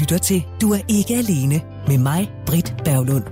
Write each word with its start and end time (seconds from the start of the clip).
lytter 0.00 0.18
til 0.18 0.46
Du 0.60 0.72
er 0.72 0.78
ikke 0.88 1.14
alene 1.14 1.62
med 1.88 1.98
mig, 1.98 2.32
Britt 2.46 2.74
Berglund. 2.84 3.24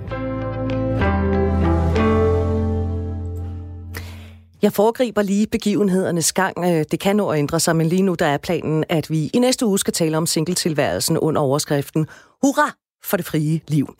Jeg 4.61 4.73
foregriber 4.73 5.21
lige 5.21 5.47
begivenhedernes 5.47 6.33
gang. 6.33 6.57
Øh, 6.57 6.85
det 6.91 6.99
kan 6.99 7.15
nå 7.15 7.29
at 7.29 7.39
ændre 7.39 7.59
sig, 7.59 7.75
men 7.75 7.87
lige 7.87 8.01
nu 8.01 8.13
der 8.13 8.25
er 8.25 8.37
planen, 8.37 8.83
at 8.89 9.09
vi 9.09 9.29
i 9.33 9.39
næste 9.39 9.65
uge 9.65 9.79
skal 9.79 9.93
tale 9.93 10.17
om 10.17 10.25
singletilværelsen 10.25 11.17
under 11.17 11.41
overskriften 11.41 12.07
Hurra 12.43 12.71
for 13.03 13.17
det 13.17 13.25
frie 13.25 13.61
liv. 13.67 13.95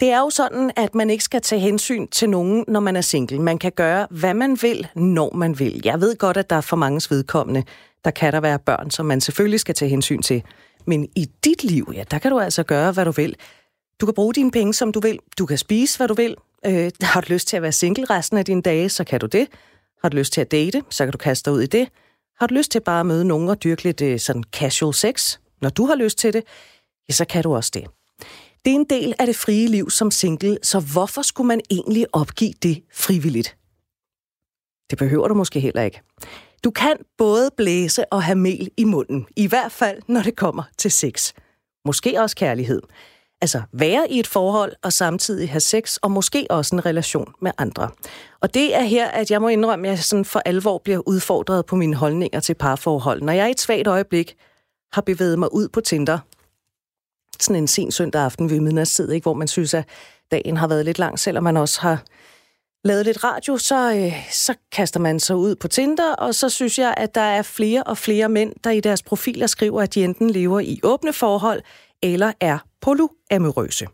Det 0.00 0.10
er 0.10 0.18
jo 0.18 0.30
sådan, 0.30 0.70
at 0.76 0.94
man 0.94 1.10
ikke 1.10 1.24
skal 1.24 1.40
tage 1.40 1.60
hensyn 1.60 2.06
til 2.06 2.30
nogen, 2.30 2.64
når 2.68 2.80
man 2.80 2.96
er 2.96 3.00
single. 3.00 3.38
Man 3.38 3.58
kan 3.58 3.72
gøre, 3.72 4.06
hvad 4.10 4.34
man 4.34 4.58
vil, 4.62 4.86
når 4.96 5.34
man 5.34 5.58
vil. 5.58 5.80
Jeg 5.84 6.00
ved 6.00 6.16
godt, 6.16 6.36
at 6.36 6.50
der 6.50 6.56
er 6.56 6.60
for 6.60 6.76
mange 6.76 7.00
vedkommende, 7.10 7.64
der 8.04 8.10
kan 8.10 8.32
der 8.32 8.40
være 8.40 8.58
børn, 8.58 8.90
som 8.90 9.06
man 9.06 9.20
selvfølgelig 9.20 9.60
skal 9.60 9.74
tage 9.74 9.88
hensyn 9.88 10.22
til. 10.22 10.42
Men 10.84 11.08
i 11.16 11.30
dit 11.44 11.64
liv, 11.64 11.92
ja, 11.94 12.04
der 12.10 12.18
kan 12.18 12.30
du 12.30 12.38
altså 12.38 12.62
gøre, 12.62 12.92
hvad 12.92 13.04
du 13.04 13.10
vil. 13.10 13.36
Du 14.00 14.06
kan 14.06 14.14
bruge 14.14 14.34
dine 14.34 14.50
penge, 14.50 14.74
som 14.74 14.92
du 14.92 15.00
vil. 15.00 15.18
Du 15.38 15.46
kan 15.46 15.58
spise, 15.58 15.96
hvad 15.96 16.08
du 16.08 16.14
vil. 16.14 16.36
Øh, 16.66 16.90
har 17.02 17.20
du 17.20 17.32
lyst 17.32 17.48
til 17.48 17.56
at 17.56 17.62
være 17.62 17.72
single 17.72 18.04
resten 18.04 18.38
af 18.38 18.44
dine 18.44 18.62
dage, 18.62 18.88
så 18.88 19.04
kan 19.04 19.20
du 19.20 19.26
det. 19.26 19.48
Har 20.02 20.08
du 20.08 20.16
lyst 20.16 20.32
til 20.32 20.40
at 20.40 20.50
date, 20.50 20.82
så 20.90 21.04
kan 21.04 21.12
du 21.12 21.18
kaste 21.18 21.50
dig 21.50 21.56
ud 21.56 21.62
i 21.62 21.66
det. 21.66 21.88
Har 22.40 22.46
du 22.46 22.54
lyst 22.54 22.70
til 22.70 22.80
bare 22.80 23.00
at 23.00 23.06
møde 23.06 23.24
nogen 23.24 23.48
og 23.48 23.64
dyrke 23.64 23.84
lidt 23.84 24.00
øh, 24.00 24.20
sådan 24.20 24.44
casual 24.52 24.94
sex, 24.94 25.38
når 25.60 25.70
du 25.70 25.86
har 25.86 25.94
lyst 25.94 26.18
til 26.18 26.32
det, 26.32 26.44
ja, 27.08 27.14
så 27.14 27.24
kan 27.24 27.42
du 27.42 27.54
også 27.54 27.70
det. 27.74 27.84
Det 28.64 28.70
er 28.70 28.74
en 28.74 28.86
del 28.90 29.14
af 29.18 29.26
det 29.26 29.36
frie 29.36 29.68
liv 29.68 29.90
som 29.90 30.10
single, 30.10 30.58
så 30.62 30.80
hvorfor 30.80 31.22
skulle 31.22 31.48
man 31.48 31.60
egentlig 31.70 32.06
opgive 32.12 32.52
det 32.62 32.82
frivilligt? 32.92 33.56
Det 34.90 34.98
behøver 34.98 35.28
du 35.28 35.34
måske 35.34 35.60
heller 35.60 35.82
ikke. 35.82 36.00
Du 36.64 36.70
kan 36.70 36.96
både 37.18 37.50
blæse 37.56 38.12
og 38.12 38.22
have 38.22 38.36
mel 38.36 38.70
i 38.76 38.84
munden, 38.84 39.26
i 39.36 39.46
hvert 39.46 39.72
fald 39.72 40.02
når 40.08 40.22
det 40.22 40.36
kommer 40.36 40.62
til 40.78 40.90
sex. 40.90 41.32
Måske 41.84 42.20
også 42.20 42.36
kærlighed. 42.36 42.82
Altså 43.42 43.62
være 43.72 44.10
i 44.10 44.18
et 44.18 44.26
forhold 44.26 44.72
og 44.82 44.92
samtidig 44.92 45.50
have 45.50 45.60
sex, 45.60 45.96
og 45.96 46.10
måske 46.10 46.46
også 46.50 46.76
en 46.76 46.86
relation 46.86 47.32
med 47.40 47.50
andre. 47.58 47.90
Og 48.40 48.54
det 48.54 48.76
er 48.76 48.82
her, 48.82 49.08
at 49.08 49.30
jeg 49.30 49.40
må 49.40 49.48
indrømme, 49.48 49.88
at 49.88 49.90
jeg 49.90 50.04
sådan 50.04 50.24
for 50.24 50.42
alvor 50.44 50.78
bliver 50.78 51.08
udfordret 51.08 51.66
på 51.66 51.76
mine 51.76 51.96
holdninger 51.96 52.40
til 52.40 52.54
parforhold. 52.54 53.22
Når 53.22 53.32
jeg 53.32 53.48
i 53.48 53.50
et 53.50 53.60
svagt 53.60 53.86
øjeblik 53.86 54.36
har 54.92 55.02
bevæget 55.02 55.38
mig 55.38 55.54
ud 55.54 55.68
på 55.68 55.80
Tinder, 55.80 56.18
sådan 57.40 57.62
en 57.62 57.68
sen 57.68 57.90
søndag 57.90 58.22
aften 58.22 58.50
ved 58.50 58.60
midnatstid, 58.60 59.10
ikke, 59.10 59.24
hvor 59.24 59.34
man 59.34 59.48
synes, 59.48 59.74
at 59.74 59.84
dagen 60.30 60.56
har 60.56 60.68
været 60.68 60.84
lidt 60.84 60.98
lang, 60.98 61.18
selvom 61.18 61.44
man 61.44 61.56
også 61.56 61.80
har 61.80 62.02
lavet 62.84 63.06
lidt 63.06 63.24
radio, 63.24 63.58
så, 63.58 63.94
øh, 63.94 64.30
så 64.30 64.54
kaster 64.72 65.00
man 65.00 65.20
sig 65.20 65.36
ud 65.36 65.54
på 65.54 65.68
Tinder, 65.68 66.14
og 66.14 66.34
så 66.34 66.48
synes 66.48 66.78
jeg, 66.78 66.94
at 66.96 67.14
der 67.14 67.20
er 67.20 67.42
flere 67.42 67.82
og 67.82 67.98
flere 67.98 68.28
mænd, 68.28 68.52
der 68.64 68.70
i 68.70 68.80
deres 68.80 69.02
profiler 69.02 69.46
skriver, 69.46 69.82
at 69.82 69.94
de 69.94 70.04
enten 70.04 70.30
lever 70.30 70.60
i 70.60 70.80
åbne 70.82 71.12
forhold, 71.12 71.62
eller 72.02 72.32
er 72.40 72.58
polyamorøse. 72.80 73.86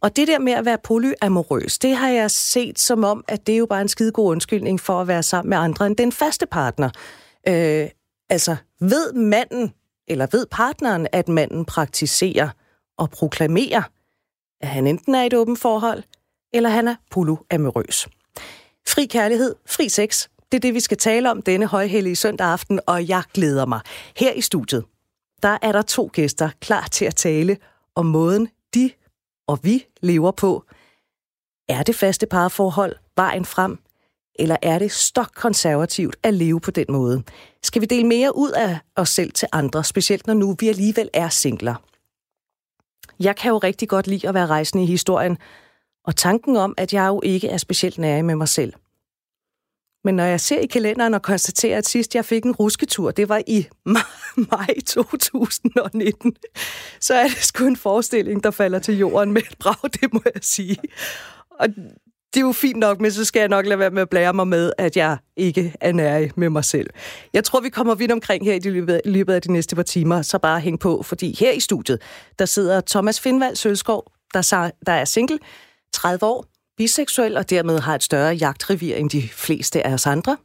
Og 0.00 0.16
det 0.16 0.28
der 0.28 0.38
med 0.38 0.52
at 0.52 0.64
være 0.64 0.78
polyamorøs, 0.78 1.78
det 1.78 1.96
har 1.96 2.08
jeg 2.08 2.30
set 2.30 2.78
som 2.78 3.04
om, 3.04 3.24
at 3.28 3.46
det 3.46 3.52
er 3.52 3.58
jo 3.58 3.66
bare 3.66 3.80
en 3.80 3.88
skide 3.88 4.12
god 4.12 4.30
undskyldning 4.30 4.80
for 4.80 5.00
at 5.00 5.08
være 5.08 5.22
sammen 5.22 5.50
med 5.50 5.58
andre 5.58 5.86
end 5.86 5.96
den 5.96 6.12
faste 6.12 6.46
partner. 6.46 6.90
Øh, 7.48 7.88
altså, 8.30 8.56
ved 8.80 9.12
manden, 9.12 9.72
eller 10.08 10.26
ved 10.32 10.46
partneren, 10.50 11.06
at 11.12 11.28
manden 11.28 11.64
praktiserer 11.64 12.48
og 12.98 13.10
proklamerer, 13.10 13.82
at 14.60 14.68
han 14.68 14.86
enten 14.86 15.14
er 15.14 15.22
i 15.22 15.26
et 15.26 15.34
åbent 15.34 15.58
forhold, 15.58 16.02
eller 16.52 16.68
han 16.68 16.88
er 16.88 16.94
polyamorøs. 17.10 18.08
Fri 18.88 19.06
kærlighed, 19.06 19.54
fri 19.66 19.88
sex, 19.88 20.28
det 20.52 20.58
er 20.58 20.60
det, 20.60 20.74
vi 20.74 20.80
skal 20.80 20.96
tale 20.96 21.30
om 21.30 21.42
denne 21.42 21.66
højhellige 21.66 22.16
søndag 22.16 22.46
aften, 22.46 22.80
og 22.86 23.08
jeg 23.08 23.22
glæder 23.34 23.66
mig. 23.66 23.80
Her 24.16 24.32
i 24.32 24.40
studiet, 24.40 24.84
der 25.42 25.58
er 25.62 25.72
der 25.72 25.82
to 25.82 26.10
gæster 26.12 26.50
klar 26.60 26.86
til 26.92 27.04
at 27.04 27.14
tale 27.14 27.56
om 27.94 28.06
måden, 28.06 28.48
de 28.74 28.90
og 29.48 29.58
vi 29.62 29.86
lever 30.02 30.30
på. 30.30 30.64
Er 31.68 31.82
det 31.82 31.94
faste 31.94 32.26
parforhold 32.26 32.96
vejen 33.16 33.44
frem, 33.44 33.78
eller 34.38 34.56
er 34.62 34.78
det 34.78 34.92
stok 34.92 35.30
konservativt 35.34 36.16
at 36.22 36.34
leve 36.34 36.60
på 36.60 36.70
den 36.70 36.86
måde? 36.88 37.22
Skal 37.62 37.82
vi 37.82 37.86
dele 37.86 38.06
mere 38.06 38.36
ud 38.36 38.50
af 38.50 38.78
os 38.96 39.08
selv 39.08 39.32
til 39.32 39.48
andre, 39.52 39.84
specielt 39.84 40.26
når 40.26 40.34
nu 40.34 40.56
vi 40.60 40.68
alligevel 40.68 41.10
er 41.12 41.28
singler? 41.28 41.74
Jeg 43.20 43.36
kan 43.36 43.50
jo 43.50 43.58
rigtig 43.58 43.88
godt 43.88 44.06
lide 44.06 44.28
at 44.28 44.34
være 44.34 44.46
rejsende 44.46 44.84
i 44.84 44.86
historien, 44.86 45.38
og 46.06 46.16
tanken 46.16 46.56
om, 46.56 46.74
at 46.76 46.92
jeg 46.92 47.06
jo 47.06 47.20
ikke 47.24 47.48
er 47.48 47.56
specielt 47.56 47.98
nær 47.98 48.22
med 48.22 48.34
mig 48.34 48.48
selv. 48.48 48.72
Men 50.04 50.14
når 50.16 50.24
jeg 50.24 50.40
ser 50.40 50.58
i 50.58 50.66
kalenderen 50.66 51.14
og 51.14 51.22
konstaterer, 51.22 51.78
at 51.78 51.88
sidst 51.88 52.14
jeg 52.14 52.24
fik 52.24 52.44
en 52.44 52.52
rusketur, 52.52 53.10
det 53.10 53.28
var 53.28 53.42
i 53.46 53.66
maj 54.50 54.68
2019, 54.86 56.36
så 57.00 57.14
er 57.14 57.28
det 57.28 57.36
sgu 57.36 57.66
en 57.66 57.76
forestilling, 57.76 58.44
der 58.44 58.50
falder 58.50 58.78
til 58.78 58.98
jorden 58.98 59.32
med 59.32 59.42
et 59.42 59.58
brag, 59.58 59.90
det 60.00 60.12
må 60.12 60.20
jeg 60.24 60.42
sige. 60.42 60.78
Og 61.50 61.68
det 62.34 62.40
er 62.40 62.46
jo 62.46 62.52
fint 62.52 62.78
nok, 62.78 63.00
men 63.00 63.12
så 63.12 63.24
skal 63.24 63.40
jeg 63.40 63.48
nok 63.48 63.66
lade 63.66 63.78
være 63.78 63.90
med 63.90 64.02
at 64.02 64.08
blære 64.08 64.32
mig 64.32 64.48
med, 64.48 64.72
at 64.78 64.96
jeg 64.96 65.16
ikke 65.36 65.74
er 65.80 65.92
nær 65.92 66.28
med 66.36 66.50
mig 66.50 66.64
selv. 66.64 66.90
Jeg 67.32 67.44
tror, 67.44 67.60
vi 67.60 67.68
kommer 67.68 67.94
vidt 67.94 68.12
omkring 68.12 68.44
her 68.44 68.54
i 68.54 68.58
løbet 69.04 69.34
af 69.34 69.42
de 69.42 69.52
næste 69.52 69.76
par 69.76 69.82
timer, 69.82 70.22
så 70.22 70.38
bare 70.38 70.60
hæng 70.60 70.80
på, 70.80 71.02
fordi 71.02 71.36
her 71.40 71.52
i 71.52 71.60
studiet, 71.60 72.02
der 72.38 72.44
sidder 72.44 72.80
Thomas 72.80 73.20
Findvald 73.20 73.56
Sølskov, 73.56 74.12
der, 74.34 74.70
der 74.86 74.92
er 74.92 75.04
single, 75.04 75.38
30 76.06 76.26
år, 76.26 76.46
biseksuel 76.76 77.36
og 77.36 77.50
dermed 77.50 77.78
har 77.78 77.94
et 77.94 78.02
større 78.02 78.34
jagtrevir 78.34 78.96
end 78.96 79.10
de 79.10 79.28
fleste 79.28 79.86
af 79.86 79.92
os 79.92 80.06
andre. 80.06 80.36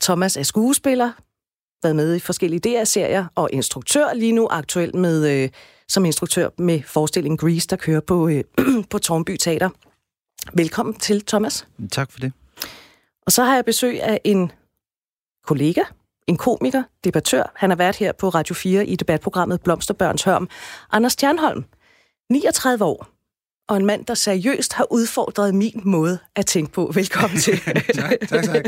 Thomas 0.00 0.36
er 0.36 0.42
skuespiller, 0.42 1.12
været 1.82 1.96
med 1.96 2.16
i 2.16 2.20
forskellige 2.20 2.60
DR-serier 2.60 3.26
og 3.34 3.48
instruktør 3.52 4.12
lige 4.12 4.32
nu 4.32 4.48
aktuelt 4.50 4.94
med 4.94 5.42
øh, 5.42 5.50
som 5.88 6.04
instruktør 6.04 6.48
med 6.58 6.82
forestillingen 6.82 7.38
Grease, 7.38 7.68
der 7.68 7.76
kører 7.76 8.00
på, 8.00 8.28
øh, 8.28 8.44
på 8.90 8.98
Tornby 8.98 9.36
Teater. 9.36 9.70
Velkommen 10.54 10.94
til, 10.94 11.26
Thomas. 11.26 11.66
Tak 11.92 12.12
for 12.12 12.20
det. 12.20 12.32
Og 13.26 13.32
så 13.32 13.44
har 13.44 13.54
jeg 13.54 13.64
besøg 13.64 14.02
af 14.02 14.20
en 14.24 14.52
kollega, 15.44 15.82
en 16.26 16.36
komiker, 16.36 16.82
debattør. 17.04 17.52
Han 17.56 17.70
har 17.70 17.76
været 17.76 17.96
her 17.96 18.12
på 18.12 18.28
Radio 18.28 18.54
4 18.54 18.86
i 18.86 18.96
debatprogrammet 18.96 19.60
Blomsterbørns 19.60 20.22
Hørm. 20.22 20.48
Anders 20.92 21.12
Stjernholm, 21.12 21.64
39 22.30 22.84
år, 22.84 23.15
og 23.68 23.76
en 23.76 23.86
mand, 23.86 24.06
der 24.06 24.14
seriøst 24.14 24.72
har 24.72 24.86
udfordret 24.92 25.54
min 25.54 25.80
måde 25.84 26.18
at 26.36 26.46
tænke 26.46 26.72
på. 26.72 26.90
Velkommen 26.94 27.40
til. 27.40 27.60
tak, 27.94 28.12
tak, 28.28 28.44
tak. 28.44 28.64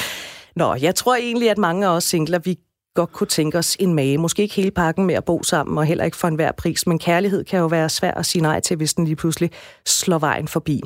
Nå, 0.56 0.74
jeg 0.74 0.94
tror 0.94 1.16
egentlig, 1.16 1.50
at 1.50 1.58
mange 1.58 1.86
af 1.86 1.90
os 1.90 2.04
singler, 2.04 2.38
vi 2.38 2.58
godt 2.94 3.12
kunne 3.12 3.26
tænke 3.26 3.58
os 3.58 3.76
en 3.80 3.94
mage. 3.94 4.18
Måske 4.18 4.42
ikke 4.42 4.54
hele 4.54 4.70
pakken 4.70 5.06
med 5.06 5.14
at 5.14 5.24
bo 5.24 5.42
sammen, 5.42 5.78
og 5.78 5.84
heller 5.84 6.04
ikke 6.04 6.16
for 6.16 6.28
enhver 6.28 6.52
pris, 6.52 6.86
men 6.86 6.98
kærlighed 6.98 7.44
kan 7.44 7.58
jo 7.58 7.66
være 7.66 7.88
svær 7.88 8.10
at 8.10 8.26
sige 8.26 8.42
nej 8.42 8.60
til, 8.60 8.76
hvis 8.76 8.94
den 8.94 9.04
lige 9.04 9.16
pludselig 9.16 9.50
slår 9.86 10.18
vejen 10.18 10.48
forbi. 10.48 10.80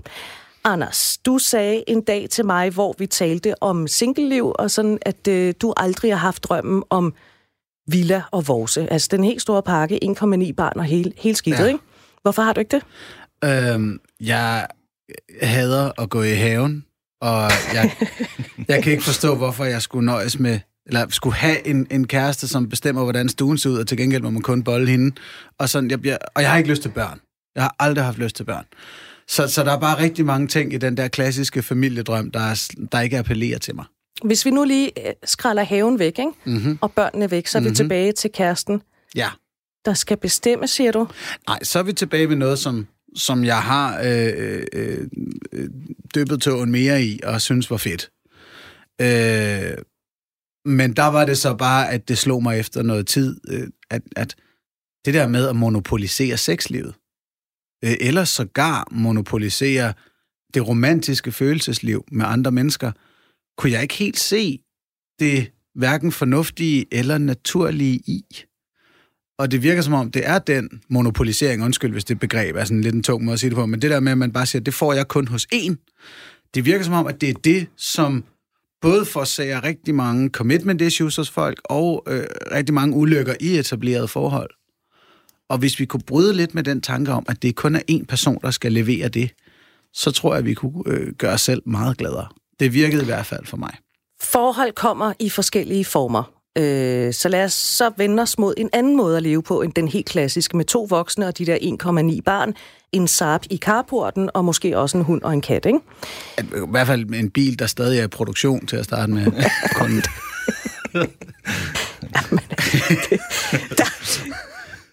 Anders, 0.65 1.19
du 1.27 1.39
sagde 1.39 1.85
en 1.87 2.01
dag 2.01 2.27
til 2.31 2.47
mig, 2.47 2.71
hvor 2.71 2.95
vi 2.99 3.07
talte 3.07 3.63
om 3.63 3.87
singleliv, 3.87 4.53
og 4.59 4.71
sådan, 4.71 4.99
at 5.03 5.29
øh, 5.29 5.55
du 5.63 5.75
aldrig 5.77 6.13
har 6.13 6.19
haft 6.19 6.45
drømmen 6.45 6.83
om 6.91 7.15
villa 7.89 8.23
og 8.31 8.49
vorse. 8.49 8.93
Altså 8.93 9.09
den 9.11 9.25
helt 9.25 9.43
store 9.43 9.63
pakke, 9.63 10.01
1,9 10.05 10.53
barn 10.53 10.79
og 10.79 10.85
hele, 10.85 11.13
hele 11.17 11.37
skidtet, 11.37 11.65
ja. 11.65 11.67
ikke? 11.67 11.81
Hvorfor 12.23 12.43
har 12.43 12.53
du 12.53 12.61
ikke 12.61 12.77
det? 12.77 12.83
Øhm, 13.45 14.01
jeg 14.21 14.67
hader 15.43 16.03
at 16.03 16.11
gå 16.11 16.23
i 16.23 16.35
haven, 16.35 16.85
og 17.21 17.51
jeg, 17.75 17.97
jeg 18.69 18.83
kan 18.83 18.93
ikke 18.93 19.05
forstå, 19.05 19.35
hvorfor 19.35 19.65
jeg 19.65 19.83
skulle 19.83 20.07
nøjes 20.07 20.39
med, 20.39 20.61
eller 20.87 21.07
skulle 21.09 21.37
have 21.37 21.67
en, 21.67 21.87
en 21.91 22.07
kæreste, 22.07 22.49
som 22.49 22.69
bestemmer, 22.69 23.03
hvordan 23.03 23.29
stuen 23.29 23.59
ser 23.59 23.71
ud, 23.71 23.79
og 23.79 23.87
til 23.87 23.97
gengæld 23.97 24.23
må 24.23 24.31
man 24.31 24.43
kun 24.43 24.63
bolde 24.63 24.91
hende. 24.91 25.17
Og, 25.59 25.69
sådan, 25.69 25.91
jeg 25.91 26.01
bliver, 26.01 26.19
og 26.35 26.43
jeg 26.43 26.51
har 26.51 26.59
ikke 26.59 26.71
lyst 26.71 26.83
til 26.83 26.89
børn. 26.89 27.21
Jeg 27.55 27.63
har 27.63 27.77
aldrig 27.79 28.05
haft 28.05 28.19
lyst 28.19 28.37
til 28.37 28.45
børn. 28.45 28.65
Så, 29.29 29.49
så 29.49 29.65
der 29.65 29.73
er 29.73 29.81
bare 29.81 29.99
rigtig 30.03 30.27
mange 30.27 30.49
ting 30.49 30.73
i 30.73 30.77
den 30.79 30.97
der 30.97 31.09
klassiske 31.09 31.63
familiedrøm, 31.63 32.31
der, 32.31 32.41
er, 32.41 32.71
der 32.93 33.01
ikke 33.01 33.19
appellerer 33.19 33.59
til 33.59 33.75
mig. 33.75 33.85
Hvis 34.25 34.45
vi 34.45 34.51
nu 34.51 34.65
lige 34.65 35.09
øh, 35.09 35.15
skræller 35.25 35.65
haven 35.65 35.99
væk, 35.99 36.19
ikke? 36.19 36.31
Mm-hmm. 36.45 36.79
og 36.81 36.93
børnene 36.93 37.31
væk, 37.31 37.47
så 37.47 37.59
er 37.59 37.63
vi 37.63 37.65
mm-hmm. 37.65 37.75
tilbage 37.75 38.13
til 38.13 38.31
kæresten. 38.33 38.83
Ja. 39.15 39.29
Der 39.85 39.95
skal 39.95 40.17
bestemme, 40.17 40.67
siger 40.67 40.93
du? 40.93 41.09
Nej, 41.49 41.59
så 41.63 41.79
er 41.79 41.83
vi 41.83 41.93
tilbage 41.93 42.29
ved 42.29 42.37
noget, 42.37 42.59
som, 42.59 42.87
som 43.17 43.45
jeg 43.45 43.63
har 43.63 44.01
øh, 44.05 44.63
øh, 44.73 45.09
øh, 45.53 45.71
dyppet 46.15 46.43
tåen 46.43 46.71
mere 46.71 47.03
i, 47.03 47.21
og 47.25 47.41
synes 47.41 47.71
var 47.71 47.77
fedt. 47.77 48.11
Øh, 49.01 49.79
men 50.65 50.93
der 50.93 51.07
var 51.07 51.25
det 51.25 51.39
så 51.39 51.55
bare, 51.55 51.91
at 51.91 52.09
det 52.09 52.19
slog 52.19 52.43
mig 52.43 52.59
efter 52.59 52.83
noget 52.83 53.07
tid, 53.07 53.41
øh, 53.49 53.69
at, 53.91 54.03
at 54.17 54.35
det 55.05 55.15
der 55.15 55.29
med 55.29 55.49
at 55.49 55.57
monopolisere 55.57 56.37
sexlivet, 56.37 56.95
øh, 57.85 57.97
eller 58.01 58.25
sågar 58.25 58.89
monopolisere 58.91 59.93
det 60.55 60.69
romantiske 60.69 61.33
følelsesliv 61.33 62.05
med 62.13 62.27
andre 62.27 62.53
mennesker, 62.53 62.93
kunne 63.59 63.73
jeg 63.73 63.83
ikke 63.83 63.95
helt 63.95 64.19
se 64.19 64.61
det 65.19 65.53
hverken 65.75 66.13
fornuftige 66.13 66.87
eller 66.93 67.19
naturlige 67.19 67.97
i. 68.07 68.25
Og 69.39 69.51
det 69.51 69.63
virker 69.63 69.83
som 69.83 69.93
om, 69.93 70.11
det 70.11 70.29
er 70.29 70.39
den 70.39 70.83
monopolisering, 70.89 71.65
undskyld 71.65 71.93
hvis 71.93 72.05
det 72.05 72.21
begreb 72.21 72.57
er 72.57 72.65
sådan 72.65 72.81
lidt 72.81 72.95
en 72.95 73.03
tung 73.03 73.25
måde 73.25 73.33
at 73.33 73.41
sige 73.41 73.51
det 73.51 73.57
på, 73.57 73.67
men 73.67 73.83
det 73.83 73.91
der 73.91 74.01
med, 74.01 74.13
at 74.13 74.19
man 74.19 74.33
bare 74.33 74.47
siger, 74.47 74.63
det 74.63 74.75
får 74.75 74.93
jeg 74.93 75.09
kun 75.09 75.29
hos 75.29 75.47
én, 75.55 75.75
det 76.55 76.65
virker 76.65 76.85
som 76.85 76.95
om, 76.95 77.07
at 77.07 77.21
det 77.21 77.29
er 77.29 77.35
det, 77.35 77.67
som 77.77 78.25
både 78.81 79.05
forsager 79.05 79.65
rigtig 79.65 79.95
mange 79.95 80.29
commitment 80.29 80.81
issues 80.81 81.17
hos 81.17 81.31
folk, 81.31 81.61
og 81.65 82.05
øh, 82.09 82.25
rigtig 82.53 82.75
mange 82.75 82.97
ulykker 82.97 83.35
i 83.41 83.59
etablerede 83.59 84.09
forhold. 84.09 84.51
Og 85.49 85.59
hvis 85.59 85.81
vi 85.81 85.85
kunne 85.85 86.03
bryde 86.07 86.35
lidt 86.35 86.55
med 86.55 86.63
den 86.63 86.81
tanke 86.81 87.13
om, 87.13 87.25
at 87.29 87.43
det 87.43 87.57
kun 87.57 87.77
er 87.77 87.81
én 87.91 88.05
person, 88.05 88.39
der 88.43 88.51
skal 88.51 88.73
levere 88.73 89.09
det, 89.09 89.31
så 89.93 90.11
tror 90.11 90.33
jeg, 90.33 90.39
at 90.39 90.45
vi 90.45 90.55
kunne 90.55 90.83
øh, 90.87 91.13
gøre 91.13 91.33
os 91.33 91.41
selv 91.41 91.63
meget 91.67 91.99
gladere. 91.99 92.29
Det 92.61 92.73
virkede 92.73 93.03
i 93.03 93.05
hvert 93.05 93.27
fald 93.27 93.47
for 93.47 93.57
mig. 93.57 93.77
Forhold 94.21 94.73
kommer 94.73 95.13
i 95.19 95.29
forskellige 95.29 95.85
former. 95.85 96.36
Øh, 96.57 97.13
så 97.13 97.29
lad 97.29 97.45
os 97.45 97.53
så 97.53 97.91
vende 97.97 98.23
os 98.23 98.39
mod 98.39 98.55
en 98.57 98.71
anden 98.73 98.97
måde 98.97 99.17
at 99.17 99.23
leve 99.23 99.43
på 99.43 99.63
end 99.63 99.73
den 99.73 99.89
helt 99.89 100.07
klassiske 100.07 100.57
med 100.57 100.65
to 100.65 100.87
voksne 100.91 101.27
og 101.27 101.39
de 101.39 101.47
der 101.47 101.57
1,9 102.17 102.21
barn, 102.25 102.55
en 102.93 103.09
Saab 103.09 103.41
i 103.51 103.57
carporten 103.57 104.31
og 104.35 104.45
måske 104.45 104.79
også 104.79 104.99
en 104.99 105.05
hund 105.05 105.23
og 105.23 105.33
en 105.33 105.41
kat, 105.41 105.67
ikke? 105.67 105.79
I 106.39 106.43
hvert 106.71 106.87
fald 106.87 107.15
en 107.15 107.31
bil, 107.31 107.59
der 107.59 107.67
stadig 107.67 107.99
er 107.99 108.05
i 108.05 108.09
produktion 108.09 108.67
til 108.67 108.77
at 108.77 108.85
starte 108.85 109.13
med. 109.13 109.23
Jamen, 109.81 110.03
det, 113.11 113.21
der, 113.79 113.96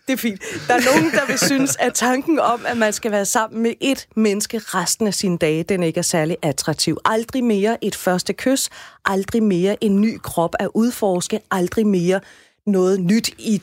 det 0.07 0.13
er 0.13 0.17
fint. 0.17 0.41
Der 0.67 0.73
er 0.73 0.95
nogen, 0.95 1.11
der 1.11 1.27
vil 1.27 1.39
synes, 1.39 1.77
at 1.79 1.93
tanken 1.93 2.39
om, 2.39 2.65
at 2.65 2.77
man 2.77 2.93
skal 2.93 3.11
være 3.11 3.25
sammen 3.25 3.63
med 3.63 3.73
et 3.81 4.07
menneske 4.15 4.59
resten 4.59 5.07
af 5.07 5.13
sine 5.13 5.37
dage, 5.37 5.63
den 5.63 5.83
ikke 5.83 5.97
er 5.97 6.01
særlig 6.01 6.37
attraktiv. 6.41 6.97
Aldrig 7.05 7.43
mere 7.43 7.83
et 7.83 7.95
første 7.95 8.33
kys, 8.33 8.69
aldrig 9.05 9.43
mere 9.43 9.83
en 9.83 10.01
ny 10.01 10.17
krop 10.23 10.55
at 10.59 10.69
udforske, 10.73 11.39
aldrig 11.51 11.87
mere 11.87 12.19
noget 12.65 12.99
nyt 12.99 13.29
i 13.37 13.61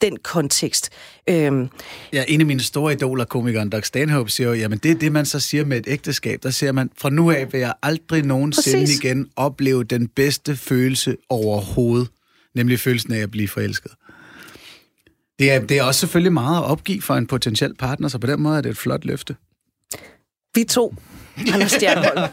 den 0.00 0.16
kontekst. 0.16 0.90
Øhm. 1.28 1.68
Ja, 2.12 2.24
en 2.28 2.40
af 2.40 2.46
mine 2.46 2.60
store 2.60 2.92
idoler, 2.92 3.24
komikeren 3.24 3.70
Doug 3.70 3.84
Stanhope, 3.84 4.30
siger 4.30 4.48
jo, 4.48 4.54
jamen 4.54 4.78
det 4.78 4.90
er 4.90 4.94
det, 4.94 5.12
man 5.12 5.26
så 5.26 5.40
siger 5.40 5.64
med 5.64 5.78
et 5.78 5.84
ægteskab. 5.88 6.42
Der 6.42 6.50
siger 6.50 6.72
man, 6.72 6.90
fra 6.98 7.10
nu 7.10 7.30
af 7.30 7.52
vil 7.52 7.60
jeg 7.60 7.74
aldrig 7.82 8.22
nogensinde 8.24 8.80
Præcis. 8.80 8.98
igen 8.98 9.30
opleve 9.36 9.84
den 9.84 10.08
bedste 10.08 10.56
følelse 10.56 11.16
overhovedet, 11.28 12.08
nemlig 12.54 12.80
følelsen 12.80 13.12
af 13.12 13.18
at 13.18 13.30
blive 13.30 13.48
forelsket. 13.48 13.92
Det 15.40 15.52
er, 15.52 15.60
det 15.60 15.78
er 15.78 15.82
også 15.82 16.00
selvfølgelig 16.00 16.32
meget 16.32 16.58
at 16.58 16.64
opgive 16.64 17.02
for 17.02 17.14
en 17.14 17.26
potentiel 17.26 17.74
partner, 17.74 18.08
så 18.08 18.18
på 18.18 18.26
den 18.26 18.40
måde 18.40 18.56
er 18.56 18.60
det 18.60 18.70
et 18.70 18.76
flot 18.76 19.04
løfte. 19.04 19.36
Vi 20.54 20.64
to, 20.64 20.94
Anders 21.54 21.72
Stjernholm. 21.72 22.32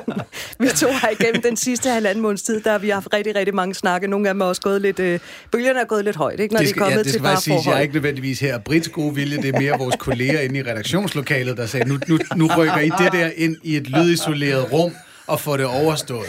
vi 0.60 0.68
to 0.76 0.86
har 0.92 1.08
igennem 1.20 1.42
den 1.42 1.56
sidste 1.56 1.90
halvanden 1.90 2.22
måneds 2.22 2.42
tid, 2.42 2.60
der 2.60 2.70
har 2.70 2.78
vi 2.78 2.88
haft 2.88 3.08
rigtig, 3.12 3.34
rigtig 3.34 3.54
mange 3.54 3.74
snakke. 3.74 4.06
Nogle 4.06 4.28
af 4.28 4.34
dem 4.34 4.40
er 4.40 4.44
også 4.44 4.62
gået 4.62 4.82
lidt... 4.82 4.98
Øh, 4.98 5.20
bølgerne 5.52 5.80
er 5.80 5.84
gået 5.84 6.04
lidt 6.04 6.16
højt, 6.16 6.40
ikke, 6.40 6.54
når 6.54 6.60
det 6.60 6.68
skal, 6.68 6.80
de 6.80 6.84
er 6.84 6.90
kommet 6.90 6.98
ja, 6.98 7.02
det 7.02 7.12
til 7.12 7.22
bare 7.22 7.40
sige, 7.40 7.60
Jeg 7.66 7.76
er 7.76 7.80
ikke 7.80 7.94
nødvendigvis 7.94 8.40
her 8.40 8.58
Brits 8.58 8.88
gode 8.88 9.14
vilje, 9.14 9.36
det 9.36 9.54
er 9.54 9.60
mere 9.60 9.78
vores 9.78 9.96
kolleger 9.96 10.40
inde 10.40 10.58
i 10.58 10.62
redaktionslokalet, 10.62 11.56
der 11.56 11.66
sagde, 11.66 11.88
nu, 11.88 11.98
nu, 12.08 12.18
nu 12.36 12.46
rykker 12.56 12.78
I 12.78 12.90
det 12.98 13.12
der 13.12 13.30
ind 13.36 13.56
i 13.62 13.76
et 13.76 13.90
lydisoleret 13.90 14.72
rum, 14.72 14.92
og 15.28 15.40
få 15.40 15.56
det 15.56 15.66
overstået. 15.66 16.26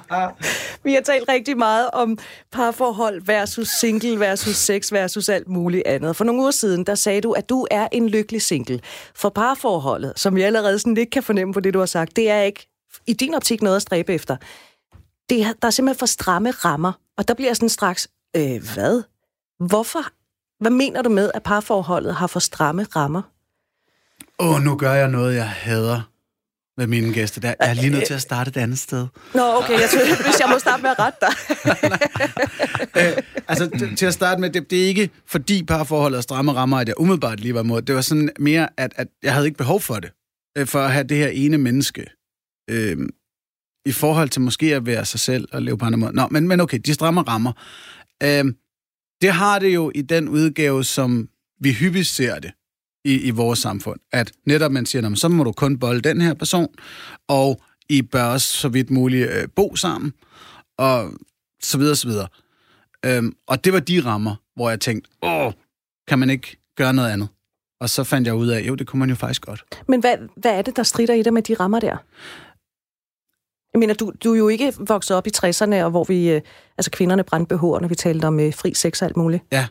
Vi 0.84 0.94
har 0.94 1.00
talt 1.00 1.28
rigtig 1.28 1.58
meget 1.58 1.90
om 1.92 2.18
parforhold 2.52 3.22
versus 3.24 3.68
single 3.68 4.20
versus 4.20 4.56
sex 4.56 4.92
versus 4.92 5.28
alt 5.28 5.48
muligt 5.48 5.86
andet. 5.86 6.16
For 6.16 6.24
nogle 6.24 6.40
uger 6.40 6.50
siden, 6.50 6.86
der 6.86 6.94
sagde 6.94 7.20
du, 7.20 7.32
at 7.32 7.48
du 7.48 7.66
er 7.70 7.88
en 7.92 8.08
lykkelig 8.08 8.42
single. 8.42 8.80
For 9.14 9.28
parforholdet, 9.28 10.12
som 10.16 10.34
vi 10.34 10.42
allerede 10.42 10.78
sådan 10.78 10.94
lidt 10.94 11.10
kan 11.10 11.22
fornemme 11.22 11.54
på 11.54 11.60
det, 11.60 11.74
du 11.74 11.78
har 11.78 11.86
sagt, 11.86 12.16
det 12.16 12.30
er 12.30 12.42
ikke 12.42 12.68
i 13.06 13.12
din 13.12 13.34
optik 13.34 13.62
noget 13.62 13.76
at 13.76 13.82
stræbe 13.82 14.14
efter. 14.14 14.36
Det 15.28 15.42
er, 15.42 15.52
der 15.62 15.66
er 15.66 15.70
simpelthen 15.70 15.98
for 15.98 16.06
stramme 16.06 16.50
rammer. 16.50 16.92
Og 17.18 17.28
der 17.28 17.34
bliver 17.34 17.54
sådan 17.54 17.68
straks, 17.68 18.08
øh, 18.36 18.62
hvad? 18.74 19.02
Hvorfor? 19.68 20.02
Hvad 20.60 20.70
mener 20.70 21.02
du 21.02 21.10
med, 21.10 21.30
at 21.34 21.42
parforholdet 21.42 22.14
har 22.14 22.26
for 22.26 22.40
stramme 22.40 22.86
rammer? 22.96 23.22
Åh, 24.38 24.54
oh, 24.54 24.60
nu 24.62 24.76
gør 24.76 24.92
jeg 24.92 25.08
noget, 25.08 25.34
jeg 25.34 25.48
hader 25.48 26.11
med 26.76 26.86
mine 26.86 27.12
gæster 27.12 27.40
der. 27.40 27.54
Jeg 27.60 27.70
er 27.70 27.74
lige 27.74 27.90
nødt 27.90 28.06
til 28.06 28.14
at 28.14 28.22
starte 28.22 28.48
et 28.48 28.56
andet 28.56 28.78
sted. 28.78 29.06
Nå, 29.34 29.42
okay, 29.42 29.80
jeg 29.80 29.88
tror, 29.90 30.24
hvis 30.24 30.40
jeg 30.40 30.48
må 30.48 30.58
starte 30.58 30.82
med 30.82 30.90
at 30.90 30.98
rette 30.98 31.18
dig. 31.20 31.34
øh, 33.16 33.22
altså, 33.48 33.94
til 33.96 34.06
at 34.06 34.14
starte 34.14 34.40
med, 34.40 34.50
det, 34.50 34.70
det 34.70 34.82
er 34.82 34.86
ikke 34.86 35.10
fordi 35.26 35.64
parforholdet 35.64 36.18
er 36.18 36.20
stramme 36.20 36.52
rammer, 36.52 36.78
at 36.78 36.88
jeg 36.88 37.00
umiddelbart 37.00 37.40
lige 37.40 37.54
var 37.54 37.62
imod. 37.62 37.82
Det 37.82 37.94
var 37.94 38.00
sådan 38.00 38.30
mere, 38.38 38.68
at, 38.76 38.92
at 38.96 39.08
jeg 39.22 39.32
havde 39.32 39.46
ikke 39.46 39.58
behov 39.58 39.80
for 39.80 39.94
det. 39.94 40.10
Øh, 40.58 40.66
for 40.66 40.78
at 40.78 40.92
have 40.92 41.04
det 41.04 41.16
her 41.16 41.28
ene 41.28 41.58
menneske. 41.58 42.06
Øh, 42.70 42.96
I 43.86 43.92
forhold 43.92 44.28
til 44.28 44.42
måske 44.42 44.74
at 44.74 44.86
være 44.86 45.04
sig 45.04 45.20
selv 45.20 45.48
og 45.52 45.62
leve 45.62 45.78
på 45.78 45.84
andre 45.84 45.98
måder. 45.98 46.12
Nå, 46.12 46.28
men, 46.30 46.48
men 46.48 46.60
okay, 46.60 46.78
de 46.78 46.94
stramme 46.94 47.22
rammer. 47.22 47.52
Øh, 48.22 48.44
det 49.22 49.32
har 49.32 49.58
det 49.58 49.74
jo 49.74 49.92
i 49.94 50.02
den 50.02 50.28
udgave, 50.28 50.84
som 50.84 51.28
vi 51.60 51.72
hyppigt 51.72 52.06
ser 52.06 52.38
det 52.38 52.52
i, 53.04 53.20
i 53.20 53.30
vores 53.30 53.58
samfund. 53.58 54.00
At 54.12 54.32
netop 54.46 54.72
man 54.72 54.86
siger, 54.86 55.14
så 55.14 55.28
må 55.28 55.44
du 55.44 55.52
kun 55.52 55.78
bolde 55.78 56.00
den 56.00 56.20
her 56.20 56.34
person, 56.34 56.74
og 57.28 57.60
I 57.88 58.02
bør 58.02 58.24
også 58.24 58.46
så 58.46 58.68
vidt 58.68 58.90
muligt 58.90 59.30
øh, 59.30 59.48
bo 59.56 59.76
sammen, 59.76 60.12
og 60.78 61.12
så 61.62 61.78
videre, 61.78 61.96
så 61.96 62.08
videre. 62.08 62.28
Øhm, 63.06 63.36
og 63.46 63.64
det 63.64 63.72
var 63.72 63.80
de 63.80 64.00
rammer, 64.04 64.34
hvor 64.56 64.70
jeg 64.70 64.80
tænkte, 64.80 65.10
åh, 65.22 65.52
kan 66.08 66.18
man 66.18 66.30
ikke 66.30 66.56
gøre 66.76 66.92
noget 66.92 67.10
andet? 67.10 67.28
Og 67.80 67.90
så 67.90 68.04
fandt 68.04 68.26
jeg 68.26 68.34
ud 68.34 68.48
af, 68.48 68.60
jo, 68.60 68.74
det 68.74 68.86
kunne 68.86 69.00
man 69.00 69.08
jo 69.08 69.14
faktisk 69.14 69.42
godt. 69.42 69.64
Men 69.88 70.00
hvad, 70.00 70.16
hvad 70.36 70.52
er 70.52 70.62
det, 70.62 70.76
der 70.76 70.82
strider 70.82 71.14
i 71.14 71.22
dig 71.22 71.32
med 71.32 71.42
de 71.42 71.54
rammer 71.54 71.80
der? 71.80 71.96
Jeg 73.72 73.78
mener, 73.78 73.94
du, 73.94 74.12
du 74.24 74.32
er 74.32 74.38
jo 74.38 74.48
ikke 74.48 74.72
vokset 74.78 75.16
op 75.16 75.26
i 75.26 75.30
60'erne, 75.36 75.74
og 75.74 75.90
hvor 75.90 76.04
vi, 76.04 76.30
øh, 76.30 76.40
altså 76.78 76.90
kvinderne 76.90 77.24
brændte 77.24 77.54
BH'er, 77.54 77.80
når 77.80 77.88
vi 77.88 77.94
talte 77.94 78.24
om 78.24 78.40
øh, 78.40 78.54
fri 78.54 78.74
sex 78.74 79.02
og 79.02 79.08
alt 79.08 79.16
muligt. 79.16 79.44
Ja. 79.52 79.66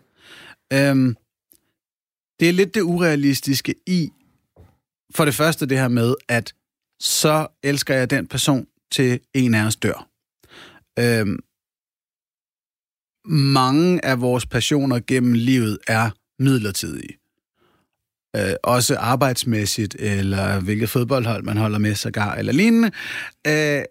Øhm, 0.74 1.16
det 2.42 2.50
er 2.50 2.54
lidt 2.54 2.76
det 2.76 2.82
urealistiske 2.82 3.76
i, 3.88 4.10
for 5.16 5.26
det 5.26 5.36
første 5.36 5.66
det 5.66 5.78
her 5.78 5.88
med, 5.88 6.16
at 6.28 6.54
så 7.00 7.48
elsker 7.64 7.96
jeg 7.96 8.10
den 8.10 8.28
person 8.28 8.68
til 8.92 9.20
en 9.34 9.54
af 9.54 9.66
os 9.66 9.76
dør. 9.76 10.08
Øhm, 11.00 11.40
mange 13.26 14.06
af 14.06 14.22
vores 14.22 14.46
passioner 14.46 15.00
gennem 15.08 15.34
livet 15.34 15.78
er 15.88 16.10
midlertidige. 16.40 17.18
Øh, 18.36 18.54
også 18.64 18.98
arbejdsmæssigt, 18.98 19.96
eller 20.00 20.60
hvilket 20.60 20.90
fodboldhold 20.90 21.44
man 21.44 21.58
holder 21.58 21.80
med, 21.80 21.96
sågar, 21.96 22.36
eller 22.36 22.54
lignende. 22.54 22.92
Øh, 23.48 23.84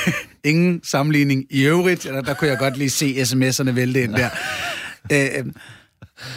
ingen 0.50 0.82
sammenligning 0.84 1.46
i 1.50 1.62
øvrigt. 1.62 2.04
Der, 2.04 2.20
der 2.20 2.34
kunne 2.34 2.50
jeg 2.50 2.58
godt 2.58 2.76
lige 2.76 2.90
se 2.90 3.22
sms'erne 3.22 3.70
vælte 3.70 4.02
ind 4.02 4.12
der. 4.12 4.30
Øh, 5.12 5.46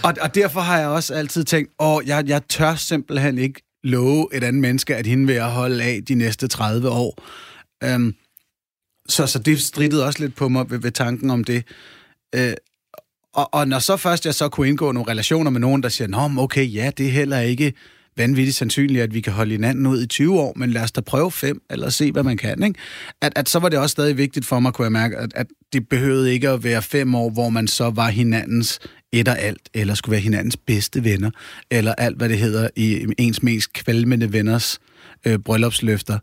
og, 0.03 0.13
og 0.21 0.35
derfor 0.35 0.59
har 0.59 0.79
jeg 0.79 0.87
også 0.87 1.13
altid 1.13 1.43
tænkt, 1.43 1.71
åh, 1.79 2.07
jeg, 2.07 2.27
jeg 2.27 2.41
tør 2.49 2.75
simpelthen 2.75 3.37
ikke 3.37 3.61
love 3.83 4.27
et 4.33 4.43
andet 4.43 4.61
menneske, 4.61 4.95
at 4.95 5.07
hende 5.07 5.27
vil 5.27 5.41
holde 5.41 5.83
af 5.83 6.01
de 6.07 6.15
næste 6.15 6.47
30 6.47 6.89
år. 6.89 7.23
Øhm, 7.83 8.15
så, 9.09 9.27
så 9.27 9.39
det 9.39 9.61
strittede 9.61 10.05
også 10.05 10.19
lidt 10.19 10.35
på 10.35 10.49
mig 10.49 10.71
ved, 10.71 10.79
ved 10.79 10.91
tanken 10.91 11.29
om 11.29 11.43
det. 11.43 11.63
Øh, 12.35 12.53
og, 13.33 13.53
og 13.53 13.67
når 13.67 13.79
så 13.79 13.97
først 13.97 14.25
jeg 14.25 14.35
så 14.35 14.49
kunne 14.49 14.67
indgå 14.67 14.91
nogle 14.91 15.11
relationer 15.11 15.51
med 15.51 15.59
nogen, 15.59 15.83
der 15.83 15.89
siger, 15.89 16.07
nå, 16.07 16.43
okay, 16.43 16.73
ja, 16.73 16.91
det 16.97 17.05
er 17.05 17.11
heller 17.11 17.39
ikke 17.39 17.73
vanvittigt 18.17 18.57
sandsynligt, 18.57 19.03
at 19.03 19.13
vi 19.13 19.21
kan 19.21 19.33
holde 19.33 19.51
hinanden 19.51 19.87
ud 19.87 20.01
i 20.01 20.07
20 20.07 20.39
år, 20.39 20.53
men 20.55 20.71
lad 20.71 20.81
os 20.81 20.91
da 20.91 21.01
prøve 21.01 21.31
fem, 21.31 21.61
eller 21.69 21.89
se, 21.89 22.11
hvad 22.11 22.23
man 22.23 22.37
kan. 22.37 22.63
Ikke? 22.63 22.79
At, 23.21 23.33
at 23.35 23.49
så 23.49 23.59
var 23.59 23.69
det 23.69 23.79
også 23.79 23.91
stadig 23.91 24.17
vigtigt 24.17 24.45
for 24.45 24.59
mig, 24.59 24.73
kunne 24.73 24.85
jeg 24.85 24.91
mærke, 24.91 25.17
at, 25.17 25.31
at 25.35 25.47
det 25.73 25.89
behøvede 25.89 26.33
ikke 26.33 26.49
at 26.49 26.63
være 26.63 26.81
fem 26.81 27.15
år, 27.15 27.29
hvor 27.29 27.49
man 27.49 27.67
så 27.67 27.89
var 27.89 28.07
hinandens 28.07 28.79
et 29.11 29.27
og 29.27 29.39
alt, 29.39 29.69
eller 29.73 29.93
skulle 29.93 30.11
være 30.11 30.21
hinandens 30.21 30.57
bedste 30.57 31.03
venner, 31.03 31.31
eller 31.71 31.95
alt, 31.95 32.17
hvad 32.17 32.29
det 32.29 32.37
hedder 32.37 32.69
i 32.75 33.05
ens 33.17 33.43
mest 33.43 33.73
kvalmende 33.73 34.33
venners 34.33 34.79
øh, 35.25 35.39
bryllupsløfter. 35.39 36.19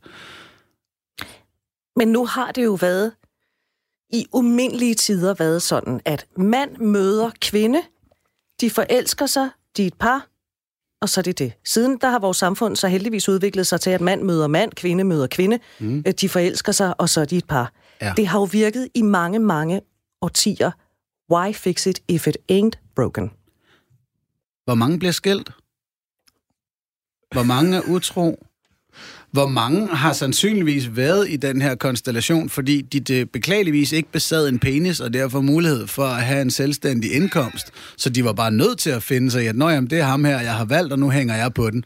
Men 1.98 2.08
nu 2.08 2.26
har 2.26 2.52
det 2.52 2.64
jo 2.64 2.74
været 2.74 3.12
i 4.12 4.26
umindelige 4.32 4.94
tider 4.94 5.34
været 5.34 5.62
sådan, 5.62 6.00
at 6.04 6.26
mand 6.36 6.76
møder 6.76 7.30
kvinde, 7.40 7.82
de 8.60 8.70
forelsker 8.70 9.26
sig, 9.26 9.48
de 9.76 9.82
er 9.82 9.86
et 9.86 9.94
par, 9.94 10.28
og 11.00 11.08
så 11.08 11.20
er 11.20 11.22
det 11.22 11.38
det. 11.38 11.52
Siden 11.64 11.98
der 12.00 12.10
har 12.10 12.18
vores 12.18 12.36
samfund 12.36 12.76
så 12.76 12.88
heldigvis 12.88 13.28
udviklet 13.28 13.66
sig 13.66 13.80
til, 13.80 13.90
at 13.90 14.00
mand 14.00 14.22
møder 14.22 14.46
mand, 14.46 14.72
kvinde 14.72 15.04
møder 15.04 15.26
kvinde, 15.26 15.58
mm. 15.78 16.04
de 16.20 16.28
forelsker 16.28 16.72
sig, 16.72 17.00
og 17.00 17.08
så 17.08 17.20
er 17.20 17.24
de 17.24 17.36
et 17.36 17.46
par. 17.46 17.72
Ja. 18.02 18.12
Det 18.16 18.26
har 18.26 18.38
jo 18.38 18.44
virket 18.44 18.88
i 18.94 19.02
mange, 19.02 19.38
mange 19.38 19.80
årtier. 20.22 20.70
Why 21.32 21.52
fix 21.52 21.86
it 21.86 22.00
if 22.08 22.26
it 22.26 22.36
ain't 22.52 22.78
broken? 22.94 23.30
Hvor 24.64 24.74
mange 24.74 24.98
bliver 24.98 25.12
skilt? 25.12 25.50
Hvor 27.32 27.42
mange 27.42 27.76
er 27.76 27.80
utro? 27.80 28.46
Hvor 29.30 29.48
mange 29.48 29.86
har 29.86 30.12
sandsynligvis 30.12 30.96
været 30.96 31.30
i 31.30 31.36
den 31.36 31.62
her 31.62 31.74
konstellation, 31.74 32.48
fordi 32.48 32.82
de 32.82 33.00
det 33.00 33.30
beklageligvis 33.30 33.92
ikke 33.92 34.12
besad 34.12 34.48
en 34.48 34.58
penis, 34.58 35.00
og 35.00 35.12
derfor 35.12 35.40
mulighed 35.40 35.86
for 35.86 36.04
at 36.04 36.22
have 36.24 36.42
en 36.42 36.50
selvstændig 36.50 37.12
indkomst. 37.12 37.72
Så 37.96 38.10
de 38.10 38.24
var 38.24 38.32
bare 38.32 38.50
nødt 38.50 38.78
til 38.78 38.90
at 38.90 39.02
finde 39.02 39.30
sig 39.30 39.44
i, 39.44 39.46
at 39.46 39.56
jamen, 39.56 39.90
det 39.90 39.98
er 39.98 40.04
ham 40.04 40.24
her, 40.24 40.40
jeg 40.40 40.54
har 40.54 40.64
valgt, 40.64 40.92
og 40.92 40.98
nu 40.98 41.10
hænger 41.10 41.36
jeg 41.36 41.54
på 41.54 41.70
den. 41.70 41.84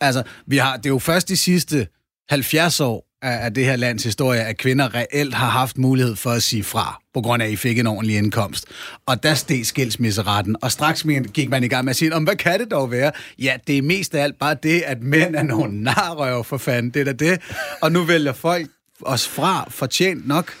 Altså, 0.00 0.22
vi 0.46 0.56
har, 0.56 0.76
det 0.76 0.86
er 0.86 0.90
jo 0.90 0.98
først 0.98 1.28
de 1.28 1.36
sidste 1.36 1.86
70 2.28 2.80
år, 2.80 3.11
af 3.22 3.54
det 3.54 3.64
her 3.64 3.76
lands 3.76 4.04
historie, 4.04 4.40
at 4.40 4.58
kvinder 4.58 4.94
reelt 4.94 5.34
har 5.34 5.48
haft 5.48 5.78
mulighed 5.78 6.16
for 6.16 6.30
at 6.30 6.42
sige 6.42 6.62
fra, 6.62 7.00
på 7.14 7.20
grund 7.20 7.42
af, 7.42 7.46
at 7.46 7.52
I 7.52 7.56
fik 7.56 7.78
en 7.78 7.86
ordentlig 7.86 8.16
indkomst. 8.16 8.64
Og 9.06 9.22
der 9.22 9.34
steg 9.34 9.66
skilsmisseretten, 9.66 10.56
og 10.62 10.72
straks 10.72 11.06
gik 11.34 11.50
man 11.50 11.64
i 11.64 11.68
gang 11.68 11.84
med 11.84 11.90
at 11.90 11.96
sige, 11.96 12.14
om 12.14 12.24
hvad 12.24 12.36
kan 12.36 12.60
det 12.60 12.70
dog 12.70 12.90
være? 12.90 13.12
Ja, 13.38 13.56
det 13.66 13.78
er 13.78 13.82
mest 13.82 14.14
af 14.14 14.22
alt 14.22 14.38
bare 14.38 14.56
det, 14.62 14.82
at 14.86 15.02
mænd 15.02 15.36
er 15.36 15.42
nogle 15.42 15.82
narrøver 15.82 16.42
for 16.42 16.58
fanden, 16.58 16.90
det 16.90 17.00
er 17.00 17.04
da 17.04 17.12
det. 17.12 17.40
Og 17.80 17.92
nu 17.92 18.02
vælger 18.02 18.32
folk 18.32 18.66
os 19.00 19.28
fra, 19.28 19.66
fortjent 19.70 20.28
nok. 20.28 20.52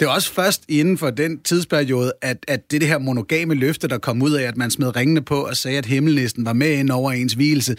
Det 0.00 0.06
er 0.06 0.10
også 0.10 0.32
først 0.32 0.62
inden 0.68 0.98
for 0.98 1.10
den 1.10 1.40
tidsperiode, 1.40 2.12
at, 2.22 2.44
at 2.48 2.70
det, 2.70 2.80
det 2.80 2.88
her 2.88 2.98
monogame 2.98 3.54
løfte, 3.54 3.88
der 3.88 3.98
kom 3.98 4.22
ud 4.22 4.32
af, 4.32 4.42
at 4.42 4.56
man 4.56 4.70
smed 4.70 4.96
ringene 4.96 5.22
på 5.22 5.46
og 5.46 5.56
sagde, 5.56 5.78
at 5.78 5.86
himmelnisten 5.86 6.44
var 6.44 6.52
med 6.52 6.70
ind 6.70 6.90
over 6.90 7.12
ens 7.12 7.32
hvilelse, 7.32 7.76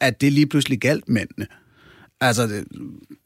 at 0.00 0.20
det 0.20 0.32
lige 0.32 0.46
pludselig 0.46 0.80
galt 0.80 1.08
mændene. 1.08 1.46
Altså, 2.22 2.46
det, 2.46 2.64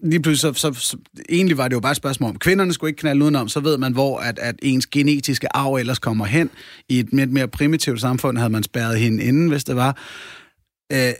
lige 0.00 0.22
pludselig, 0.22 0.56
så, 0.56 0.72
så, 0.72 0.80
så, 0.80 0.96
egentlig 1.28 1.58
var 1.58 1.68
det 1.68 1.74
jo 1.74 1.80
bare 1.80 1.90
et 1.90 1.96
spørgsmål 1.96 2.30
om, 2.30 2.38
kvinderne 2.38 2.72
skulle 2.72 2.90
ikke 2.90 3.00
knalde 3.00 3.22
udenom, 3.22 3.48
så 3.48 3.60
ved 3.60 3.78
man, 3.78 3.92
hvor 3.92 4.18
at, 4.18 4.38
at 4.38 4.54
ens 4.62 4.86
genetiske 4.86 5.56
arv 5.56 5.74
ellers 5.74 5.98
kommer 5.98 6.24
hen. 6.24 6.50
I 6.88 6.98
et 6.98 7.12
lidt 7.12 7.32
mere 7.32 7.48
primitivt 7.48 8.00
samfund 8.00 8.38
havde 8.38 8.50
man 8.50 8.62
spærret 8.62 8.98
hende 8.98 9.24
inden, 9.24 9.48
hvis 9.48 9.64
det 9.64 9.76
var. 9.76 9.98
Øh, 10.92 11.12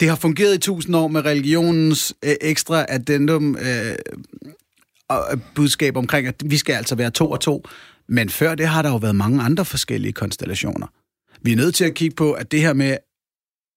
det 0.00 0.08
har 0.08 0.16
fungeret 0.16 0.54
i 0.54 0.58
tusind 0.58 0.96
år 0.96 1.08
med 1.08 1.24
religionens 1.24 2.14
øh, 2.24 2.34
ekstra 2.40 2.84
addendum 2.88 3.56
øh, 3.56 3.94
og 5.08 5.28
øh, 5.32 5.38
budskab 5.54 5.96
omkring, 5.96 6.26
at 6.26 6.34
vi 6.44 6.56
skal 6.56 6.72
altså 6.72 6.94
være 6.94 7.10
to 7.10 7.30
og 7.30 7.40
to. 7.40 7.66
Men 8.08 8.30
før 8.30 8.54
det 8.54 8.66
har 8.66 8.82
der 8.82 8.88
jo 8.88 8.96
været 8.96 9.16
mange 9.16 9.42
andre 9.42 9.64
forskellige 9.64 10.12
konstellationer. 10.12 10.86
Vi 11.42 11.52
er 11.52 11.56
nødt 11.56 11.74
til 11.74 11.84
at 11.84 11.94
kigge 11.94 12.16
på, 12.16 12.32
at 12.32 12.52
det 12.52 12.60
her 12.60 12.72
med, 12.72 12.96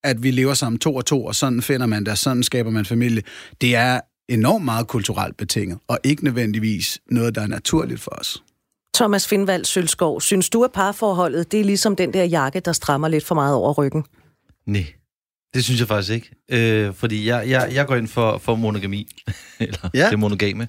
at 0.05 0.23
vi 0.23 0.31
lever 0.31 0.53
sammen 0.53 0.79
to 0.79 0.95
og 0.95 1.05
to, 1.05 1.25
og 1.25 1.35
sådan 1.35 1.61
finder 1.61 1.85
man 1.85 2.05
der, 2.05 2.15
sådan 2.15 2.43
skaber 2.43 2.71
man 2.71 2.85
familie, 2.85 3.21
det 3.61 3.75
er 3.75 3.99
enormt 4.29 4.65
meget 4.65 4.87
kulturelt 4.87 5.37
betinget, 5.37 5.79
og 5.87 5.99
ikke 6.03 6.23
nødvendigvis 6.23 6.99
noget, 7.11 7.35
der 7.35 7.41
er 7.41 7.47
naturligt 7.47 8.01
for 8.01 8.11
os. 8.11 8.43
Thomas 8.95 9.27
Findvald 9.27 9.65
Sølskov, 9.65 10.21
synes 10.21 10.49
du, 10.49 10.63
at 10.63 10.71
parforholdet 10.71 11.51
det 11.51 11.59
er 11.59 11.63
ligesom 11.63 11.95
den 11.95 12.13
der 12.13 12.23
jakke, 12.23 12.59
der 12.59 12.71
strammer 12.71 13.07
lidt 13.07 13.25
for 13.25 13.35
meget 13.35 13.55
over 13.55 13.73
ryggen? 13.73 14.03
Nej, 14.67 14.85
det 15.53 15.63
synes 15.63 15.79
jeg 15.79 15.87
faktisk 15.87 16.13
ikke. 16.13 16.29
Øh, 16.51 16.93
fordi 16.93 17.27
jeg, 17.27 17.49
jeg, 17.49 17.71
jeg 17.73 17.87
går 17.87 17.95
ind 17.95 18.07
for, 18.07 18.37
for 18.37 18.55
monogami, 18.55 19.07
eller 19.59 19.89
ja. 19.93 20.09
det 20.09 20.19
monogame. 20.19 20.67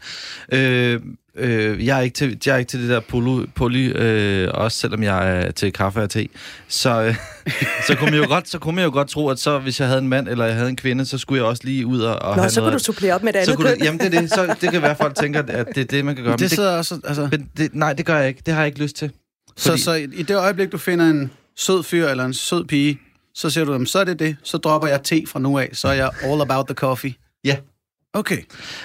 Øh, 0.52 1.00
øh, 1.38 1.86
jeg, 1.86 1.98
er 1.98 2.02
ikke 2.02 2.14
til, 2.14 2.38
jeg 2.46 2.54
er 2.54 2.58
ikke 2.58 2.68
til 2.68 2.80
det 2.82 2.88
der 2.88 3.00
poly, 3.00 3.46
poly 3.54 3.92
øh, 3.96 4.50
også 4.54 4.78
selvom 4.78 5.02
jeg 5.02 5.40
er 5.40 5.50
til 5.50 5.72
kaffe 5.72 6.02
og 6.02 6.10
te. 6.10 6.28
Så, 6.68 7.02
øh, 7.02 7.14
så, 7.86 7.96
kunne 7.98 8.10
man 8.10 8.20
jo 8.20 8.28
godt, 8.28 8.48
så 8.48 8.58
kunne 8.58 8.74
man 8.74 8.84
jo 8.84 8.90
godt 8.90 9.08
tro, 9.08 9.28
at 9.28 9.38
så, 9.38 9.58
hvis 9.58 9.80
jeg 9.80 9.88
havde 9.88 10.00
en 10.00 10.08
mand, 10.08 10.28
eller 10.28 10.44
jeg 10.44 10.54
havde 10.54 10.68
en 10.68 10.76
kvinde, 10.76 11.06
så 11.06 11.18
skulle 11.18 11.42
jeg 11.42 11.48
også 11.48 11.62
lige 11.64 11.86
ud 11.86 12.00
og, 12.00 12.22
og 12.22 12.36
Nå, 12.36 12.42
have 12.42 12.50
så 12.50 12.60
noget... 12.60 12.72
kunne 12.72 12.78
du 12.78 12.84
supplere 12.84 13.14
op 13.14 13.22
med 13.22 13.34
et 13.34 13.36
andet 13.36 13.46
så 13.46 13.56
kunne 13.56 13.68
køn. 13.68 13.78
det, 13.78 13.84
Jamen, 13.84 14.00
det 14.00 14.14
er 14.14 14.20
det. 14.20 14.30
Så, 14.30 14.56
det 14.60 14.70
kan 14.70 14.82
være, 14.82 14.90
at 14.90 14.96
folk 14.96 15.14
tænker, 15.14 15.42
at 15.48 15.66
det 15.74 15.78
er 15.78 15.84
det, 15.84 16.04
man 16.04 16.14
kan 16.14 16.24
gøre. 16.24 16.32
Men 16.32 16.38
det 16.38 16.50
sidder 16.50 16.78
også... 16.78 17.00
Altså... 17.04 17.28
Men 17.30 17.50
det, 17.56 17.74
nej, 17.74 17.92
det 17.92 18.06
gør 18.06 18.18
jeg 18.18 18.28
ikke. 18.28 18.42
Det 18.46 18.54
har 18.54 18.60
jeg 18.60 18.66
ikke 18.66 18.82
lyst 18.82 18.96
til. 18.96 19.10
Fordi... 19.58 19.78
Så, 19.78 19.84
så 19.84 19.92
i 19.92 20.22
det 20.22 20.36
øjeblik, 20.36 20.72
du 20.72 20.78
finder 20.78 21.10
en 21.10 21.30
sød 21.56 21.82
fyr 21.82 22.08
eller 22.08 22.24
en 22.24 22.34
sød 22.34 22.64
pige, 22.64 23.00
så 23.34 23.50
siger 23.50 23.64
du 23.64 23.72
dem, 23.72 23.86
så 23.86 23.98
er 23.98 24.04
det 24.04 24.18
det. 24.18 24.36
Så 24.42 24.58
dropper 24.58 24.88
jeg 24.88 25.02
te 25.02 25.22
fra 25.26 25.38
nu 25.38 25.58
af, 25.58 25.68
så 25.72 25.88
er 25.88 25.92
jeg 25.92 26.10
all 26.22 26.40
about 26.40 26.66
the 26.66 26.74
coffee. 26.74 27.14
Ja. 27.44 27.56
Okay. 28.18 28.42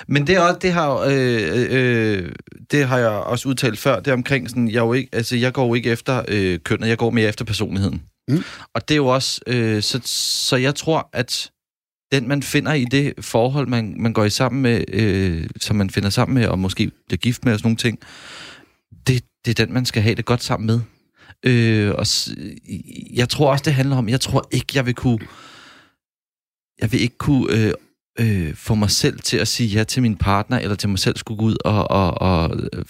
Men 0.08 0.28
det, 0.28 0.36
er 0.36 0.40
også, 0.40 0.60
det, 0.62 0.72
har, 0.74 0.92
øh, 0.98 1.68
øh, 1.70 2.32
det 2.72 2.86
har 2.88 2.98
jeg 2.98 3.10
også 3.10 3.50
udtalt 3.50 3.80
før, 3.80 4.00
det 4.00 4.08
er 4.08 4.14
omkring 4.14 4.50
sådan, 4.50 4.68
jeg, 4.68 4.80
jo 4.80 4.94
ikke, 4.94 5.10
altså, 5.14 5.36
jeg 5.36 5.54
går 5.54 5.68
jo 5.68 5.74
ikke 5.74 5.90
efter 5.92 6.24
øh, 6.28 6.60
kønnet, 6.60 6.88
jeg 6.90 6.98
går 6.98 7.10
mere 7.10 7.30
efter 7.30 7.46
personligheden. 7.46 8.02
Mm. 8.28 8.44
Og 8.76 8.88
det 8.88 8.94
er 8.94 8.98
jo 8.98 9.08
også, 9.08 9.42
øh, 9.48 9.82
så, 9.84 10.02
så 10.06 10.56
jeg 10.56 10.76
tror, 10.76 11.10
at 11.14 11.52
den, 12.12 12.28
man 12.28 12.44
finder 12.44 12.74
i 12.74 12.86
det 12.86 13.14
forhold, 13.22 13.68
man, 13.68 13.96
man 13.98 14.14
går 14.14 14.24
i 14.26 14.30
sammen 14.30 14.62
med, 14.62 14.84
øh, 14.94 15.50
som 15.60 15.76
man 15.76 15.90
finder 15.90 16.10
sammen 16.10 16.36
med, 16.36 16.48
og 16.48 16.60
måske 16.60 16.92
bliver 17.08 17.18
gift 17.18 17.46
med 17.46 17.54
og 17.54 17.60
sådan 17.60 17.68
nogle 17.68 17.78
ting, 17.78 18.00
det, 19.08 19.24
det 19.46 19.60
er 19.60 19.66
den, 19.66 19.74
man 19.74 19.86
skal 19.86 20.02
have 20.04 20.16
det 20.16 20.26
godt 20.26 20.44
sammen 20.44 20.68
med. 20.68 20.80
Øh, 21.46 21.92
og 21.96 22.08
s- 22.08 22.30
jeg 23.14 23.30
tror 23.30 23.52
også, 23.52 23.64
det 23.66 23.74
handler 23.74 23.96
om, 23.98 24.10
jeg 24.10 24.22
tror 24.22 24.48
ikke, 24.52 24.68
jeg 24.76 24.86
vil 24.86 24.94
kunne, 24.96 25.20
jeg 26.82 26.92
vil 26.92 27.02
ikke 27.02 27.18
kunne 27.18 27.56
øh, 27.58 27.74
øh, 28.20 28.56
få 28.56 28.76
mig 28.76 28.90
selv 28.92 29.20
til 29.20 29.38
at 29.38 29.48
sige 29.48 29.68
ja 29.70 29.84
til 29.84 30.02
min 30.02 30.16
partner, 30.16 30.60
eller 30.60 30.76
til 30.76 30.90
mig 30.90 31.00
selv 31.00 31.18
skulle 31.18 31.38
gå 31.38 31.46
ud 31.46 31.56
og, 31.66 31.92
og, 31.92 32.22
og 32.22 32.58
øh, 32.74 32.84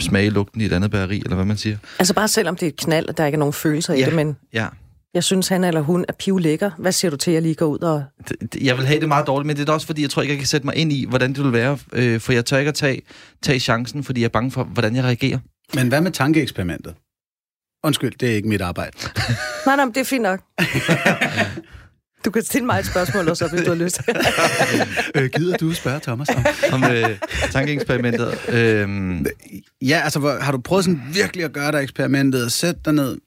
smage 0.00 0.30
lugten 0.30 0.60
i 0.60 0.64
et 0.64 0.72
andet 0.72 0.90
bageri, 0.90 1.18
eller 1.18 1.34
hvad 1.34 1.44
man 1.44 1.56
siger. 1.56 1.76
Altså 1.98 2.14
bare 2.14 2.28
selvom 2.28 2.56
det 2.56 2.62
er 2.62 2.68
et 2.70 2.76
knald, 2.76 3.08
og 3.08 3.16
der 3.18 3.26
ikke 3.26 3.36
er 3.36 3.38
nogen 3.38 3.52
følelser 3.52 3.94
i 3.94 3.98
Ja. 3.98 4.06
det, 4.06 4.14
men 4.14 4.36
Ja. 4.54 4.66
jeg 5.14 5.24
synes, 5.24 5.48
han 5.48 5.64
eller 5.64 5.80
hun 5.80 6.04
er 6.08 6.12
pivlækker. 6.12 6.70
Hvad 6.78 6.92
siger 6.92 7.10
du 7.10 7.16
til, 7.16 7.30
at 7.30 7.34
jeg 7.34 7.42
lige 7.42 7.54
går 7.54 7.66
ud 7.66 7.78
og... 7.78 8.04
Jeg 8.60 8.76
vil 8.78 8.86
have 8.86 9.00
det 9.00 9.08
meget 9.08 9.26
dårligt, 9.26 9.46
men 9.46 9.56
det 9.56 9.68
er 9.68 9.72
også 9.72 9.86
fordi, 9.86 10.02
jeg 10.02 10.10
tror 10.10 10.22
ikke, 10.22 10.32
jeg 10.32 10.38
kan 10.38 10.46
sætte 10.46 10.66
mig 10.66 10.76
ind 10.76 10.92
i, 10.92 11.06
hvordan 11.08 11.32
det 11.32 11.44
vil 11.44 11.52
være, 11.52 11.78
øh, 11.92 12.20
for 12.20 12.32
jeg 12.32 12.44
tør 12.44 12.58
ikke 12.58 12.68
at 12.68 12.74
tage, 12.74 13.02
tage 13.42 13.60
chancen, 13.60 14.04
fordi 14.04 14.20
jeg 14.20 14.24
er 14.24 14.28
bange 14.30 14.50
for, 14.50 14.64
hvordan 14.64 14.96
jeg 14.96 15.04
reagerer. 15.04 15.38
Men 15.74 15.88
hvad 15.88 16.00
med 16.00 16.10
tankeeksperimentet? 16.10 16.94
Undskyld, 17.84 18.12
det 18.20 18.30
er 18.30 18.34
ikke 18.34 18.48
mit 18.48 18.60
arbejde. 18.60 18.96
Nej, 19.66 19.76
nej, 19.76 19.84
men 19.84 19.94
det 19.94 20.00
er 20.00 20.04
fint 20.04 20.22
nok. 20.22 20.40
Du 22.24 22.30
kan 22.30 22.42
stille 22.42 22.66
mig 22.66 22.78
et 22.78 22.86
spørgsmål 22.86 23.28
også, 23.28 23.48
hvis 23.48 23.60
du 23.62 23.68
har 23.70 23.74
lyst. 23.76 24.00
øh, 25.14 25.30
gider 25.36 25.56
du 25.56 25.72
spørge 25.72 26.00
Thomas 26.00 26.28
om? 26.28 26.44
Om 26.72 26.84
øh, 26.84 27.18
tankeeksperimentet. 27.50 28.48
Øh, 28.48 28.88
Ja, 29.82 30.00
altså 30.04 30.18
hvor, 30.18 30.38
har 30.40 30.52
du 30.52 30.58
prøvet 30.58 30.84
sådan 30.84 31.02
virkelig 31.12 31.44
at 31.44 31.52
gøre 31.52 31.72
dig 31.72 31.82
eksperimentet 31.82 32.44
og 32.44 32.52
sætte 32.52 32.80
dig 32.84 32.92
ned 32.92 33.18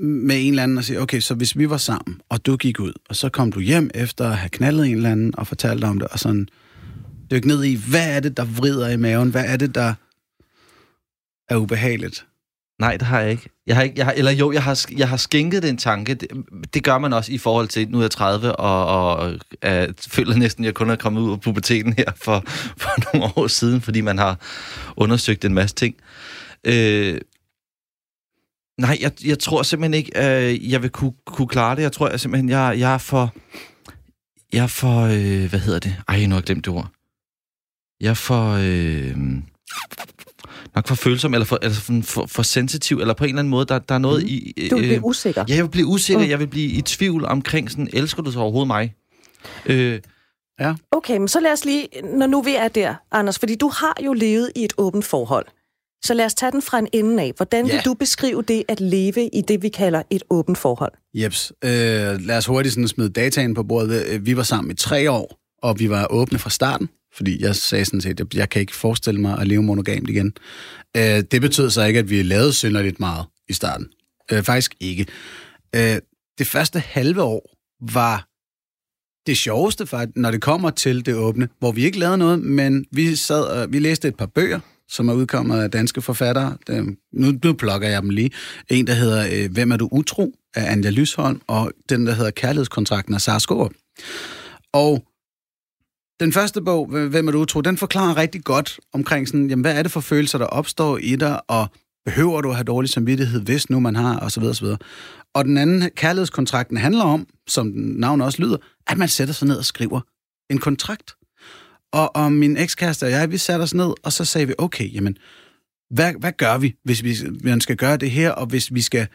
med 0.00 0.36
en 0.46 0.52
eller 0.52 0.62
anden 0.62 0.78
og 0.78 0.84
sige, 0.84 1.00
okay, 1.00 1.20
så 1.20 1.34
hvis 1.34 1.58
vi 1.58 1.70
var 1.70 1.76
sammen, 1.76 2.20
og 2.28 2.46
du 2.46 2.56
gik 2.56 2.80
ud, 2.80 2.92
og 3.08 3.16
så 3.16 3.28
kom 3.28 3.52
du 3.52 3.60
hjem 3.60 3.90
efter 3.94 4.28
at 4.30 4.36
have 4.36 4.48
knaldet 4.48 4.86
en 4.86 4.96
eller 4.96 5.10
anden 5.10 5.38
og 5.38 5.46
fortalt 5.46 5.84
om 5.84 5.98
det, 5.98 6.08
og 6.08 6.18
sådan 6.18 6.48
dyk 7.30 7.44
ned 7.44 7.64
i, 7.64 7.74
hvad 7.90 8.16
er 8.16 8.20
det, 8.20 8.36
der 8.36 8.44
vrider 8.44 8.88
i 8.88 8.96
maven? 8.96 9.30
Hvad 9.30 9.44
er 9.46 9.56
det, 9.56 9.74
der 9.74 9.94
er 11.48 11.56
ubehageligt? 11.56 12.26
Nej, 12.78 12.96
det 12.96 13.06
har 13.06 13.20
jeg 13.20 13.30
ikke. 13.30 13.48
Jeg 13.66 13.76
har 13.76 13.82
ikke 13.82 13.98
jeg 13.98 14.06
har, 14.06 14.12
eller 14.12 14.30
jo, 14.30 14.52
jeg 14.52 14.62
har, 14.62 14.86
jeg 14.96 15.08
har 15.08 15.16
skænket 15.16 15.62
den 15.62 15.76
tanke. 15.76 16.14
Det, 16.14 16.28
det 16.74 16.84
gør 16.84 16.98
man 16.98 17.12
også 17.12 17.32
i 17.32 17.38
forhold 17.38 17.68
til, 17.68 17.88
nu 17.90 17.98
er 17.98 18.02
jeg 18.02 18.10
30, 18.10 18.56
og, 18.56 18.86
og 18.86 19.38
jeg 19.62 19.94
føler 20.08 20.36
næsten, 20.36 20.64
at 20.64 20.66
jeg 20.66 20.74
kun 20.74 20.90
er 20.90 20.96
kommet 20.96 21.20
ud 21.20 21.32
af 21.32 21.40
puberteten 21.40 21.92
her 21.92 22.12
for, 22.16 22.42
for 22.82 23.14
nogle 23.14 23.32
år 23.36 23.46
siden, 23.46 23.80
fordi 23.80 24.00
man 24.00 24.18
har 24.18 24.40
undersøgt 24.96 25.44
en 25.44 25.54
masse 25.54 25.76
ting. 25.76 25.94
Øh, 26.64 27.20
nej, 28.78 28.98
jeg, 29.00 29.12
jeg 29.24 29.38
tror 29.38 29.62
simpelthen 29.62 29.94
ikke, 29.94 30.16
at 30.16 30.62
jeg 30.62 30.82
vil 30.82 30.90
kunne, 30.90 31.14
kunne 31.26 31.48
klare 31.48 31.76
det. 31.76 31.82
Jeg 31.82 31.92
tror 31.92 32.10
jeg 32.10 32.20
simpelthen, 32.20 32.48
jeg, 32.48 32.74
jeg 32.78 32.94
er 32.94 32.98
for... 32.98 33.34
Jeg 34.52 34.62
er 34.62 34.66
for... 34.66 35.00
Øh, 35.00 35.48
hvad 35.48 35.60
hedder 35.60 35.78
det? 35.78 35.96
Ej, 36.08 36.26
nu 36.26 36.30
har 36.30 36.36
jeg 36.36 36.44
glemt 36.44 36.64
det 36.64 36.74
ord. 36.74 36.88
Jeg 38.00 38.10
er 38.10 38.14
for... 38.14 38.52
Øh, 38.52 39.16
nok 40.74 40.86
for 40.88 40.94
følsom, 40.94 41.34
eller 41.34 41.44
for, 41.44 41.58
eller 41.62 41.74
for, 41.76 42.00
for, 42.02 42.26
for 42.26 42.42
sensitiv, 42.42 42.98
eller 42.98 43.14
på 43.14 43.24
en 43.24 43.28
eller 43.28 43.38
anden 43.38 43.50
måde, 43.50 43.66
der, 43.66 43.78
der 43.78 43.94
er 43.94 43.98
noget 43.98 44.22
Mhm. 44.22 44.28
i... 44.32 44.52
Øh, 44.56 44.70
Du 44.70 44.76
bliver 44.76 45.00
usikker. 45.04 45.44
Ja, 45.48 45.54
jeg 45.54 45.64
vil 45.64 45.70
blive 45.70 45.86
usikker, 45.86 46.24
Mm. 46.24 46.30
jeg 46.30 46.38
vil 46.38 46.46
blive 46.46 46.70
i 46.70 46.82
tvivl 46.82 47.24
omkring 47.24 47.70
sådan, 47.70 47.88
elsker 47.92 48.22
du 48.22 48.32
så 48.32 48.40
overhovedet 48.40 48.66
mig? 48.66 48.94
Øh, 49.66 50.00
Okay, 50.92 51.16
men 51.18 51.28
så 51.28 51.40
lad 51.40 51.52
os 51.52 51.64
lige, 51.64 51.88
når 52.18 52.26
nu 52.26 52.42
vi 52.42 52.54
er 52.54 52.68
der, 52.68 52.94
Anders, 53.12 53.38
fordi 53.38 53.54
du 53.54 53.68
har 53.68 53.96
jo 54.04 54.12
levet 54.12 54.50
i 54.56 54.64
et 54.64 54.72
åbent 54.78 55.04
forhold. 55.04 55.46
Så 56.04 56.14
lad 56.14 56.24
os 56.24 56.34
tage 56.34 56.52
den 56.52 56.62
fra 56.62 56.78
en 56.78 56.88
ende 56.92 57.22
af. 57.22 57.32
Hvordan 57.36 57.64
vil 57.64 57.72
Ja. 57.74 57.80
du 57.84 57.94
beskrive 57.94 58.42
det 58.42 58.64
at 58.68 58.80
leve 58.80 59.28
i 59.32 59.40
det, 59.48 59.62
vi 59.62 59.68
kalder 59.68 60.02
et 60.10 60.22
åbent 60.30 60.58
forhold? 60.58 60.92
Jeps. 61.14 61.52
Øh, 61.64 61.70
lad 61.70 62.36
os 62.36 62.46
hurtigt 62.46 62.74
sådan 62.74 62.88
smide 62.88 63.08
dataen 63.08 63.54
på 63.54 63.62
bordet. 63.62 64.04
Øh, 64.08 64.26
Vi 64.26 64.36
var 64.36 64.42
sammen 64.42 64.70
i 64.70 64.74
tre 64.74 65.10
år, 65.10 65.38
og 65.62 65.78
vi 65.78 65.90
var 65.90 66.06
åbne 66.10 66.38
fra 66.38 66.50
starten, 66.50 66.88
fordi 67.16 67.42
jeg 67.42 67.56
sagde 67.56 67.84
sådan 67.84 68.00
set, 68.00 68.20
at 68.20 68.34
jeg 68.34 68.50
kan 68.50 68.60
ikke 68.60 68.76
forestille 68.76 69.20
mig 69.20 69.38
at 69.38 69.48
leve 69.48 69.62
monogamt 69.62 70.10
igen. 70.10 70.32
Øh, 70.96 71.22
det 71.30 71.40
betød 71.40 71.70
så 71.70 71.84
ikke, 71.84 71.98
at 71.98 72.10
vi 72.10 72.22
lavede 72.22 72.52
synderligt 72.52 73.00
meget 73.00 73.26
i 73.48 73.52
starten. 73.52 73.88
Øh, 74.32 74.42
faktisk 74.42 74.74
ikke. 74.80 75.06
Øh, 75.76 75.96
det 76.38 76.46
første 76.46 76.78
halve 76.78 77.22
år 77.22 77.56
var 77.92 78.28
det 79.26 79.36
sjoveste, 79.36 79.86
faktisk, 79.86 80.16
når 80.16 80.30
det 80.30 80.42
kommer 80.42 80.70
til 80.70 81.06
det 81.06 81.14
åbne, 81.14 81.48
hvor 81.58 81.72
vi 81.72 81.84
ikke 81.84 81.98
lavede 81.98 82.18
noget, 82.18 82.38
men 82.40 82.86
vi 82.92 83.16
sad 83.16 83.42
og 83.44 83.72
vi 83.72 83.78
læste 83.78 84.08
et 84.08 84.16
par 84.16 84.26
bøger, 84.26 84.60
som 84.88 85.08
er 85.08 85.14
udkommet 85.14 85.60
af 85.60 85.70
danske 85.70 86.02
forfattere. 86.02 86.56
Det, 86.66 86.96
nu, 87.12 87.32
nu 87.44 87.52
plukker 87.52 87.88
jeg 87.88 88.02
dem 88.02 88.10
lige. 88.10 88.30
En, 88.70 88.86
der 88.86 88.94
hedder 88.94 89.28
øh, 89.32 89.52
Hvem 89.52 89.72
er 89.72 89.76
du 89.76 89.88
utro? 89.92 90.32
af 90.56 90.72
Anja 90.72 90.90
Lysholm, 90.90 91.40
og 91.46 91.72
den, 91.88 92.06
der 92.06 92.12
hedder 92.12 92.30
Kærlighedskontrakten 92.30 93.14
af 93.14 93.20
Sara 93.20 93.68
Og 94.72 95.04
den 96.20 96.32
første 96.32 96.62
bog, 96.62 96.86
Hvem 96.86 97.28
er 97.28 97.32
du 97.32 97.38
utro, 97.38 97.60
den 97.60 97.76
forklarer 97.76 98.16
rigtig 98.16 98.44
godt 98.44 98.80
omkring 98.92 99.28
sådan, 99.28 99.50
jamen, 99.50 99.60
hvad 99.60 99.78
er 99.78 99.82
det 99.82 99.92
for 99.92 100.00
følelser, 100.00 100.38
der 100.38 100.46
opstår 100.46 100.98
i 100.98 101.16
dig, 101.16 101.50
og 101.50 101.68
behøver 102.04 102.40
du 102.40 102.48
at 102.48 102.54
have 102.54 102.64
dårlig 102.64 102.90
samvittighed, 102.90 103.40
hvis 103.40 103.70
nu 103.70 103.80
man 103.80 103.96
har, 103.96 104.18
og 104.18 104.32
så 104.32 104.40
videre, 104.40 104.52
og 104.52 104.56
så 104.56 104.64
videre. 104.64 104.78
Og 105.34 105.44
den 105.44 105.58
anden, 105.58 105.90
kærlighedskontrakten, 105.96 106.76
handler 106.76 107.04
om, 107.04 107.26
som 107.46 107.66
navnet 107.76 108.26
også 108.26 108.42
lyder, 108.42 108.56
at 108.86 108.98
man 108.98 109.08
sætter 109.08 109.34
sig 109.34 109.48
ned 109.48 109.56
og 109.56 109.64
skriver 109.64 110.00
en 110.50 110.58
kontrakt. 110.58 111.14
Og, 111.92 112.16
og 112.16 112.32
min 112.32 112.56
ekskæreste 112.56 113.04
og 113.04 113.10
jeg, 113.10 113.30
vi 113.30 113.38
satte 113.38 113.62
os 113.62 113.74
ned, 113.74 113.92
og 114.02 114.12
så 114.12 114.24
sagde 114.24 114.46
vi, 114.46 114.54
okay, 114.58 114.94
jamen, 114.94 115.16
hvad, 115.90 116.12
hvad 116.20 116.32
gør 116.32 116.58
vi, 116.58 116.74
hvis 116.84 117.04
vi, 117.04 117.16
man 117.44 117.60
skal 117.60 117.76
gøre 117.76 117.96
det 117.96 118.10
her, 118.10 118.30
og 118.30 118.46
hvis 118.46 118.74
vi 118.74 118.80
skal 118.80 119.06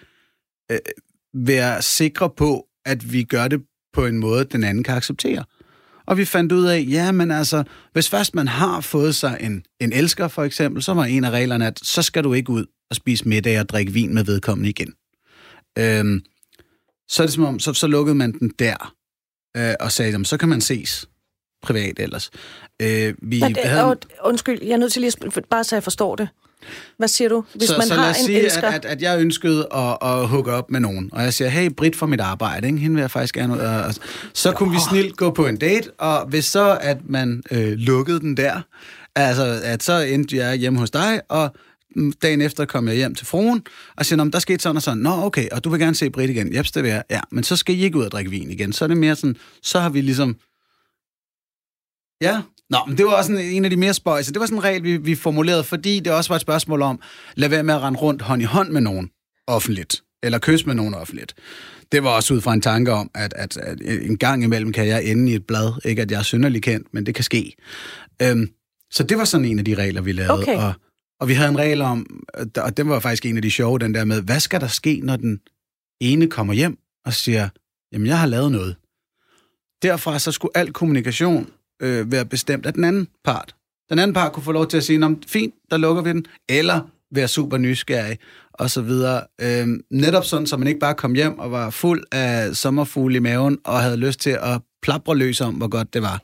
øh, 0.72 0.78
være 1.34 1.82
sikre 1.82 2.30
på, 2.30 2.68
at 2.86 3.14
vi 3.14 3.24
gør 3.24 3.48
det 3.48 3.62
på 3.94 4.06
en 4.06 4.18
måde, 4.18 4.46
den 4.46 4.64
anden 4.64 4.84
kan 4.84 4.96
acceptere. 4.96 5.44
Og 6.12 6.18
vi 6.18 6.26
fandt 6.26 6.52
ud 6.52 6.66
af, 6.66 6.86
ja, 6.90 7.12
men 7.12 7.32
altså, 7.32 7.64
hvis 7.94 8.10
først 8.10 8.36
man 8.36 8.48
har 8.48 8.82
fået 8.82 9.16
sig 9.16 9.38
en, 9.42 9.64
en 9.80 9.94
elsker, 9.94 10.28
for 10.28 10.44
eksempel, 10.44 10.84
så 10.84 10.94
var 10.94 11.06
en 11.06 11.24
af 11.24 11.30
reglerne, 11.30 11.68
at 11.68 11.80
så 11.84 12.02
skal 12.02 12.24
du 12.24 12.34
ikke 12.34 12.50
ud 12.50 12.66
og 12.90 12.96
spise 12.96 13.28
middag 13.28 13.60
og 13.60 13.70
drikke 13.70 13.94
vin 13.94 14.14
med 14.14 14.24
vedkommende 14.24 14.70
igen. 14.70 14.94
Øhm, 15.78 16.22
så 17.10 17.24
er 17.24 17.28
det 17.28 17.34
som 17.34 17.44
om, 17.44 17.60
så, 17.60 17.74
så 17.74 17.88
lukkede 17.88 18.16
man 18.16 18.32
den 18.32 18.52
der, 18.60 18.96
øh, 19.58 19.74
og 19.80 19.92
sagde, 19.92 20.12
jamen, 20.12 20.26
så 20.26 20.38
kan 20.38 20.50
man 20.50 20.62
ses 20.62 21.10
privat 21.62 22.00
ellers. 22.00 22.32
Øh, 22.82 23.16
vi 23.22 23.40
det, 23.40 23.58
havde, 23.58 23.86
og, 23.86 23.98
undskyld, 24.24 24.60
jeg 24.64 24.74
er 24.74 24.78
nødt 24.78 24.92
til 24.92 25.02
lige 25.02 25.14
at 25.38 25.46
bare 25.50 25.64
så 25.64 25.76
jeg 25.76 25.84
forstår 25.84 26.16
det. 26.16 26.30
Hvad 26.98 27.08
siger 27.08 27.30
du? 27.30 27.44
Hvis 27.56 27.70
så, 27.70 27.78
man 27.78 27.88
så 27.88 27.94
har 27.94 28.02
lad 28.02 28.10
os 28.12 28.20
en 28.20 28.26
sige, 28.26 28.40
elsker... 28.40 28.68
at, 28.68 28.74
at, 28.74 28.86
at 28.86 29.02
jeg 29.02 29.20
ønskede 29.20 29.68
at, 29.74 29.98
at 30.02 30.28
hooke 30.28 30.52
op 30.52 30.72
med 30.72 30.80
nogen, 30.80 31.10
og 31.14 31.24
jeg 31.24 31.34
siger, 31.34 31.50
hey, 31.50 31.70
Britt 31.72 31.96
fra 31.96 32.06
mit 32.06 32.20
arbejde, 32.20 32.68
ikke? 32.68 32.80
hende 32.80 32.96
vil 32.96 33.02
jeg 33.02 33.12
faktisk 33.12 33.34
gerne 33.36 33.54
ud. 33.54 33.60
Og, 33.60 33.96
så 34.34 34.52
kunne 34.52 34.72
vi 34.72 34.78
snilt 34.90 35.18
gå 35.18 35.32
på 35.32 35.48
en 35.48 35.58
date, 35.58 35.92
og 35.92 36.26
hvis 36.28 36.46
så, 36.46 36.78
at 36.82 36.98
man 37.10 37.44
øh, 37.52 37.72
lukkede 37.72 38.20
den 38.20 38.38
der, 38.38 38.62
altså, 39.16 39.60
at 39.64 39.84
så 39.84 39.94
endte 40.00 40.38
jeg 40.38 40.56
hjemme 40.56 40.80
hos 40.80 40.92
dig, 40.92 41.22
og 41.30 41.56
dagen 42.22 42.42
efter 42.42 42.66
kom 42.66 42.88
jeg 42.88 42.96
hjem 42.96 43.16
til 43.16 43.28
fruen, 43.28 43.64
og 43.98 44.06
siger, 44.06 44.18
"Nå, 44.18 44.24
men 44.24 44.34
der 44.34 44.40
skete 44.40 44.64
sådan 44.64 44.76
og 44.76 44.82
sådan. 44.82 44.98
Nå, 44.98 45.10
okay, 45.10 45.50
og 45.52 45.64
du 45.64 45.70
vil 45.70 45.80
gerne 45.80 45.96
se 45.96 46.10
Britt 46.10 46.30
igen. 46.30 46.56
Jeps, 46.56 46.72
det 46.72 46.84
vil 46.84 46.90
jeg. 46.90 47.04
Ja, 47.10 47.20
men 47.32 47.44
så 47.44 47.56
skal 47.56 47.76
I 47.76 47.84
ikke 47.84 47.98
ud 47.98 48.04
og 48.04 48.12
drikke 48.12 48.32
vin 48.32 48.52
igen. 48.52 48.74
Så 48.74 48.86
er 48.86 48.88
det 48.88 48.98
mere 48.98 49.16
sådan, 49.16 49.36
så 49.64 49.80
har 49.80 49.90
vi 49.90 50.02
ligesom... 50.02 50.36
Ja, 52.22 52.42
Nå, 52.72 52.78
men 52.88 52.98
det 52.98 53.06
var 53.06 53.12
også 53.12 53.32
en, 53.32 53.38
en 53.38 53.66
af 53.66 53.72
de 53.72 53.78
mere 53.78 53.94
spøjse. 53.94 54.34
Det 54.34 54.40
var 54.40 54.46
sådan 54.46 54.58
en 54.58 54.64
regel, 54.64 54.84
vi, 54.84 54.98
vi 54.98 55.16
formulerede, 55.16 55.64
fordi 55.64 56.00
det 56.00 56.14
også 56.14 56.30
var 56.30 56.36
et 56.36 56.42
spørgsmål 56.42 56.82
om, 56.82 57.02
lad 57.36 57.50
være 57.50 57.64
med 57.64 57.74
at 57.74 57.82
rende 57.82 58.00
rundt 58.00 58.22
hånd 58.22 58.42
i 58.42 58.46
hånd 58.46 58.70
med 58.70 58.82
nogen 58.82 59.10
offentligt, 59.48 60.04
eller 60.24 60.40
kysse 60.40 60.66
med 60.66 60.76
nogen 60.76 60.94
offentligt. 60.94 61.36
Det 61.92 62.04
var 62.04 62.10
også 62.10 62.34
ud 62.34 62.42
fra 62.42 62.54
en 62.54 62.62
tanke 62.62 62.92
om, 62.92 63.12
at, 63.16 63.34
at, 63.34 63.58
at 63.58 63.78
en 63.82 64.18
gang 64.18 64.44
imellem 64.44 64.74
kan 64.74 64.88
jeg 64.88 65.06
ende 65.06 65.32
i 65.32 65.36
et 65.36 65.48
blad. 65.48 65.86
Ikke 65.86 66.02
at 66.02 66.12
jeg 66.12 66.20
er 66.20 66.24
synderlig 66.24 66.64
kendt, 66.64 66.88
men 66.94 67.06
det 67.06 67.16
kan 67.16 67.24
ske. 67.24 67.56
Øhm, 68.22 68.52
så 68.92 69.04
det 69.04 69.18
var 69.18 69.26
sådan 69.26 69.46
en 69.46 69.60
af 69.60 69.66
de 69.66 69.76
regler, 69.76 70.02
vi 70.02 70.12
lavede. 70.12 70.34
Okay. 70.34 70.58
Og, 70.58 70.74
og 71.20 71.28
vi 71.28 71.34
havde 71.34 71.50
en 71.50 71.58
regel 71.58 71.82
om, 71.82 72.24
og 72.58 72.78
det 72.78 72.88
var 72.88 73.00
faktisk 73.00 73.26
en 73.26 73.36
af 73.36 73.42
de 73.42 73.52
sjove, 73.52 73.80
den 73.80 73.94
der 73.94 74.06
med, 74.06 74.22
hvad 74.22 74.40
skal 74.40 74.62
der 74.62 74.68
ske, 74.68 75.00
når 75.04 75.16
den 75.16 75.40
ene 76.02 76.28
kommer 76.28 76.54
hjem 76.54 76.78
og 77.06 77.14
siger, 77.14 77.50
jamen 77.94 78.08
jeg 78.08 78.20
har 78.20 78.28
lavet 78.28 78.52
noget. 78.52 78.76
Derfra 79.82 80.20
så 80.20 80.32
skulle 80.32 80.58
al 80.58 80.74
kommunikation 80.74 81.50
øh, 81.82 82.12
være 82.12 82.26
bestemt 82.26 82.66
af 82.66 82.74
den 82.74 82.84
anden 82.84 83.08
part. 83.24 83.56
Den 83.90 84.00
anden 84.00 84.14
part 84.14 84.34
kunne 84.34 84.44
få 84.44 84.52
lov 84.52 84.68
til 84.68 84.78
at 84.78 84.84
sige, 84.84 85.00
"Nå, 85.00 85.08
men 85.08 85.24
fint, 85.28 85.54
der 85.72 85.78
lukker 85.78 86.04
vi 86.04 86.10
den, 86.10 86.26
eller 86.50 86.82
være 87.16 87.28
super 87.28 87.58
nysgerrig, 87.58 88.18
og 88.54 88.70
så 88.70 88.82
videre. 88.82 89.22
Øh, 89.42 89.68
netop 89.92 90.26
sådan, 90.26 90.48
så 90.48 90.58
man 90.58 90.68
ikke 90.68 90.80
bare 90.80 90.94
kom 90.94 91.14
hjem 91.14 91.40
og 91.40 91.52
var 91.52 91.70
fuld 91.70 92.04
af 92.12 92.56
sommerfugle 92.56 93.16
i 93.16 93.20
maven, 93.20 93.58
og 93.66 93.82
havde 93.82 93.98
lyst 93.98 94.20
til 94.20 94.38
at 94.42 94.62
plapre 94.82 95.16
løs 95.16 95.42
om, 95.42 95.54
hvor 95.54 95.68
godt 95.68 95.94
det 95.94 96.02
var. 96.02 96.22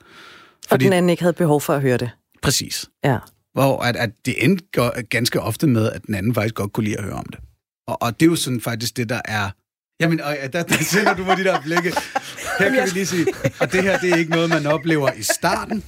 Og 0.69 0.79
den 0.79 0.93
anden 0.93 1.09
ikke 1.09 1.23
havde 1.23 1.33
behov 1.33 1.61
for 1.61 1.73
at 1.73 1.81
høre 1.81 1.97
det. 1.97 2.09
Præcis. 2.41 2.85
Ja. 3.03 3.17
Hvor 3.53 3.81
at, 3.81 3.95
at 3.95 4.09
det 4.25 4.43
endte 4.43 4.65
ganske 5.09 5.41
ofte 5.41 5.67
med, 5.67 5.91
at 5.91 6.01
den 6.07 6.15
anden 6.15 6.33
faktisk 6.33 6.55
godt 6.55 6.73
kunne 6.73 6.83
lide 6.83 6.97
at 6.97 7.03
høre 7.03 7.13
om 7.13 7.25
det. 7.31 7.39
Og, 7.87 8.01
og 8.01 8.19
det 8.19 8.25
er 8.25 8.29
jo 8.29 8.35
sådan 8.35 8.61
faktisk 8.61 8.97
det, 8.97 9.09
der 9.09 9.21
er... 9.25 9.49
Jamen, 9.99 10.21
og, 10.21 10.35
der, 10.53 10.63
der 10.63 10.83
sender 10.83 11.13
du 11.13 11.23
mig 11.23 11.37
de 11.37 11.43
der 11.43 11.61
blikke. 11.61 11.93
Her 12.59 12.69
kan 12.75 12.83
vi 12.85 12.89
lige 12.93 13.05
sige, 13.05 13.25
og 13.59 13.71
det 13.71 13.83
her, 13.83 13.97
det 13.99 14.11
er 14.11 14.15
ikke 14.15 14.31
noget, 14.31 14.49
man 14.49 14.65
oplever 14.65 15.11
i 15.13 15.21
starten, 15.23 15.83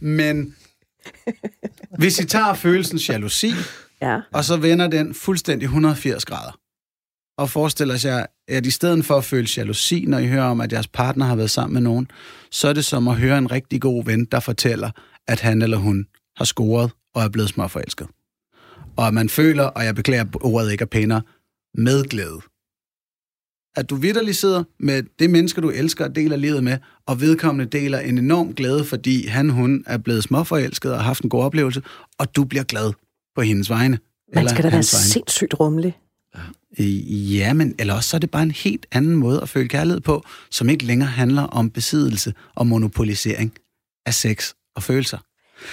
men 0.00 0.54
hvis 1.98 2.18
I 2.20 2.24
tager 2.26 2.54
følelsen 2.54 2.98
jalousi, 2.98 3.52
Ja. 4.02 4.20
og 4.32 4.44
så 4.44 4.56
vender 4.56 4.86
den 4.88 5.14
fuldstændig 5.14 5.64
180 5.66 6.24
grader, 6.24 6.58
og 7.38 7.50
forestiller 7.50 7.96
sig, 7.96 8.26
at 8.48 8.66
i 8.66 8.70
stedet 8.70 9.04
for 9.04 9.16
at 9.16 9.24
føle 9.24 9.48
jalousi, 9.56 10.04
når 10.08 10.18
I 10.18 10.26
hører 10.28 10.44
om, 10.44 10.60
at 10.60 10.72
jeres 10.72 10.88
partner 10.88 11.26
har 11.26 11.36
været 11.36 11.50
sammen 11.50 11.74
med 11.74 11.82
nogen, 11.82 12.10
så 12.50 12.68
er 12.68 12.72
det 12.72 12.84
som 12.84 13.08
at 13.08 13.16
høre 13.16 13.38
en 13.38 13.50
rigtig 13.50 13.80
god 13.80 14.04
ven, 14.04 14.24
der 14.24 14.40
fortæller, 14.40 14.90
at 15.28 15.40
han 15.40 15.62
eller 15.62 15.76
hun 15.76 16.06
har 16.36 16.44
scoret 16.44 16.90
og 17.14 17.22
er 17.22 17.28
blevet 17.28 17.48
småforelsket. 17.50 18.06
Og 18.96 19.06
at 19.06 19.14
man 19.14 19.28
føler, 19.28 19.64
og 19.64 19.84
jeg 19.84 19.94
beklager, 19.94 20.24
ordet 20.40 20.72
ikke 20.72 20.82
er 20.82 20.86
pænere, 20.86 21.22
med 21.74 22.04
glæde. 22.04 22.40
At 23.76 23.90
du 23.90 23.96
vidderligt 23.96 24.36
sidder 24.36 24.64
med 24.80 25.02
det 25.18 25.30
menneske, 25.30 25.60
du 25.60 25.70
elsker 25.70 26.04
og 26.04 26.14
deler 26.14 26.36
livet 26.36 26.64
med, 26.64 26.78
og 27.06 27.20
vedkommende 27.20 27.78
deler 27.78 27.98
en 27.98 28.18
enorm 28.18 28.54
glæde, 28.54 28.84
fordi 28.84 29.26
han, 29.26 29.50
hun 29.50 29.84
er 29.86 29.98
blevet 29.98 30.22
småforelsket 30.22 30.92
og 30.92 30.98
har 30.98 31.04
haft 31.04 31.22
en 31.22 31.30
god 31.30 31.42
oplevelse, 31.44 31.82
og 32.18 32.36
du 32.36 32.44
bliver 32.44 32.64
glad 32.64 32.92
på 33.34 33.42
hendes 33.42 33.70
vegne. 33.70 33.98
Man 34.34 34.48
skal 34.48 34.58
da 34.64 34.68
være 34.68 34.72
vegne. 34.72 34.82
sindssygt 34.82 35.54
rummelig. 35.60 35.98
Øh, 36.78 37.36
Ja, 37.36 37.52
men 37.52 37.74
eller 37.78 37.94
også 37.94 38.08
så 38.08 38.16
er 38.16 38.18
det 38.18 38.30
bare 38.30 38.42
en 38.42 38.50
helt 38.50 38.86
anden 38.92 39.16
måde 39.16 39.40
at 39.42 39.48
føle 39.48 39.68
kærlighed 39.68 40.00
på, 40.00 40.24
som 40.50 40.68
ikke 40.68 40.84
længere 40.84 41.08
handler 41.08 41.42
om 41.42 41.70
besiddelse 41.70 42.34
og 42.54 42.66
monopolisering 42.66 43.52
af 44.06 44.14
sex 44.14 44.52
og 44.76 44.82
følelser. 44.82 45.18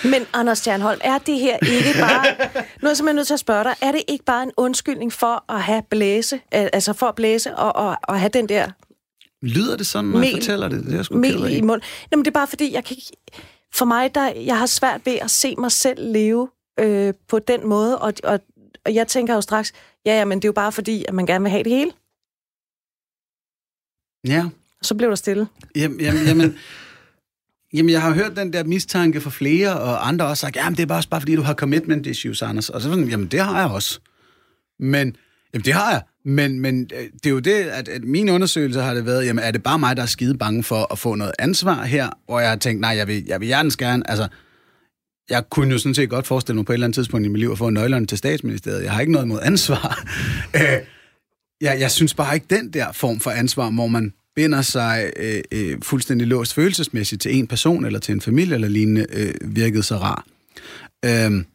Men 0.04 0.26
Anders 0.34 0.58
Stjernholm, 0.58 1.00
er 1.04 1.18
det 1.18 1.40
her 1.40 1.58
ikke 1.62 2.00
bare... 2.10 2.26
Noget, 2.82 2.98
som 2.98 3.06
jeg 3.08 3.12
er 3.12 3.16
nødt 3.16 3.28
til 3.28 3.34
at 3.34 3.40
spørge 3.40 3.64
dig. 3.64 3.76
Er 3.82 3.92
det 3.92 4.02
ikke 4.08 4.26
bare 4.26 4.44
en 4.44 4.52
undskyldning 4.58 5.14
for 5.14 5.52
at 5.54 5.62
have 5.64 5.84
blæse, 5.90 6.40
altså 6.52 6.94
for 6.94 7.08
at 7.08 7.16
blæse 7.16 7.56
og, 7.56 7.76
og, 7.76 7.98
og 8.04 8.20
have 8.20 8.30
den 8.30 8.50
der 8.50 8.68
Lyder 9.42 9.78
det 9.78 9.88
sådan, 9.88 10.06
når 10.10 10.20
jeg 10.20 10.28
Mel- 10.32 10.36
fortæller 10.42 10.68
det? 10.68 10.84
Det 10.84 10.92
er 10.92 10.96
jeg 10.96 11.06
sgu 11.06 11.18
mel 11.18 11.52
i 11.58 11.62
munden? 11.62 11.88
Jamen, 12.12 12.26
det 12.26 12.32
er 12.32 12.34
bare 12.34 12.48
fordi, 12.48 12.74
jeg 12.74 12.84
kan 12.86 12.96
ikke... 12.98 13.12
For 13.74 13.86
mig, 13.86 14.16
der, 14.16 14.28
jeg 14.34 14.58
har 14.58 14.66
svært 14.66 15.02
ved 15.06 15.14
at 15.16 15.32
se 15.32 15.56
mig 15.58 15.72
selv 15.72 16.12
leve 16.12 16.50
øh, 16.80 17.14
på 17.28 17.40
den 17.40 17.68
måde, 17.68 17.98
og, 18.00 18.14
og, 18.24 18.40
og 18.86 18.94
jeg 18.94 19.08
tænker 19.08 19.34
jo 19.34 19.42
straks, 19.42 19.74
ja, 20.06 20.18
ja, 20.18 20.26
men 20.26 20.38
det 20.38 20.46
er 20.46 20.50
jo 20.50 20.54
bare 20.54 20.72
fordi, 20.72 21.06
at 21.08 21.14
man 21.14 21.26
gerne 21.26 21.44
vil 21.44 21.52
have 21.52 21.64
det 21.64 21.72
hele. 21.72 21.92
Ja, 24.28 24.46
Så 24.82 24.96
blev 24.96 25.10
der 25.10 25.16
stille. 25.16 25.48
jamen, 25.76 26.00
jamen, 26.02 26.26
jamen, 26.28 26.58
jamen, 27.78 27.90
jeg 27.90 28.02
har 28.02 28.14
hørt 28.14 28.36
den 28.36 28.54
der 28.54 28.64
mistanke 28.64 29.22
fra 29.22 29.30
flere, 29.30 29.80
og 29.80 30.08
andre 30.08 30.26
også 30.26 30.42
sagt, 30.42 30.56
jamen 30.56 30.78
det 30.78 30.84
er 30.84 30.88
bare 30.88 30.98
også 30.98 31.10
bare 31.10 31.22
fordi, 31.22 31.36
du 31.36 31.42
har 31.42 31.54
commitment 31.54 32.08
issues, 32.08 32.42
Anders. 32.42 32.70
Og 32.70 32.82
så 32.82 32.90
sådan, 32.90 33.08
jamen 33.08 33.28
det 33.28 33.40
har 33.40 33.60
jeg 33.60 33.70
også. 33.72 34.00
Men, 34.80 35.16
jamen 35.54 35.66
det 35.66 35.74
har 35.74 35.92
jeg. 35.92 36.02
Men, 36.26 36.60
men 36.60 36.90
øh, 36.94 37.04
det 37.14 37.26
er 37.26 37.30
jo 37.30 37.40
det, 37.40 37.64
at, 37.64 37.88
at 37.88 38.04
min 38.04 38.30
undersøgelse 38.30 38.82
har 38.82 38.94
det 38.94 39.06
været, 39.06 39.26
jamen 39.26 39.44
er 39.44 39.52
det 39.52 39.64
bare 39.64 39.80
mig, 39.80 39.98
der 39.98 40.04
er 40.04 40.08
skide 40.08 40.38
bange 40.38 40.64
for 40.64 40.94
at 40.94 41.00
få 41.00 41.16
noget 41.16 41.34
ansvar 41.40 41.84
her? 41.84 42.10
Og 42.28 42.42
jeg 42.42 42.50
har 42.50 42.56
tænkt, 42.56 42.82
nej, 42.82 42.90
jeg 42.90 43.08
vil, 43.08 43.24
jeg 43.28 43.40
vil 43.40 43.46
hjertens 43.46 43.78
gerne, 43.78 44.10
altså, 44.10 44.28
jeg 45.30 45.44
kunne 45.50 45.72
jo 45.72 45.78
sådan 45.78 45.96
set 45.96 46.10
godt 46.10 46.28
forestille 46.28 46.56
mig 46.56 46.66
på 46.66 46.72
et 46.72 46.76
eller 46.76 46.88
andet 46.88 46.96
tidspunkt 46.96 47.26
i 47.26 47.30
mit 47.30 47.40
liv 47.40 47.52
at 47.52 47.58
få 47.58 47.70
nøglerne 47.70 48.06
til 48.06 48.18
statsministeriet. 48.18 48.84
Jeg 48.84 48.92
har 48.92 49.00
ikke 49.00 49.14
noget 49.14 49.28
mod 49.28 49.40
ansvar. 49.42 50.00
Øh, 50.56 50.62
jeg, 51.62 51.80
jeg 51.80 51.92
synes 51.92 52.14
bare 52.14 52.36
ikke, 52.36 52.46
den 52.50 52.74
der 52.74 52.92
form 52.92 53.20
for 53.20 53.32
ansvar, 53.32 53.70
hvor 53.72 53.88
man 53.88 54.14
binder 54.38 54.62
sig 54.62 55.12
øh, 55.16 55.42
øh, 55.52 55.78
fuldstændig 55.82 56.28
låst 56.28 56.54
følelsesmæssigt 56.54 57.22
til 57.22 57.36
en 57.36 57.48
person 57.48 57.86
eller 57.86 58.00
til 58.00 58.14
en 58.14 58.22
familie 58.22 58.56
eller 58.56 58.68
lignende, 58.68 59.06
øh, 59.14 59.34
virkede 59.56 59.84
så 59.84 59.96
rar. 59.98 60.26
Øhm, 61.06 61.46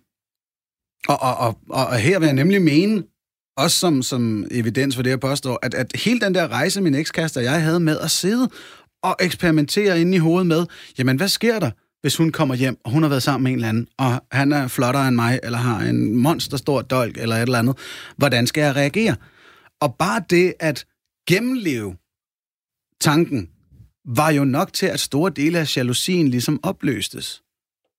og, 1.08 1.22
og, 1.22 1.36
og, 1.38 1.58
og 1.68 1.96
her 1.96 2.18
vil 2.18 2.26
jeg 2.26 2.34
nemlig 2.34 2.62
mene, 2.62 3.02
også 3.56 3.78
som, 3.78 4.02
som 4.02 4.46
evidens 4.50 4.96
for 4.96 5.02
det, 5.02 5.10
jeg 5.10 5.20
påstår, 5.20 5.58
at, 5.62 5.74
at 5.74 5.92
hele 5.94 6.20
den 6.20 6.34
der 6.34 6.48
rejse, 6.48 6.80
min 6.80 6.94
ekskæreste 6.94 7.38
og 7.38 7.44
jeg 7.44 7.62
havde 7.62 7.80
med 7.80 7.98
at 7.98 8.10
sidde 8.10 8.48
og 9.02 9.16
eksperimentere 9.20 10.00
inde 10.00 10.16
i 10.16 10.18
hovedet 10.18 10.46
med, 10.46 10.66
jamen 10.98 11.16
hvad 11.16 11.28
sker 11.28 11.58
der, 11.58 11.70
hvis 12.00 12.16
hun 12.16 12.32
kommer 12.32 12.54
hjem, 12.54 12.78
og 12.84 12.90
hun 12.90 13.02
har 13.02 13.10
været 13.10 13.22
sammen 13.22 13.44
med 13.44 13.52
en 13.52 13.58
eller 13.58 13.68
anden, 13.68 13.88
og 13.98 14.22
han 14.32 14.52
er 14.52 14.68
flottere 14.68 15.08
end 15.08 15.16
mig, 15.16 15.40
eller 15.42 15.58
har 15.58 15.80
en 15.80 16.16
monsterstor 16.16 16.82
dolk, 16.82 17.18
eller 17.18 17.36
et 17.36 17.42
eller 17.42 17.58
andet. 17.58 17.76
Hvordan 18.16 18.46
skal 18.46 18.60
jeg 18.60 18.76
reagere? 18.76 19.16
Og 19.80 19.94
bare 19.98 20.22
det 20.30 20.54
at 20.60 20.84
gennemleve 21.28 21.96
tanken, 23.02 23.48
var 24.04 24.30
jo 24.30 24.44
nok 24.44 24.72
til, 24.72 24.86
at 24.86 25.00
store 25.00 25.32
dele 25.36 25.58
af 25.58 25.76
jalousien 25.76 26.28
ligesom 26.28 26.60
opløstes. 26.62 27.42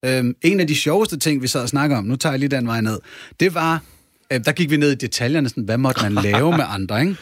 Øhm, 0.06 0.36
en 0.42 0.60
af 0.60 0.68
de 0.68 0.76
sjoveste 0.76 1.20
ting, 1.20 1.42
vi 1.42 1.48
sad 1.48 1.62
og 1.62 1.70
snakker 1.70 1.98
om, 1.98 2.04
nu 2.04 2.16
tager 2.16 2.34
jeg 2.34 2.40
lige 2.40 2.50
den 2.50 2.68
vej 2.68 2.82
ned, 2.82 3.00
det 3.40 3.54
var, 3.54 3.82
øh, 4.34 4.46
der 4.46 4.52
gik 4.52 4.70
vi 4.70 4.78
ned 4.78 4.92
i 4.92 4.96
detaljerne, 4.96 5.50
sådan, 5.50 5.64
hvad 5.64 5.78
måtte 5.78 6.02
man 6.02 6.24
lave 6.24 6.52
med 6.52 6.66
andre, 6.68 7.02
ikke? 7.02 7.16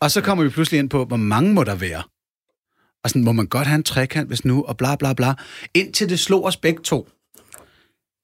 Og 0.00 0.10
så 0.10 0.20
kommer 0.20 0.44
vi 0.44 0.50
pludselig 0.50 0.78
ind 0.78 0.90
på, 0.90 1.04
hvor 1.04 1.16
mange 1.16 1.54
må 1.54 1.64
der 1.64 1.74
være? 1.74 2.02
Og 3.04 3.10
sådan, 3.10 3.24
må 3.24 3.32
man 3.32 3.46
godt 3.46 3.66
have 3.66 3.76
en 3.76 3.82
trekant, 3.82 4.28
hvis 4.28 4.44
nu, 4.44 4.64
og 4.64 4.76
bla 4.76 4.96
bla 4.96 5.12
bla. 5.12 5.34
Indtil 5.74 6.08
det 6.08 6.20
slog 6.20 6.44
os 6.44 6.56
begge 6.56 6.82
to. 6.82 7.08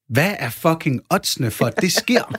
Hvad 0.08 0.34
er 0.38 0.50
fucking 0.50 1.00
oddsene 1.10 1.50
for, 1.50 1.66
at 1.66 1.80
det 1.80 1.92
sker? 1.92 2.34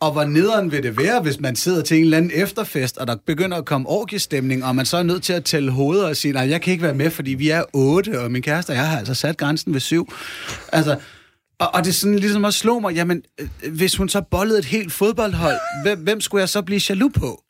Og 0.00 0.12
hvor 0.12 0.24
nederen 0.24 0.72
vil 0.72 0.82
det 0.82 0.96
være, 0.96 1.22
hvis 1.22 1.40
man 1.40 1.56
sidder 1.56 1.82
til 1.82 1.96
en 1.96 2.04
eller 2.04 2.16
anden 2.16 2.30
efterfest, 2.34 2.98
og 2.98 3.06
der 3.06 3.16
begynder 3.26 3.56
at 3.56 3.64
komme 3.64 3.88
orgiestemning, 3.88 4.64
og 4.64 4.76
man 4.76 4.86
så 4.86 4.96
er 4.96 5.02
nødt 5.02 5.22
til 5.22 5.32
at 5.32 5.44
tælle 5.44 5.70
hoveder 5.70 6.08
og 6.08 6.16
sige, 6.16 6.32
nej, 6.32 6.48
jeg 6.48 6.62
kan 6.62 6.72
ikke 6.72 6.82
være 6.82 6.94
med, 6.94 7.10
fordi 7.10 7.30
vi 7.30 7.50
er 7.50 7.62
otte, 7.72 8.20
og 8.20 8.30
min 8.30 8.42
kæreste 8.42 8.70
og 8.70 8.76
jeg 8.76 8.88
har 8.88 8.98
altså 8.98 9.14
sat 9.14 9.36
grænsen 9.36 9.72
ved 9.72 9.80
syv. 9.80 10.12
Altså, 10.72 10.98
og, 11.58 11.74
og 11.74 11.84
det 11.84 11.90
er 11.90 11.94
sådan 11.94 12.18
ligesom 12.18 12.44
at 12.44 12.54
slå 12.54 12.78
mig, 12.78 12.94
jamen, 12.94 13.22
øh, 13.40 13.72
hvis 13.72 13.96
hun 13.96 14.08
så 14.08 14.20
bollede 14.20 14.58
et 14.58 14.64
helt 14.64 14.92
fodboldhold, 14.92 15.56
hvem, 15.82 15.98
hvem 15.98 16.20
skulle 16.20 16.40
jeg 16.40 16.48
så 16.48 16.62
blive 16.62 16.80
jaloux 16.88 17.12
på? 17.12 17.42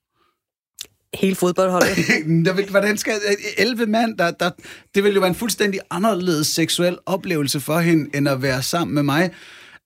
Hele 1.14 1.34
fodboldholdet. 1.34 2.70
Hvordan 2.70 2.98
skal 2.98 3.14
11 3.58 3.86
mand, 3.86 4.18
der, 4.18 4.30
der, 4.30 4.50
det 4.94 5.04
vil 5.04 5.14
jo 5.14 5.20
være 5.20 5.28
en 5.28 5.34
fuldstændig 5.34 5.80
anderledes 5.90 6.46
seksuel 6.46 6.98
oplevelse 7.06 7.60
for 7.60 7.78
hende, 7.78 8.16
end 8.16 8.28
at 8.28 8.42
være 8.42 8.62
sammen 8.62 8.94
med 8.94 9.02
mig 9.02 9.30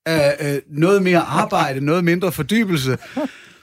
af 0.06 0.54
øh, 0.54 0.60
noget 0.78 1.02
mere 1.02 1.20
arbejde, 1.20 1.80
noget 1.80 2.04
mindre 2.04 2.32
fordybelse. 2.32 2.98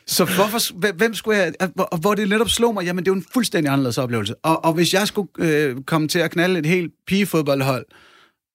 Så 0.07 0.25
hvorfor, 0.25 0.91
hvem- 0.93 1.13
skulle 1.13 1.37
jeg... 1.37 1.53
at- 1.59 1.71
Hvor, 1.75 1.97
hvor 2.01 2.15
det 2.15 2.29
netop 2.29 2.49
slog 2.49 2.73
mig, 2.73 2.83
jamen 2.85 3.05
det 3.05 3.11
er 3.11 3.13
jo 3.15 3.17
en 3.19 3.25
fuldstændig 3.33 3.71
anderledes 3.73 3.97
oplevelse. 3.97 4.35
Og, 4.35 4.65
og 4.65 4.73
hvis 4.73 4.93
jeg 4.93 5.07
skulle 5.07 5.29
øh, 5.39 5.75
komme 5.87 6.07
til 6.07 6.19
at 6.19 6.31
knalde 6.31 6.59
et 6.59 6.65
helt 6.65 6.91
pigefodboldhold, 7.07 7.85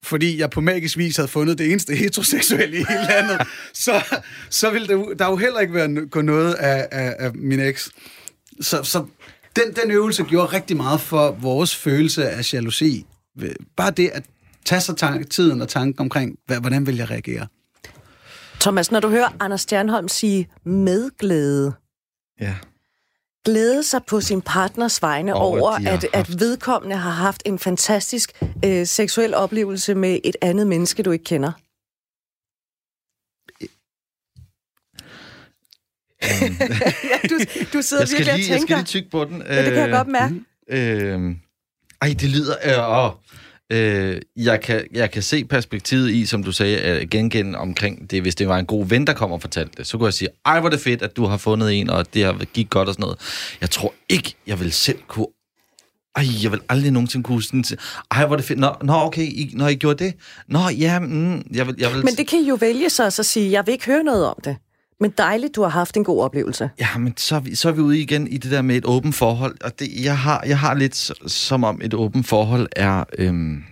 fordi 0.05 0.39
jeg 0.41 0.51
på 0.51 0.61
magisk 0.61 0.99
vis 0.99 1.17
havde 1.17 1.29
fundet 1.29 1.59
det 1.59 1.71
eneste 1.71 1.95
heteroseksuelle 1.95 2.77
i 2.77 2.85
hele 2.89 3.07
landet, 3.09 3.47
så, 3.75 4.19
så 4.51 4.71
ville 4.71 4.89
det, 4.89 5.19
der 5.19 5.27
jo 5.27 5.37
heller 5.37 5.61
ikke 5.61 5.75
være 5.75 6.07
gå 6.11 6.21
noget 6.21 6.55
af, 6.55 6.89
af, 6.93 7.17
af 7.19 7.35
min 7.35 7.61
eks. 7.61 7.91
Så, 8.61 8.83
så 8.83 9.05
den, 9.57 9.65
den 9.83 9.91
øvelse 9.91 10.25
gjorde 10.25 10.47
rigtig 10.53 10.77
meget 10.77 11.01
for 11.01 11.31
vores 11.41 11.77
følelse 11.77 12.29
af 12.31 12.53
jalousi. 12.55 13.07
Bare 13.77 13.91
det, 13.91 14.09
at 14.15 14.25
tage 14.65 14.81
sig 14.81 14.97
tank, 14.97 15.31
tiden 15.31 15.63
og 15.63 15.69
tanken 15.69 16.01
omkring, 16.01 16.37
hvordan 16.61 16.87
vil 16.87 16.97
jeg 16.97 17.11
reagere? 17.11 17.47
Thomas, 18.67 18.91
når 18.91 19.01
du 19.01 19.09
hører 19.09 19.29
Anders 19.41 19.61
Stjernholm 19.61 20.09
sige 20.09 20.49
medglæde, 20.65 21.75
Ja. 22.41 22.55
glæde 23.45 23.83
sig 23.83 24.01
på 24.05 24.21
sin 24.21 24.43
partners 24.43 25.03
vegne 25.03 25.35
Over, 25.35 25.61
over, 25.61 25.71
at 25.71 25.83
har 25.83 25.93
at, 25.93 26.09
haft- 26.15 26.41
vedkommende 26.41 26.97
har 26.97 27.11
haft 27.11 27.43
en 27.45 27.59
fantastisk 27.59 28.43
øh, 28.65 28.87
seksuel 28.87 29.35
oplevelse 29.35 29.95
med 29.95 30.19
et 30.25 30.37
andet 30.43 30.67
menneske, 30.67 31.03
du 31.03 31.11
ikke 31.11 31.25
kender. 31.25 31.53
ja, 37.11 37.29
du, 37.29 37.39
du 37.73 37.83
sidder 37.83 38.03
Jeg 38.03 38.19
virkelig 38.19 38.35
lige, 38.35 38.35
og 38.35 38.39
jeg 38.39 38.45
skal 38.45 38.59
tænker. 38.59 38.77
lige 38.77 38.85
tykke 38.85 39.11
på 39.11 39.25
den. 39.25 39.43
Ja, 39.43 39.57
det 39.65 39.73
kan 39.73 39.83
jeg 39.83 39.91
godt 39.91 40.09
mærke. 40.09 40.35
Øh, 40.69 41.37
ej, 42.03 42.17
det 42.21 42.29
lyder... 42.29 42.55
Øh, 42.65 43.05
åh, 43.05 43.11
øh, 43.73 44.21
jeg, 44.37 44.61
kan, 44.61 44.85
jeg 44.93 45.11
kan 45.11 45.23
se 45.23 45.45
perspektivet 45.45 46.11
i, 46.11 46.27
som 46.27 46.43
du 46.43 46.53
sagde, 46.53 46.79
at 46.79 47.11
gengælde 47.11 47.59
omkring 47.59 48.11
det, 48.11 48.23
hvis 48.23 48.35
det 48.35 48.49
var 48.49 48.59
en 48.59 48.67
god 48.67 48.87
ven, 48.87 49.07
der 49.07 49.13
kom 49.13 49.33
og 49.33 49.41
fortalte 49.41 49.73
det. 49.77 49.87
Så 49.87 49.99
kunne 49.99 50.07
jeg 50.07 50.15
sige, 50.15 50.29
ej, 50.47 50.61
hvor 50.61 50.69
det 50.69 50.81
fedt, 50.81 51.03
at 51.03 51.17
du 51.17 51.25
har 51.25 51.37
fundet 51.37 51.81
en, 51.81 51.91
og 51.91 52.15
det 52.15 52.25
har 52.25 52.45
gik 52.45 52.71
godt 52.71 52.89
og 52.89 52.95
sådan 52.95 53.03
noget. 53.03 53.19
Jeg 53.61 53.71
tror 53.71 53.95
ikke, 54.09 54.35
jeg 54.47 54.61
vil 54.61 54.73
selv 54.73 54.99
kunne... 55.09 55.27
Ej, 56.17 56.25
jeg 56.43 56.53
vil 56.53 56.61
aldrig 56.69 56.91
nogensinde 56.91 57.25
kunne 57.25 57.43
sådan... 57.43 57.65
Ej, 58.11 58.27
hvor 58.27 58.37
det 58.37 58.45
fedt. 58.45 58.59
Nå, 58.59 58.75
nå 58.83 58.93
okay, 58.93 59.23
I, 59.23 59.51
når 59.55 59.69
I 59.69 59.75
gjorde 59.75 60.05
det. 60.05 60.15
Nå, 60.49 60.59
ja, 60.69 60.99
mm, 60.99 61.43
jeg 61.53 61.67
vil... 61.67 61.75
Jeg 61.79 61.95
vil 61.95 62.05
Men 62.05 62.15
det 62.15 62.27
kan 62.27 62.39
I 62.39 62.49
jo 62.49 62.55
vælge 62.55 62.91
så, 62.91 63.11
så 63.11 63.23
sige, 63.23 63.51
jeg 63.51 63.67
vil 63.67 63.73
ikke 63.73 63.87
høre 63.87 64.05
noget 64.05 64.27
om 64.27 64.37
det. 64.45 64.57
Men 65.01 65.11
dejligt, 65.19 65.57
du 65.57 65.63
har 65.63 65.69
haft 65.69 65.97
en 65.97 66.05
god 66.05 66.23
oplevelse. 66.23 66.71
Ja, 66.81 66.99
men 66.99 67.17
så 67.17 67.37
er, 67.37 67.41
vi, 67.41 67.55
så 67.55 67.69
er 67.69 67.73
vi 67.73 67.81
ude 67.81 68.01
igen 68.01 68.29
i 68.29 68.37
det 68.37 68.51
der 68.51 68.63
med 68.63 68.77
et 68.77 68.85
åbent 68.85 69.15
forhold. 69.15 69.57
Og 69.65 69.79
det, 69.79 70.05
jeg, 70.05 70.19
har, 70.19 70.45
jeg 70.47 70.59
har 70.59 70.75
lidt 70.75 71.11
som 71.27 71.65
om 71.65 71.81
et 71.83 71.95
åbent 71.95 72.27
forhold 72.27 72.69
er... 72.77 73.05
Øhm, 73.19 73.65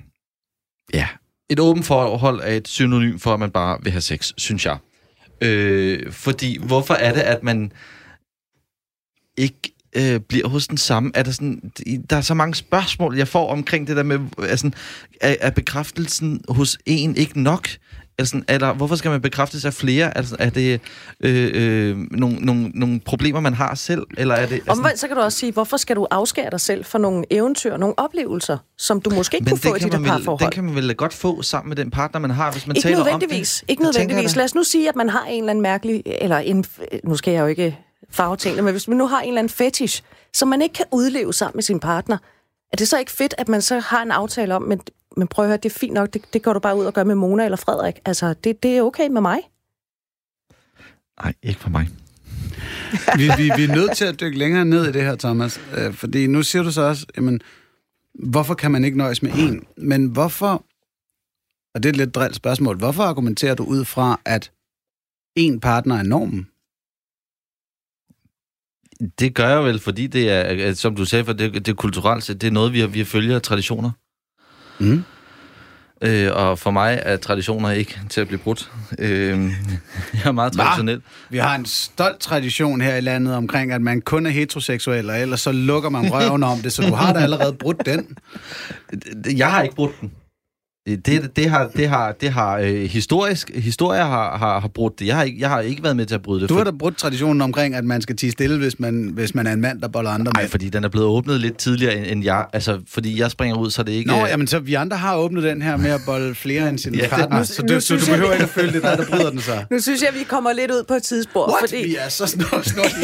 ja, 0.94 1.08
et 1.48 1.60
åbent 1.60 1.86
forhold 1.86 2.40
er 2.40 2.52
et 2.52 2.68
synonym 2.68 3.18
for, 3.18 3.34
at 3.34 3.40
man 3.40 3.50
bare 3.50 3.78
vil 3.82 3.92
have 3.92 4.00
sex, 4.00 4.32
synes 4.36 4.66
jeg. 4.66 4.78
Øh, 5.40 6.12
fordi, 6.12 6.58
hvorfor 6.58 6.94
er 6.94 7.12
det, 7.12 7.20
at 7.20 7.42
man 7.42 7.72
ikke 9.36 9.74
øh, 9.96 10.20
bliver 10.20 10.48
hos 10.48 10.66
den 10.66 10.78
samme? 10.78 11.10
Er 11.14 11.22
der, 11.22 11.30
sådan, 11.30 11.72
der 12.10 12.16
er 12.16 12.20
så 12.20 12.34
mange 12.34 12.54
spørgsmål, 12.54 13.16
jeg 13.16 13.28
får 13.28 13.50
omkring 13.50 13.86
det 13.86 13.96
der 13.96 14.02
med, 14.02 14.20
altså, 14.38 14.70
er, 15.20 15.36
er 15.40 15.50
bekræftelsen 15.50 16.44
hos 16.48 16.78
en 16.86 17.16
ikke 17.16 17.40
nok? 17.40 17.68
Altså, 18.18 18.42
er 18.48 18.58
der, 18.58 18.72
hvorfor 18.72 18.96
skal 18.96 19.10
man 19.10 19.20
bekræftes 19.20 19.64
af 19.64 19.74
flere? 19.74 20.16
Altså, 20.16 20.36
er 20.38 20.50
det 20.50 20.80
øh, 21.20 21.50
øh, 21.54 21.96
nogle, 22.10 22.36
nogle, 22.36 22.68
nogle 22.74 23.00
problemer, 23.00 23.40
man 23.40 23.54
har 23.54 23.74
selv? 23.74 24.02
Eller 24.18 24.34
er 24.34 24.46
det, 24.46 24.54
altså, 24.54 24.70
Omvendt 24.72 24.98
så 24.98 25.06
kan 25.08 25.16
du 25.16 25.22
også 25.22 25.38
sige, 25.38 25.52
hvorfor 25.52 25.76
skal 25.76 25.96
du 25.96 26.06
afskære 26.10 26.50
dig 26.50 26.60
selv 26.60 26.84
for 26.84 26.98
nogle 26.98 27.24
eventyr, 27.30 27.76
nogle 27.76 27.98
oplevelser, 27.98 28.58
som 28.78 29.00
du 29.00 29.10
måske 29.10 29.36
ikke 29.36 29.50
kunne 29.50 29.58
få 29.58 29.74
i 29.74 29.78
dit 29.78 29.92
parforhold? 29.92 30.40
den 30.40 30.50
kan 30.50 30.64
man 30.64 30.74
vel 30.74 30.94
godt 30.94 31.12
få 31.12 31.42
sammen 31.42 31.68
med 31.68 31.76
den 31.76 31.90
partner, 31.90 32.20
man 32.20 32.30
har, 32.30 32.52
hvis 32.52 32.66
man 32.66 32.76
Ikke 32.76 32.88
taler 32.88 33.14
om 33.14 33.20
det. 33.20 33.64
Ikke 33.68 33.82
nødvendigvis. 33.82 34.36
Lad 34.36 34.44
os 34.44 34.54
nu 34.54 34.62
sige, 34.62 34.88
at 34.88 34.96
man 34.96 35.08
har 35.08 35.24
en 35.24 35.38
eller 35.38 35.50
anden 35.50 35.62
mærkelig, 35.62 36.02
eller 36.06 36.38
en, 36.38 36.64
nu 37.04 37.16
skal 37.16 37.32
jeg 37.32 37.40
jo 37.40 37.46
ikke 37.46 37.78
farve 38.10 38.36
tingene, 38.36 38.62
men 38.62 38.72
hvis 38.72 38.88
man 38.88 38.98
nu 38.98 39.06
har 39.06 39.20
en 39.20 39.28
eller 39.28 39.38
anden 39.38 39.50
fetish, 39.50 40.02
som 40.34 40.48
man 40.48 40.62
ikke 40.62 40.72
kan 40.72 40.86
udleve 40.92 41.32
sammen 41.32 41.56
med 41.56 41.62
sin 41.62 41.80
partner, 41.80 42.18
er 42.72 42.76
det 42.76 42.88
så 42.88 42.98
ikke 42.98 43.12
fedt, 43.12 43.34
at 43.38 43.48
man 43.48 43.62
så 43.62 43.78
har 43.78 44.02
en 44.02 44.10
aftale 44.10 44.54
om, 44.54 44.62
men, 44.62 44.80
men 45.16 45.28
prøv 45.28 45.44
at 45.44 45.48
høre, 45.48 45.56
det 45.56 45.74
er 45.74 45.78
fint 45.78 45.92
nok, 45.92 46.14
det, 46.14 46.22
det 46.32 46.42
går 46.42 46.52
du 46.52 46.58
bare 46.58 46.76
ud 46.76 46.84
og 46.84 46.94
gør 46.94 47.04
med 47.04 47.14
Mona 47.14 47.44
eller 47.44 47.56
Frederik. 47.56 47.94
Altså, 48.04 48.34
det, 48.44 48.62
det 48.62 48.76
er 48.76 48.82
okay 48.82 49.08
med 49.08 49.20
mig. 49.20 49.38
Nej, 51.22 51.34
ikke 51.42 51.60
for 51.60 51.70
mig. 51.70 51.88
vi, 53.16 53.30
vi, 53.36 53.50
vi 53.56 53.64
er 53.64 53.74
nødt 53.74 53.96
til 53.96 54.04
at 54.04 54.20
dykke 54.20 54.38
længere 54.38 54.64
ned 54.64 54.88
i 54.88 54.92
det 54.92 55.02
her, 55.02 55.16
Thomas. 55.16 55.60
Øh, 55.76 55.94
fordi 55.94 56.26
nu 56.26 56.42
siger 56.42 56.62
du 56.62 56.72
så 56.72 56.82
også, 56.82 57.06
jamen, 57.16 57.40
hvorfor 58.14 58.54
kan 58.54 58.70
man 58.70 58.84
ikke 58.84 58.98
nøjes 58.98 59.22
med 59.22 59.32
en? 59.32 59.66
Men 59.76 60.06
hvorfor, 60.06 60.64
og 61.74 61.82
det 61.82 61.84
er 61.84 61.90
et 61.92 61.96
lidt 61.96 62.14
drildt 62.14 62.36
spørgsmål, 62.36 62.76
hvorfor 62.76 63.02
argumenterer 63.02 63.54
du 63.54 63.64
ud 63.64 63.84
fra, 63.84 64.20
at 64.24 64.52
en 65.36 65.60
partner 65.60 65.96
er 65.96 66.02
normen? 66.02 66.48
Det 69.18 69.34
gør 69.34 69.48
jeg 69.48 69.64
vel, 69.64 69.78
fordi 69.78 70.06
det 70.06 70.30
er, 70.30 70.74
som 70.74 70.96
du 70.96 71.04
sagde, 71.04 71.24
for 71.24 71.32
det, 71.32 71.54
det 71.54 71.68
er 71.68 71.74
kulturelt 71.74 72.24
set, 72.24 72.40
det 72.40 72.46
er 72.46 72.50
noget, 72.50 72.72
vi, 72.72 72.86
vi 72.86 73.04
følger 73.04 73.38
traditioner. 73.38 73.90
Mm. 74.78 75.04
Øh, 76.02 76.30
og 76.34 76.58
for 76.58 76.70
mig 76.70 77.00
er 77.02 77.16
traditioner 77.16 77.70
ikke 77.70 78.00
til 78.10 78.20
at 78.20 78.26
blive 78.26 78.38
brudt. 78.38 78.70
Øh, 78.98 79.08
jeg 79.08 79.50
er 80.24 80.32
meget 80.32 80.54
Hva? 80.54 80.62
traditionel. 80.62 81.02
Vi 81.30 81.38
har 81.38 81.54
en 81.54 81.66
stolt 81.66 82.20
tradition 82.20 82.80
her 82.80 82.96
i 82.96 83.00
landet 83.00 83.34
omkring, 83.34 83.72
at 83.72 83.80
man 83.80 84.00
kun 84.00 84.26
er 84.26 84.30
heteroseksuel, 84.30 85.10
og 85.10 85.20
ellers 85.20 85.40
så 85.40 85.52
lukker 85.52 85.90
man 85.90 86.12
røven 86.12 86.42
om 86.42 86.58
det, 86.58 86.72
så 86.72 86.82
du 86.82 86.94
har 86.94 87.12
da 87.12 87.18
allerede 87.18 87.52
brudt 87.52 87.86
den. 87.86 88.18
Jeg 89.36 89.50
har 89.50 89.62
ikke 89.62 89.74
brudt 89.74 90.00
den. 90.00 90.12
Det, 90.88 91.30
det 91.36 91.50
har, 91.50 91.70
det 91.76 91.88
har, 91.88 92.12
det 92.12 92.30
har 92.32 92.58
øh, 92.58 92.74
historisk, 92.84 93.50
historie 93.54 94.00
har, 94.00 94.38
har, 94.38 94.60
har 94.60 94.68
brudt 94.68 94.98
det. 94.98 95.06
Jeg 95.06 95.16
har, 95.16 95.22
ikke, 95.22 95.40
jeg 95.40 95.48
har 95.48 95.60
ikke 95.60 95.82
været 95.82 95.96
med 95.96 96.06
til 96.06 96.14
at 96.14 96.22
bryde 96.22 96.40
det. 96.40 96.48
Du 96.48 96.54
har 96.54 96.64
da 96.64 96.70
brudt 96.70 96.96
traditionen 96.96 97.40
omkring, 97.42 97.74
at 97.74 97.84
man 97.84 98.02
skal 98.02 98.16
tige 98.16 98.32
stille, 98.32 98.58
hvis 98.58 98.80
man, 98.80 99.10
hvis 99.14 99.34
man 99.34 99.46
er 99.46 99.52
en 99.52 99.60
mand, 99.60 99.80
der 99.80 99.88
boller 99.88 100.10
andre 100.10 100.32
Nej, 100.32 100.48
fordi 100.48 100.68
den 100.68 100.84
er 100.84 100.88
blevet 100.88 101.06
åbnet 101.08 101.40
lidt 101.40 101.56
tidligere 101.56 101.96
end, 101.96 102.06
end 102.06 102.24
jeg. 102.24 102.46
Altså, 102.52 102.80
fordi 102.88 103.20
jeg 103.20 103.30
springer 103.30 103.56
ud, 103.58 103.70
så 103.70 103.82
er 103.82 103.84
det 103.84 103.92
ikke... 103.92 104.10
Nå, 104.10 104.16
øh, 104.22 104.26
jamen 104.30 104.46
så 104.46 104.58
vi 104.58 104.74
andre 104.74 104.96
har 104.96 105.16
åbnet 105.16 105.42
den 105.42 105.62
her 105.62 105.76
med 105.76 105.90
at 105.90 106.00
bolle 106.06 106.34
flere 106.34 106.68
end 106.68 106.78
sine 106.78 106.96
Ja, 106.96 107.02
det- 107.02 107.10
partner, 107.10 107.38
nu- 107.38 107.44
så, 107.44 107.62
nu 107.62 107.74
du, 107.74 107.80
så 107.80 107.86
synes 107.86 108.04
du 108.04 108.10
jeg- 108.10 108.18
behøver 108.18 108.32
ikke 108.32 108.44
at 108.44 108.50
føle 108.50 108.72
det, 108.72 108.84
er 108.84 108.96
dig, 108.96 109.06
der 109.06 109.16
bryder 109.16 109.30
den 109.30 109.40
så. 109.40 109.64
Nu 109.70 109.80
synes 109.80 110.02
jeg, 110.02 110.10
vi 110.18 110.24
kommer 110.28 110.52
lidt 110.52 110.70
ud 110.70 110.84
på 110.88 110.94
et 110.94 111.02
tidsspor. 111.02 111.48
What? 111.50 111.70
Fordi, 111.70 111.82
Vi 111.84 111.96
er 112.00 112.08
så 112.08 112.26
snor, 112.26 112.62
snor. 112.62 112.84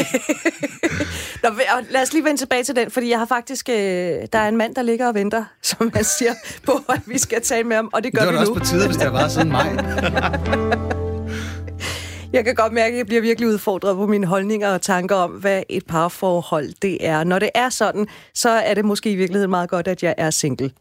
Nå, 1.43 1.49
og 1.49 1.83
lad 1.89 2.01
os 2.01 2.13
lige 2.13 2.23
vende 2.23 2.37
tilbage 2.41 2.63
til 2.63 2.75
den, 2.75 2.91
fordi 2.91 3.09
jeg 3.09 3.19
har 3.19 3.25
faktisk... 3.25 3.69
Øh, 3.69 3.75
der 3.75 4.39
er 4.39 4.47
en 4.47 4.57
mand, 4.57 4.75
der 4.75 4.81
ligger 4.81 5.07
og 5.07 5.15
venter, 5.15 5.43
som 5.61 5.91
man 5.93 6.03
siger, 6.03 6.33
på 6.65 6.71
at 6.89 7.01
vi 7.05 7.17
skal 7.17 7.41
tale 7.41 7.63
med 7.67 7.75
ham, 7.75 7.89
og 7.93 8.03
det 8.03 8.13
gør 8.13 8.19
Det 8.21 8.27
var 8.27 8.31
vi 8.31 8.45
nu. 8.45 8.51
også 8.51 8.53
på 8.53 8.59
tide, 8.65 8.85
hvis 8.87 8.97
det 8.97 9.11
var 9.13 9.27
sådan 9.27 9.51
mig. 9.51 9.77
Jeg 12.33 12.45
kan 12.45 12.55
godt 12.55 12.73
mærke, 12.73 12.93
at 12.93 12.97
jeg 12.97 13.05
bliver 13.05 13.21
virkelig 13.21 13.49
udfordret 13.49 13.95
på 13.95 14.07
mine 14.07 14.27
holdninger 14.27 14.69
og 14.73 14.81
tanker 14.81 15.15
om, 15.15 15.31
hvad 15.31 15.63
et 15.69 15.85
parforhold 15.85 16.69
det 16.81 17.07
er. 17.07 17.23
Når 17.23 17.39
det 17.39 17.49
er 17.55 17.69
sådan, 17.69 18.07
så 18.33 18.49
er 18.49 18.73
det 18.73 18.85
måske 18.85 19.11
i 19.11 19.15
virkeligheden 19.15 19.49
meget 19.49 19.69
godt, 19.69 19.87
at 19.87 20.03
jeg 20.03 20.15
er 20.17 20.29
single. 20.29 20.71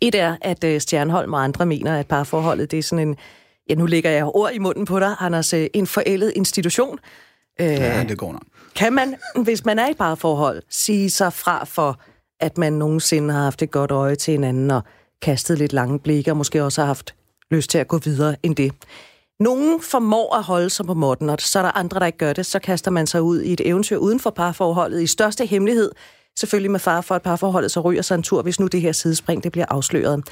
Et 0.00 0.14
er, 0.14 0.36
at 0.40 0.64
øh, 0.64 0.80
Stjernholm 0.80 1.32
og 1.32 1.44
andre 1.44 1.66
mener, 1.66 1.98
at 1.98 2.06
parforholdet 2.06 2.70
det 2.70 2.78
er 2.78 2.82
sådan 2.82 3.08
en... 3.08 3.16
Ja, 3.70 3.74
nu 3.74 3.86
lægger 3.86 4.10
jeg 4.10 4.24
ord 4.24 4.50
i 4.52 4.58
munden 4.58 4.84
på 4.84 5.00
dig, 5.00 5.14
Anders. 5.20 5.52
øh, 5.52 5.66
En 5.74 5.86
forældet 5.86 6.32
institution. 6.36 6.98
Ja, 7.60 8.04
det 8.08 8.18
går 8.18 8.32
nok. 8.32 8.42
Kan 8.78 8.92
man, 8.92 9.16
hvis 9.42 9.64
man 9.64 9.78
er 9.78 9.88
i 9.88 9.94
parforhold, 9.94 10.62
sige 10.70 11.10
sig 11.10 11.32
fra 11.32 11.64
for, 11.64 12.00
at 12.40 12.58
man 12.58 12.72
nogensinde 12.72 13.34
har 13.34 13.42
haft 13.42 13.62
et 13.62 13.70
godt 13.70 13.90
øje 13.90 14.16
til 14.16 14.32
hinanden 14.32 14.70
og 14.70 14.82
kastet 15.22 15.58
lidt 15.58 15.72
lange 15.72 15.98
blikke, 15.98 16.30
og 16.30 16.36
måske 16.36 16.64
også 16.64 16.80
har 16.80 16.86
haft 16.86 17.14
lyst 17.50 17.70
til 17.70 17.78
at 17.78 17.88
gå 17.88 17.98
videre 17.98 18.36
end 18.42 18.56
det? 18.56 18.72
Nogen 19.40 19.80
formår 19.82 20.36
at 20.36 20.42
holde 20.42 20.70
sig 20.70 20.86
på 20.86 20.94
måtten, 20.94 21.30
og 21.30 21.38
så 21.40 21.58
er 21.58 21.62
der 21.62 21.76
andre, 21.76 22.00
der 22.00 22.06
ikke 22.06 22.18
gør 22.18 22.32
det. 22.32 22.46
Så 22.46 22.58
kaster 22.58 22.90
man 22.90 23.06
sig 23.06 23.22
ud 23.22 23.40
i 23.40 23.52
et 23.52 23.60
eventyr 23.64 23.96
uden 23.96 24.20
for 24.20 24.30
parforholdet 24.30 25.02
i 25.02 25.06
største 25.06 25.46
hemmelighed. 25.46 25.92
Selvfølgelig 26.38 26.70
med 26.70 26.80
far 26.80 27.00
for, 27.00 27.14
at 27.14 27.22
parforholdet 27.22 27.70
så 27.70 27.80
ryger 27.80 28.02
sig 28.02 28.14
en 28.14 28.22
tur, 28.22 28.42
hvis 28.42 28.60
nu 28.60 28.66
det 28.66 28.80
her 28.80 28.92
sidespring 28.92 29.44
det 29.44 29.52
bliver 29.52 29.66
afsløret. 29.68 30.24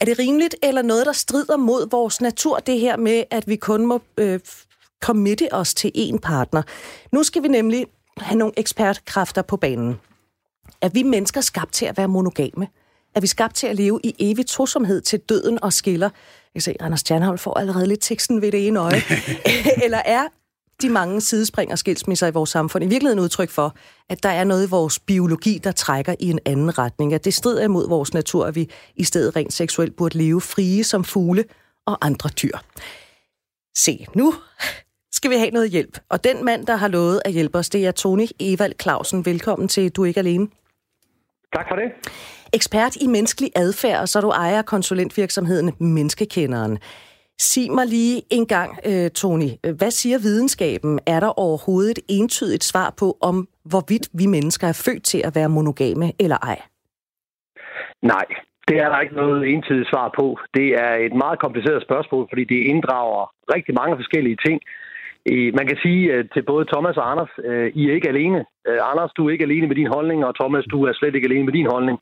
Er 0.00 0.04
det 0.04 0.18
rimeligt, 0.18 0.56
eller 0.62 0.82
noget, 0.82 1.06
der 1.06 1.12
strider 1.12 1.56
mod 1.56 1.90
vores 1.90 2.20
natur, 2.20 2.58
det 2.58 2.80
her 2.80 2.96
med, 2.96 3.24
at 3.30 3.48
vi 3.48 3.56
kun 3.56 3.86
må 3.86 4.00
øh, 4.18 4.40
committe 5.02 5.52
os 5.52 5.74
til 5.74 5.92
én 5.96 6.18
partner? 6.18 6.62
Nu 7.12 7.22
skal 7.22 7.42
vi 7.42 7.48
nemlig 7.48 7.86
have 8.16 8.38
nogle 8.38 8.52
ekspertkræfter 8.56 9.42
på 9.42 9.56
banen. 9.56 10.00
Er 10.80 10.88
vi 10.88 11.02
mennesker 11.02 11.40
skabt 11.40 11.72
til 11.72 11.86
at 11.86 11.96
være 11.96 12.08
monogame? 12.08 12.68
Er 13.14 13.20
vi 13.20 13.26
skabt 13.26 13.56
til 13.56 13.66
at 13.66 13.76
leve 13.76 14.00
i 14.04 14.14
evig 14.18 14.46
tosomhed 14.46 15.00
til 15.00 15.20
døden 15.20 15.62
og 15.62 15.72
skiller? 15.72 16.06
Jeg 16.06 16.52
kan 16.52 16.62
se, 16.62 16.74
Anders 16.80 17.00
Stjernholm 17.00 17.38
får 17.38 17.58
allerede 17.58 17.86
lidt 17.86 18.00
teksten 18.02 18.42
ved 18.42 18.52
det 18.52 18.66
ene 18.66 18.80
øje. 18.80 19.02
Eller 19.84 20.02
er 20.04 20.28
de 20.82 20.88
mange 20.88 21.20
sidespring 21.20 21.72
og 21.72 21.78
skilsmisser 21.78 22.26
i 22.26 22.30
vores 22.30 22.50
samfund 22.50 22.84
i 22.84 22.86
virkeligheden 22.86 23.18
udtryk 23.18 23.50
for, 23.50 23.76
at 24.08 24.22
der 24.22 24.28
er 24.28 24.44
noget 24.44 24.66
i 24.66 24.70
vores 24.70 24.98
biologi, 24.98 25.58
der 25.64 25.72
trækker 25.72 26.14
i 26.20 26.30
en 26.30 26.38
anden 26.44 26.78
retning, 26.78 27.14
at 27.14 27.24
det 27.24 27.34
strider 27.34 27.64
imod 27.64 27.88
vores 27.88 28.14
natur, 28.14 28.46
at 28.46 28.54
vi 28.54 28.70
i 28.96 29.04
stedet 29.04 29.36
rent 29.36 29.52
seksuelt 29.52 29.96
burde 29.96 30.18
leve 30.18 30.40
frie 30.40 30.84
som 30.84 31.04
fugle 31.04 31.44
og 31.86 32.06
andre 32.06 32.30
dyr. 32.42 32.58
Se, 33.76 34.06
nu 34.14 34.34
skal 35.18 35.30
vi 35.30 35.36
have 35.36 35.50
noget 35.50 35.70
hjælp. 35.70 35.94
Og 36.10 36.24
den 36.24 36.44
mand, 36.44 36.66
der 36.66 36.76
har 36.76 36.88
lovet 36.88 37.20
at 37.24 37.32
hjælpe 37.32 37.58
os, 37.58 37.68
det 37.68 37.86
er 37.86 37.92
Tony 37.92 38.26
Evald 38.40 38.74
Clausen. 38.82 39.26
Velkommen 39.26 39.68
til 39.68 39.90
Du 39.90 40.02
er 40.02 40.06
ikke 40.06 40.20
alene. 40.20 40.46
Tak 41.56 41.66
for 41.70 41.76
det. 41.76 41.88
Ekspert 42.52 42.96
i 42.96 43.06
menneskelig 43.06 43.50
adfærd, 43.56 44.00
og 44.00 44.08
så 44.08 44.18
er 44.18 44.22
du 44.22 44.30
ejer 44.30 44.58
af 44.58 44.66
konsulentvirksomheden 44.66 45.68
Menneskekenderen. 45.80 46.78
Sig 47.40 47.72
mig 47.72 47.86
lige 47.86 48.22
en 48.30 48.46
gang, 48.46 48.70
øh, 48.90 49.10
Tony, 49.10 49.50
hvad 49.78 49.90
siger 49.90 50.18
videnskaben? 50.18 51.00
Er 51.06 51.20
der 51.20 51.38
overhovedet 51.44 51.98
et 51.98 52.04
entydigt 52.08 52.64
svar 52.64 52.94
på, 53.00 53.16
om 53.20 53.48
hvorvidt 53.70 54.08
vi 54.20 54.26
mennesker 54.26 54.66
er 54.68 54.82
født 54.86 55.04
til 55.04 55.20
at 55.24 55.34
være 55.34 55.48
monogame 55.48 56.12
eller 56.20 56.38
ej? 56.52 56.58
Nej, 58.02 58.26
det 58.68 58.76
er 58.82 58.88
der 58.88 59.00
ikke 59.00 59.14
noget 59.14 59.40
entydigt 59.54 59.90
svar 59.92 60.08
på. 60.18 60.26
Det 60.54 60.68
er 60.84 60.92
et 61.06 61.14
meget 61.22 61.38
kompliceret 61.44 61.82
spørgsmål, 61.82 62.26
fordi 62.30 62.44
det 62.44 62.60
inddrager 62.72 63.24
rigtig 63.54 63.74
mange 63.80 63.96
forskellige 63.96 64.38
ting. 64.46 64.60
Man 65.58 65.66
kan 65.66 65.78
sige 65.82 66.12
øh, 66.12 66.24
til 66.34 66.42
både 66.42 66.64
Thomas 66.72 66.96
og 66.96 67.10
Anders, 67.10 67.32
øh, 67.44 67.72
I 67.74 67.88
er 67.88 67.94
ikke 67.94 68.08
alene. 68.08 68.44
Øh, 68.68 68.78
Anders, 68.90 69.12
du 69.16 69.26
er 69.26 69.30
ikke 69.32 69.44
alene 69.44 69.66
med 69.66 69.76
din 69.76 69.92
holdning, 69.96 70.24
og 70.24 70.34
Thomas, 70.34 70.64
du 70.64 70.78
er 70.84 70.92
slet 70.92 71.14
ikke 71.14 71.28
alene 71.30 71.44
med 71.44 71.52
din 71.52 71.70
holdning. 71.74 71.98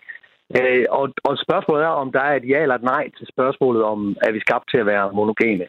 Og, 0.90 1.06
og 1.28 1.38
spørgsmålet 1.38 1.84
er, 1.84 1.94
om 2.02 2.12
der 2.12 2.20
er 2.20 2.34
et 2.36 2.48
ja 2.48 2.58
eller 2.62 2.74
et 2.74 2.82
nej 2.82 3.04
til 3.18 3.26
spørgsmålet 3.34 3.82
om, 3.82 4.16
er 4.26 4.32
vi 4.32 4.40
skabt 4.40 4.70
til 4.70 4.78
at 4.78 4.86
være 4.86 5.12
monogame. 5.12 5.66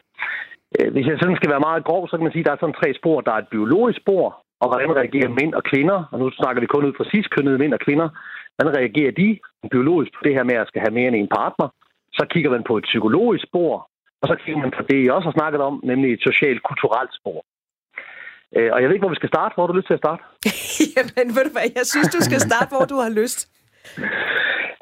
Hvis 0.92 1.06
jeg 1.06 1.18
sådan 1.18 1.36
skal 1.36 1.50
være 1.50 1.66
meget 1.68 1.84
grov, 1.84 2.08
så 2.08 2.16
kan 2.16 2.24
man 2.24 2.32
sige, 2.32 2.40
at 2.44 2.46
der 2.46 2.52
er 2.52 2.62
sådan 2.62 2.80
tre 2.82 2.94
spor. 2.94 3.20
Der 3.20 3.32
er 3.32 3.40
et 3.42 3.52
biologisk 3.54 3.98
spor, 4.00 4.26
og 4.60 4.66
hvordan 4.68 4.96
reagerer 4.96 5.36
mænd 5.40 5.54
og 5.54 5.62
kvinder, 5.70 5.98
og 6.12 6.18
nu 6.18 6.30
snakker 6.30 6.60
vi 6.60 6.66
kun 6.66 6.84
ud 6.84 6.92
fra 6.96 7.08
cis-kønnede 7.10 7.58
mænd 7.58 7.74
og 7.74 7.80
kvinder, 7.86 8.08
hvordan 8.56 8.76
reagerer 8.78 9.12
de 9.22 9.38
biologisk 9.70 10.12
på 10.14 10.20
det 10.24 10.34
her 10.34 10.44
med 10.44 10.54
at 10.54 10.68
skal 10.68 10.80
have 10.80 10.94
mere 10.98 11.08
end 11.08 11.16
en 11.16 11.34
partner? 11.40 11.68
Så 12.12 12.26
kigger 12.32 12.50
man 12.50 12.64
på 12.68 12.76
et 12.76 12.84
psykologisk 12.90 13.44
spor, 13.48 13.88
og 14.22 14.28
så 14.28 14.34
kigger 14.42 14.60
man 14.60 14.70
på 14.76 14.82
det, 14.90 15.04
jeg 15.04 15.12
også 15.12 15.28
har 15.28 15.38
snakket 15.38 15.60
om, 15.60 15.80
nemlig 15.84 16.12
et 16.12 16.26
socialt-kulturelt 16.28 17.12
spor. 17.20 17.38
Øh, 18.56 18.68
og 18.72 18.78
jeg 18.78 18.86
ved 18.86 18.94
ikke, 18.94 19.06
hvor 19.06 19.16
vi 19.16 19.22
skal 19.22 19.34
starte. 19.34 19.52
Hvor 19.54 19.62
har 19.62 19.72
du 19.72 19.78
lyst 19.78 19.90
til 19.90 19.98
at 19.98 20.04
starte? 20.04 20.22
Jamen, 20.96 21.28
ved 21.36 21.44
du 21.48 21.52
hvad, 21.56 21.68
jeg 21.80 21.86
synes, 21.92 22.08
du 22.16 22.20
skal 22.28 22.40
starte, 22.48 22.70
hvor 22.74 22.84
du 22.92 22.98
har 23.04 23.12
lyst. 23.20 23.38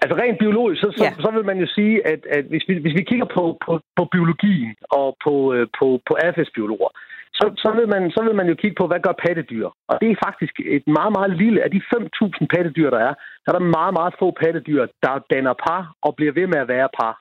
Altså 0.03 0.15
rent 0.23 0.39
biologisk, 0.45 0.79
så, 0.83 0.89
så, 0.99 1.05
ja. 1.05 1.13
så 1.25 1.29
vil 1.37 1.45
man 1.51 1.59
jo 1.65 1.67
sige, 1.77 1.95
at, 2.13 2.21
at 2.37 2.45
hvis, 2.53 2.65
vi, 2.69 2.75
hvis 2.85 2.97
vi 2.99 3.05
kigger 3.11 3.29
på, 3.37 3.45
på, 3.65 3.73
på 3.99 4.03
biologien 4.15 4.75
og 5.01 5.09
på, 5.25 5.35
øh, 5.55 5.67
på, 5.79 5.87
på 6.09 6.13
adfærdsbiologer, 6.27 6.91
så, 7.39 7.47
så, 7.63 7.71
vil 7.79 7.89
man, 7.95 8.03
så 8.17 8.21
vil 8.27 8.35
man 8.41 8.49
jo 8.51 8.57
kigge 8.63 8.77
på, 8.81 8.87
hvad 8.87 9.01
gør 9.07 9.23
pattedyr? 9.27 9.67
Og 9.89 9.95
det 10.01 10.09
er 10.11 10.25
faktisk 10.27 10.55
et 10.77 10.85
meget, 10.99 11.13
meget 11.19 11.33
lille 11.43 11.59
af 11.65 11.71
de 11.71 11.81
5.000 11.95 12.47
pattedyr, 12.55 12.91
der 12.91 13.01
er. 13.09 13.15
Der 13.43 13.49
er 13.53 13.59
der 13.59 13.75
meget, 13.79 13.93
meget 13.99 14.15
få 14.21 14.29
pattedyr, 14.43 14.83
der 15.05 15.25
danner 15.33 15.55
par 15.67 15.83
og 16.07 16.13
bliver 16.17 16.33
ved 16.39 16.47
med 16.53 16.59
at 16.65 16.69
være 16.69 16.89
par. 17.01 17.15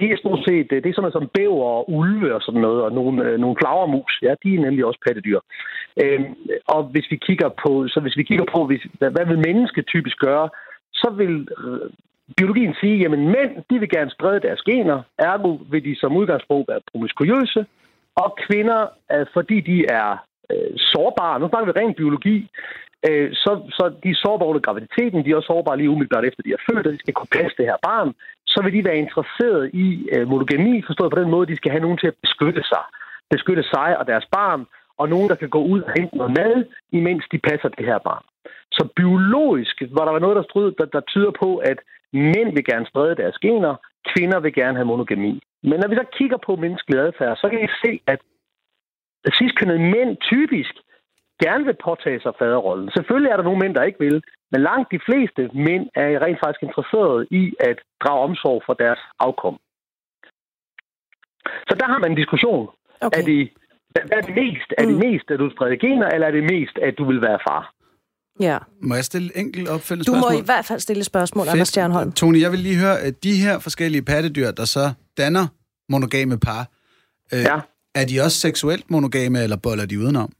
Det 0.00 0.08
er 0.10 0.16
stort 0.16 0.40
set, 0.48 0.68
øh, 0.72 0.78
det 0.82 0.88
er 0.88 0.94
sådan 0.94 1.06
noget 1.06 1.18
som 1.18 1.30
bæver 1.34 1.68
og 1.78 1.90
ulve 1.98 2.34
og 2.34 2.42
sådan 2.42 2.60
noget, 2.60 2.80
og 2.82 2.92
nogle, 2.92 3.24
øh, 3.24 3.38
nogle 3.38 3.56
flagermus, 3.60 4.12
ja, 4.22 4.32
de 4.42 4.54
er 4.54 4.60
nemlig 4.60 4.84
også 4.84 5.00
pattedyr. 5.06 5.40
Øhm, 6.02 6.34
og 6.74 6.82
hvis 6.92 7.06
vi 7.10 7.16
kigger 7.16 7.48
på, 7.64 7.88
så 7.88 8.00
hvis 8.00 8.16
vi 8.16 8.22
kigger 8.22 8.46
på, 8.54 8.66
hvis, 8.66 8.82
hvad, 8.98 9.10
hvad 9.10 9.26
vil 9.26 9.44
mennesket 9.48 9.86
typisk 9.86 10.18
gøre, 10.18 10.48
så 10.92 11.08
vil 11.20 11.48
øh, 11.58 11.90
biologien 12.36 12.74
sige, 12.80 12.96
jamen 13.02 13.22
mænd, 13.36 13.52
de 13.70 13.78
vil 13.78 13.90
gerne 13.96 14.10
sprede 14.10 14.40
deres 14.40 14.62
gener, 14.62 15.02
ergo 15.18 15.52
vil 15.70 15.84
de 15.84 15.96
som 16.00 16.16
udgangspunkt 16.16 16.68
være 16.68 16.86
promiskuøse, 16.92 17.66
og 18.22 18.38
kvinder, 18.46 18.80
øh, 19.12 19.26
fordi 19.32 19.60
de 19.60 19.78
er 20.00 20.10
øh, 20.52 20.72
sårbare, 20.76 21.40
nu 21.40 21.48
snakker 21.48 21.72
vi 21.72 21.78
rent 21.80 21.96
biologi, 21.96 22.48
øh, 23.08 23.28
så, 23.42 23.50
så 23.76 23.84
de 24.02 24.08
er 24.10 24.22
sårbare 24.24 24.48
under 24.48 24.60
graviditeten, 24.66 25.24
de 25.24 25.30
er 25.30 25.36
også 25.36 25.52
sårbare 25.52 25.76
lige 25.76 25.90
umiddelbart 25.90 26.24
efter, 26.24 26.42
de 26.42 26.52
er 26.52 26.64
født, 26.68 26.86
og 26.86 26.92
de 26.92 26.98
skal 26.98 27.14
kunne 27.14 27.34
passe 27.38 27.56
det 27.58 27.66
her 27.70 27.78
barn, 27.82 28.14
så 28.46 28.58
vil 28.62 28.72
de 28.76 28.84
være 28.84 29.02
interesseret 29.04 29.70
i 29.74 30.08
øh, 30.14 30.28
monogami, 30.28 30.82
forstået 30.86 31.12
på 31.12 31.20
den 31.20 31.30
måde, 31.30 31.50
de 31.52 31.56
skal 31.56 31.70
have 31.70 31.84
nogen 31.86 31.98
til 31.98 32.06
at 32.12 32.20
beskytte 32.24 32.62
sig. 32.72 32.84
Beskytte 33.30 33.64
sig 33.74 33.98
og 33.98 34.06
deres 34.06 34.26
barn, 34.32 34.66
og 35.00 35.08
nogen, 35.08 35.28
der 35.28 35.34
kan 35.34 35.48
gå 35.48 35.62
ud 35.72 35.80
og 35.82 35.92
hente 35.96 36.16
noget 36.16 36.32
mad, 36.40 36.64
imens 36.92 37.24
de 37.32 37.38
passer 37.38 37.68
det 37.68 37.86
her 37.86 37.98
barn. 37.98 38.24
Så 38.76 38.88
biologisk 38.96 39.82
var 39.96 40.04
der 40.04 40.18
noget, 40.18 40.36
der, 40.36 40.42
stryd, 40.42 40.72
der, 40.78 40.84
der 40.84 41.00
tyder 41.00 41.32
på, 41.42 41.56
at 41.56 41.78
mænd 42.12 42.50
vil 42.56 42.64
gerne 42.64 42.86
sprede 42.86 43.14
deres 43.22 43.38
gener, 43.38 43.74
kvinder 44.12 44.40
vil 44.40 44.54
gerne 44.54 44.76
have 44.78 44.90
monogami. 44.92 45.40
Men 45.62 45.80
når 45.80 45.88
vi 45.88 45.94
så 45.94 46.06
kigger 46.18 46.38
på 46.46 46.56
menneskelig 46.56 47.00
adfærd, 47.00 47.36
så 47.36 47.48
kan 47.48 47.60
vi 47.60 47.68
se, 47.84 48.00
at 48.06 48.20
sidstkønnede 49.38 49.78
mænd 49.78 50.16
typisk 50.30 50.74
gerne 51.44 51.64
vil 51.68 51.76
påtage 51.88 52.20
sig 52.24 52.32
faderrollen. 52.40 52.90
Selvfølgelig 52.96 53.30
er 53.30 53.36
der 53.36 53.48
nogle 53.48 53.62
mænd, 53.62 53.74
der 53.74 53.88
ikke 53.88 54.02
vil, 54.06 54.18
men 54.52 54.60
langt 54.70 54.88
de 54.94 55.00
fleste 55.08 55.42
mænd 55.66 55.84
er 56.02 56.08
rent 56.24 56.40
faktisk 56.44 56.62
interesserede 56.68 57.22
i 57.40 57.42
at 57.70 57.78
drage 58.02 58.22
omsorg 58.28 58.58
for 58.66 58.74
deres 58.82 59.02
afkom. 59.26 59.56
Så 61.68 61.72
der 61.80 61.86
har 61.92 61.98
man 62.02 62.10
en 62.10 62.20
diskussion. 62.22 62.64
Okay. 63.06 63.20
Er, 63.20 63.24
det, 63.30 63.40
hvad 63.94 64.18
er 64.18 64.24
det 64.28 64.34
mest? 64.42 64.68
Er 64.78 64.84
det 64.90 64.96
mm. 64.96 65.02
mest, 65.06 65.26
at 65.32 65.38
du 65.42 65.50
spreder 65.54 65.76
gener, 65.86 66.08
eller 66.14 66.26
er 66.30 66.34
det 66.38 66.44
mest, 66.54 66.76
at 66.86 66.94
du 66.98 67.04
vil 67.10 67.20
være 67.28 67.38
far? 67.48 67.62
Ja. 68.40 68.58
Må 68.82 68.94
jeg 68.94 69.04
stille 69.04 69.38
enkelt 69.42 69.68
opfølgende 69.68 70.04
Du 70.04 70.12
spørgsmål? 70.12 70.32
må 70.32 70.42
i 70.42 70.44
hvert 70.44 70.64
fald 70.64 70.80
stille 70.80 71.04
spørgsmål, 71.04 71.44
Fedt. 71.44 71.52
Anders 71.52 71.68
Stjernholm. 71.68 72.12
Tony, 72.12 72.40
jeg 72.40 72.50
vil 72.50 72.58
lige 72.58 72.78
høre, 72.84 73.00
at 73.00 73.24
de 73.24 73.32
her 73.44 73.58
forskellige 73.58 74.02
pattedyr, 74.02 74.50
der 74.50 74.64
så 74.64 74.92
danner 75.18 75.46
monogame 75.88 76.38
par, 76.38 76.62
øh, 77.32 77.40
ja. 77.40 77.60
er 77.94 78.04
de 78.10 78.20
også 78.20 78.38
seksuelt 78.40 78.90
monogame, 78.90 79.42
eller 79.42 79.56
boller 79.56 79.86
de 79.86 79.98
udenom? 79.98 80.32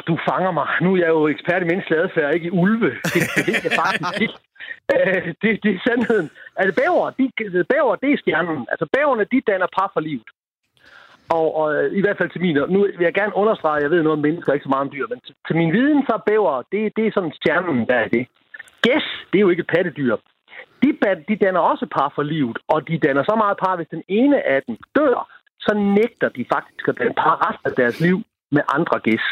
Ah, 0.00 0.06
du 0.08 0.18
fanger 0.28 0.50
mig. 0.50 0.68
Nu 0.80 0.88
er 0.94 1.00
jeg 1.04 1.08
jo 1.08 1.28
ekspert 1.28 1.62
i 1.62 1.70
menneskelig 1.70 1.98
adfærd, 1.98 2.34
ikke 2.34 2.46
i 2.46 2.56
ulve. 2.62 2.90
Det, 3.14 3.20
det 3.36 3.54
ved 3.64 3.70
faktisk 3.84 4.20
ikke. 4.24 4.38
Øh, 4.94 5.34
det, 5.42 5.50
det 5.64 5.70
er 5.74 5.80
sandheden. 5.86 6.30
Altså, 6.56 6.72
bæver, 6.80 7.10
de, 7.18 7.24
bæver, 7.72 7.94
det 8.02 8.12
er 8.12 8.18
stjernen. 8.22 8.66
Altså, 8.72 8.86
bæverne, 8.96 9.24
de 9.32 9.40
danner 9.50 9.68
par 9.78 9.90
for 9.94 10.00
livet. 10.00 10.28
Og, 11.36 11.46
og 11.60 11.66
øh, 11.76 11.86
i 11.98 12.00
hvert 12.00 12.18
fald 12.18 12.30
til 12.30 12.40
min, 12.40 12.56
nu 12.74 12.80
vil 12.98 13.08
jeg 13.08 13.14
gerne 13.20 13.36
understrege, 13.42 13.76
at 13.76 13.82
jeg 13.82 13.90
ved 13.90 14.02
noget 14.02 14.18
om 14.18 14.24
mennesker, 14.26 14.52
ikke 14.52 14.68
så 14.68 14.74
meget 14.74 14.86
om 14.86 14.92
dyr, 14.94 15.06
men 15.12 15.20
til, 15.26 15.34
til 15.46 15.56
min 15.56 15.72
viden, 15.72 16.02
så 16.08 16.14
bæver, 16.26 16.62
det, 16.72 16.82
det 16.96 17.04
er 17.06 17.12
sådan 17.14 17.38
stjernen, 17.40 17.86
der 17.90 17.96
er 18.04 18.08
det. 18.16 18.24
Gæs, 18.86 19.06
det 19.30 19.36
er 19.38 19.46
jo 19.46 19.52
ikke 19.52 19.66
et 19.66 19.72
pattedyr. 19.74 20.16
De, 20.82 20.88
de 21.28 21.36
danner 21.44 21.60
også 21.60 21.86
par 21.96 22.12
for 22.14 22.22
livet, 22.22 22.58
og 22.68 22.88
de 22.88 22.98
danner 23.06 23.22
så 23.22 23.34
meget 23.42 23.56
par, 23.64 23.76
hvis 23.76 23.94
den 23.96 24.02
ene 24.08 24.38
af 24.54 24.62
dem 24.66 24.76
dør, 24.96 25.18
så 25.60 25.72
nægter 25.98 26.28
de 26.28 26.44
faktisk 26.54 26.84
at 26.88 26.98
danne 26.98 27.14
par 27.14 27.36
resten 27.46 27.66
af 27.70 27.74
deres 27.80 28.00
liv 28.00 28.16
med 28.56 28.62
andre 28.76 28.98
gæs. 29.06 29.26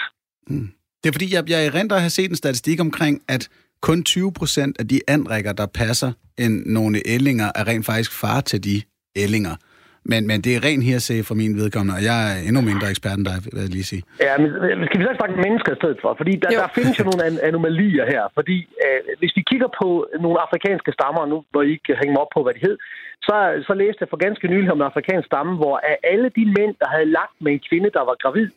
Mm. 0.49 0.69
Det 1.01 1.09
er 1.09 1.13
fordi, 1.13 1.35
jeg, 1.35 1.43
jeg 1.51 1.67
erindrer 1.67 1.97
at 1.97 2.03
have 2.03 2.17
set 2.19 2.31
en 2.31 2.37
statistik 2.37 2.81
omkring, 2.81 3.23
at 3.29 3.49
kun 3.83 4.05
20 4.05 4.33
procent 4.33 4.81
af 4.81 4.89
de 4.89 5.01
andrækker, 5.09 5.53
der 5.53 5.67
passer 5.67 6.13
en, 6.39 6.63
nogle 6.67 6.97
ællinger, 7.15 7.49
er 7.55 7.65
rent 7.71 7.87
faktisk 7.87 8.21
far 8.21 8.41
til 8.41 8.65
de 8.65 8.77
ællinger. 9.17 9.57
Men, 10.13 10.21
men 10.31 10.39
det 10.45 10.53
er 10.57 10.61
ren 10.69 10.83
hearsay 10.89 11.21
for 11.29 11.35
min 11.43 11.53
vedkommende, 11.61 11.95
og 11.99 12.03
jeg 12.11 12.19
er 12.33 12.37
endnu 12.49 12.61
mindre 12.71 12.87
ekspert 12.95 13.19
end 13.19 13.27
dig, 13.31 13.39
vil 13.45 13.61
jeg 13.65 13.73
lige 13.77 13.89
sige. 13.93 14.03
Ja, 14.27 14.33
men 14.41 14.49
skal 14.89 14.99
vi 15.01 15.05
så 15.09 15.15
snakke 15.21 15.37
mennesker 15.47 15.71
i 15.73 15.81
stedet 15.81 15.99
for? 16.03 16.11
Fordi 16.21 16.33
der, 16.43 16.49
der 16.63 16.71
findes 16.79 16.95
jo 17.01 17.05
nogle 17.09 17.23
anomalier 17.49 18.05
her. 18.13 18.23
Fordi 18.39 18.59
øh, 18.85 19.01
hvis 19.21 19.33
vi 19.39 19.43
kigger 19.51 19.71
på 19.81 19.89
nogle 20.25 20.39
afrikanske 20.47 20.91
stammer, 20.97 21.23
nu 21.33 21.37
hvor 21.51 21.63
I 21.63 21.71
ikke 21.77 22.01
hænge 22.01 22.15
mig 22.15 22.23
op 22.25 22.33
på, 22.37 22.41
hvad 22.45 22.55
de 22.57 22.65
hed, 22.67 22.77
så, 23.27 23.37
så 23.67 23.73
læste 23.83 24.01
jeg 24.03 24.11
for 24.13 24.21
ganske 24.27 24.47
nylig 24.53 24.71
om 24.75 24.81
en 24.81 24.91
afrikansk 24.91 25.27
stamme, 25.31 25.53
hvor 25.63 25.77
af 25.91 25.97
alle 26.13 26.29
de 26.39 26.45
mænd, 26.57 26.73
der 26.83 26.89
havde 26.95 27.09
lagt 27.19 27.37
med 27.45 27.51
en 27.53 27.63
kvinde, 27.69 27.91
der 27.97 28.05
var 28.09 28.17
gravid, 28.23 28.49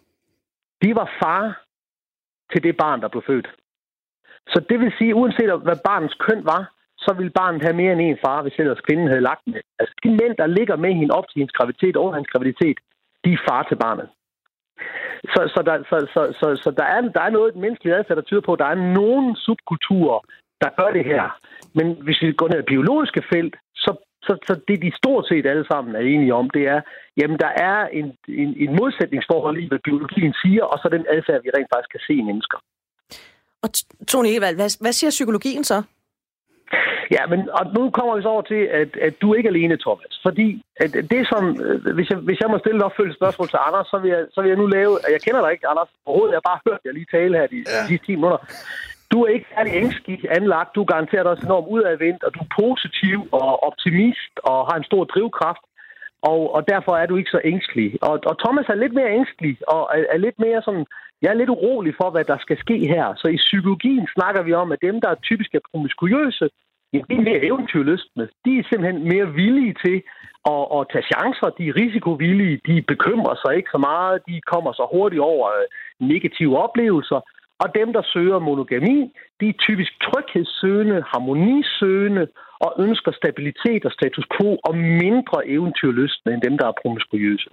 de 0.83 0.89
var 0.99 1.07
far 1.21 1.43
til 2.51 2.63
det 2.63 2.77
barn, 2.77 3.01
der 3.01 3.07
blev 3.07 3.23
født. 3.27 3.47
Så 4.47 4.59
det 4.69 4.79
vil 4.79 4.93
sige, 4.97 5.15
uanset 5.15 5.49
hvad 5.67 5.79
barnets 5.89 6.15
køn 6.25 6.45
var, 6.45 6.63
så 7.05 7.13
ville 7.17 7.37
barnet 7.39 7.61
have 7.61 7.75
mere 7.81 7.91
end 7.93 8.01
en 8.01 8.17
far, 8.25 8.41
hvis 8.41 8.59
ellers 8.59 8.81
kvinden 8.87 9.07
havde 9.07 9.27
lagt 9.29 9.43
med. 9.47 9.61
Altså 9.79 9.95
de 10.03 10.09
mænd, 10.09 10.33
der 10.41 10.47
ligger 10.47 10.75
med 10.75 10.93
hende 10.93 11.15
op 11.17 11.27
til 11.27 11.39
hendes 11.39 11.57
graviditet 11.57 11.97
og 11.97 12.13
hans 12.15 12.27
graviditet, 12.27 12.77
de 13.23 13.33
er 13.33 13.43
far 13.49 13.63
til 13.63 13.77
barnet. 13.85 14.07
Så, 15.33 15.41
så, 15.53 15.59
der, 15.67 15.75
så, 15.89 15.97
så, 16.13 16.21
så, 16.39 16.47
så 16.63 16.69
der, 16.79 16.87
er, 16.95 17.01
der 17.01 17.21
er 17.21 17.29
noget 17.37 17.55
menneskeligt 17.55 17.95
adfærd, 17.95 18.17
der 18.17 18.23
tyder 18.29 18.41
på, 18.45 18.53
at 18.53 18.59
der 18.59 18.65
er 18.65 18.83
nogle 18.99 19.35
subkulturer, 19.45 20.19
der 20.61 20.69
gør 20.79 20.89
det 20.97 21.05
her. 21.05 21.23
Men 21.77 21.87
hvis 22.05 22.21
vi 22.21 22.33
går 22.33 22.47
ned 22.47 22.59
i 22.59 22.71
biologiske 22.73 23.23
felt, 23.33 23.55
så, 24.23 24.33
så, 24.47 24.53
det 24.67 24.81
de 24.81 24.91
stort 25.01 25.27
set 25.27 25.45
alle 25.45 25.65
sammen 25.71 25.95
er 25.95 25.99
enige 25.99 26.33
om, 26.33 26.49
det 26.49 26.63
er, 26.67 26.81
jamen 27.19 27.37
der 27.39 27.51
er 27.69 27.77
en, 27.99 28.07
en, 28.27 28.49
en 28.63 28.75
modsætningsforhold 28.79 29.57
i, 29.63 29.67
hvad 29.67 29.79
biologien 29.83 30.33
siger, 30.43 30.63
og 30.63 30.77
så 30.81 30.89
den 30.89 31.05
adfærd, 31.15 31.43
vi 31.43 31.49
rent 31.49 31.71
faktisk 31.73 31.91
kan 31.91 32.05
se 32.07 32.13
i 32.13 32.27
mennesker. 32.29 32.57
Og 33.63 33.69
Tony 34.07 34.29
Evald, 34.37 34.55
hvad, 34.55 34.69
hvad 34.83 34.93
siger 34.93 35.09
psykologien 35.09 35.63
så? 35.63 35.83
Ja, 37.15 37.23
men 37.31 37.39
og 37.59 37.63
nu 37.75 37.81
kommer 37.97 38.15
vi 38.15 38.21
så 38.21 38.29
over 38.35 38.45
til, 38.53 38.61
at, 38.81 38.91
at 39.07 39.13
du 39.21 39.25
er 39.31 39.35
ikke 39.35 39.53
alene, 39.53 39.77
Thomas. 39.85 40.13
Fordi 40.25 40.47
at 40.83 40.91
det 41.13 41.21
som, 41.31 41.43
øh, 41.65 41.93
hvis 41.97 42.09
jeg, 42.09 42.17
hvis 42.27 42.39
jeg 42.41 42.49
må 42.49 42.57
stille 42.59 42.77
et 42.79 42.87
opfølgende 42.87 43.19
spørgsmål 43.19 43.47
til 43.49 43.59
Anders, 43.67 43.87
så 43.87 43.97
vil, 44.01 44.09
jeg, 44.15 44.23
så 44.33 44.41
vil 44.41 44.49
jeg 44.49 44.57
nu 44.57 44.67
lave, 44.77 44.93
at 45.05 45.11
jeg 45.15 45.21
kender 45.21 45.41
dig 45.41 45.51
ikke, 45.51 45.67
Anders, 45.67 45.91
overhovedet, 46.05 46.33
jeg 46.33 46.41
har 46.41 46.49
bare 46.51 46.63
hørt 46.67 46.81
jer 46.85 46.91
lige 46.91 47.11
tale 47.17 47.37
her 47.39 47.47
de, 47.53 47.57
ja. 47.57 47.81
de 47.81 47.87
sidste 47.87 48.05
10 48.05 48.15
minutter. 48.15 48.39
Du 49.11 49.17
er 49.23 49.29
ikke 49.29 49.49
særlig 49.55 49.73
ængstelig 49.81 50.19
anlagt, 50.39 50.75
du 50.75 50.81
er 50.81 50.91
garanteret 50.93 51.27
også 51.27 51.45
enormt 51.45 51.67
udadvendt, 51.67 52.23
og 52.23 52.33
du 52.35 52.39
er 52.39 52.55
positiv 52.61 53.17
og 53.31 53.63
optimist 53.63 54.33
og 54.43 54.57
har 54.67 54.77
en 54.77 54.89
stor 54.89 55.03
drivkraft. 55.03 55.63
Og, 56.21 56.55
og 56.55 56.61
derfor 56.67 56.93
er 57.01 57.05
du 57.05 57.15
ikke 57.15 57.35
så 57.35 57.41
ængstelig. 57.43 57.89
Og, 58.01 58.19
og 58.29 58.35
Thomas 58.43 58.67
er 58.69 58.75
lidt 58.83 58.93
mere 58.93 59.11
ængstelig, 59.19 59.57
og 59.67 59.81
er, 59.93 60.03
er 60.13 60.17
lidt 60.17 60.39
mere 60.39 60.61
sådan... 60.61 60.85
Jeg 61.21 61.29
er 61.29 61.39
lidt 61.41 61.49
urolig 61.49 61.93
for, 62.01 62.09
hvad 62.09 62.23
der 62.23 62.37
skal 62.39 62.57
ske 62.59 62.77
her. 62.93 63.05
Så 63.15 63.27
i 63.27 63.35
psykologien 63.35 64.07
snakker 64.15 64.41
vi 64.41 64.53
om, 64.53 64.71
at 64.71 64.81
dem, 64.81 65.01
der 65.01 65.15
typisk 65.15 65.55
er 65.55 65.59
promiskuøse, 65.71 66.49
jamen, 66.93 67.05
de 67.09 67.15
er 67.15 67.27
mere 67.29 67.45
eventyrløsne. 67.45 68.29
De 68.45 68.51
er 68.59 68.63
simpelthen 68.69 69.07
mere 69.13 69.33
villige 69.33 69.75
til 69.85 69.97
at, 70.53 70.63
at 70.77 70.81
tage 70.91 71.07
chancer. 71.11 71.49
De 71.57 71.67
er 71.67 71.75
risikovillige. 71.83 72.61
De 72.67 72.81
bekymrer 72.81 73.35
sig 73.43 73.57
ikke 73.57 73.73
så 73.75 73.77
meget. 73.77 74.21
De 74.27 74.41
kommer 74.51 74.71
så 74.73 74.85
hurtigt 74.93 75.21
over 75.21 75.47
øh, 75.57 75.65
negative 76.11 76.57
oplevelser. 76.65 77.19
Og 77.63 77.67
dem, 77.79 77.93
der 77.93 78.03
søger 78.13 78.39
monogami, 78.39 78.97
de 79.39 79.49
er 79.49 79.61
typisk 79.67 79.91
tryghedssøgende, 80.05 81.03
harmonisøgende 81.11 82.27
og 82.65 82.71
ønsker 82.85 83.11
stabilitet 83.11 83.85
og 83.85 83.91
status 83.91 84.25
quo 84.35 84.49
og 84.67 84.73
mindre 85.03 85.47
eventyrlystne 85.55 86.33
end 86.33 86.41
dem, 86.41 86.57
der 86.57 86.67
er 86.67 86.79
promiskuøse. 86.81 87.49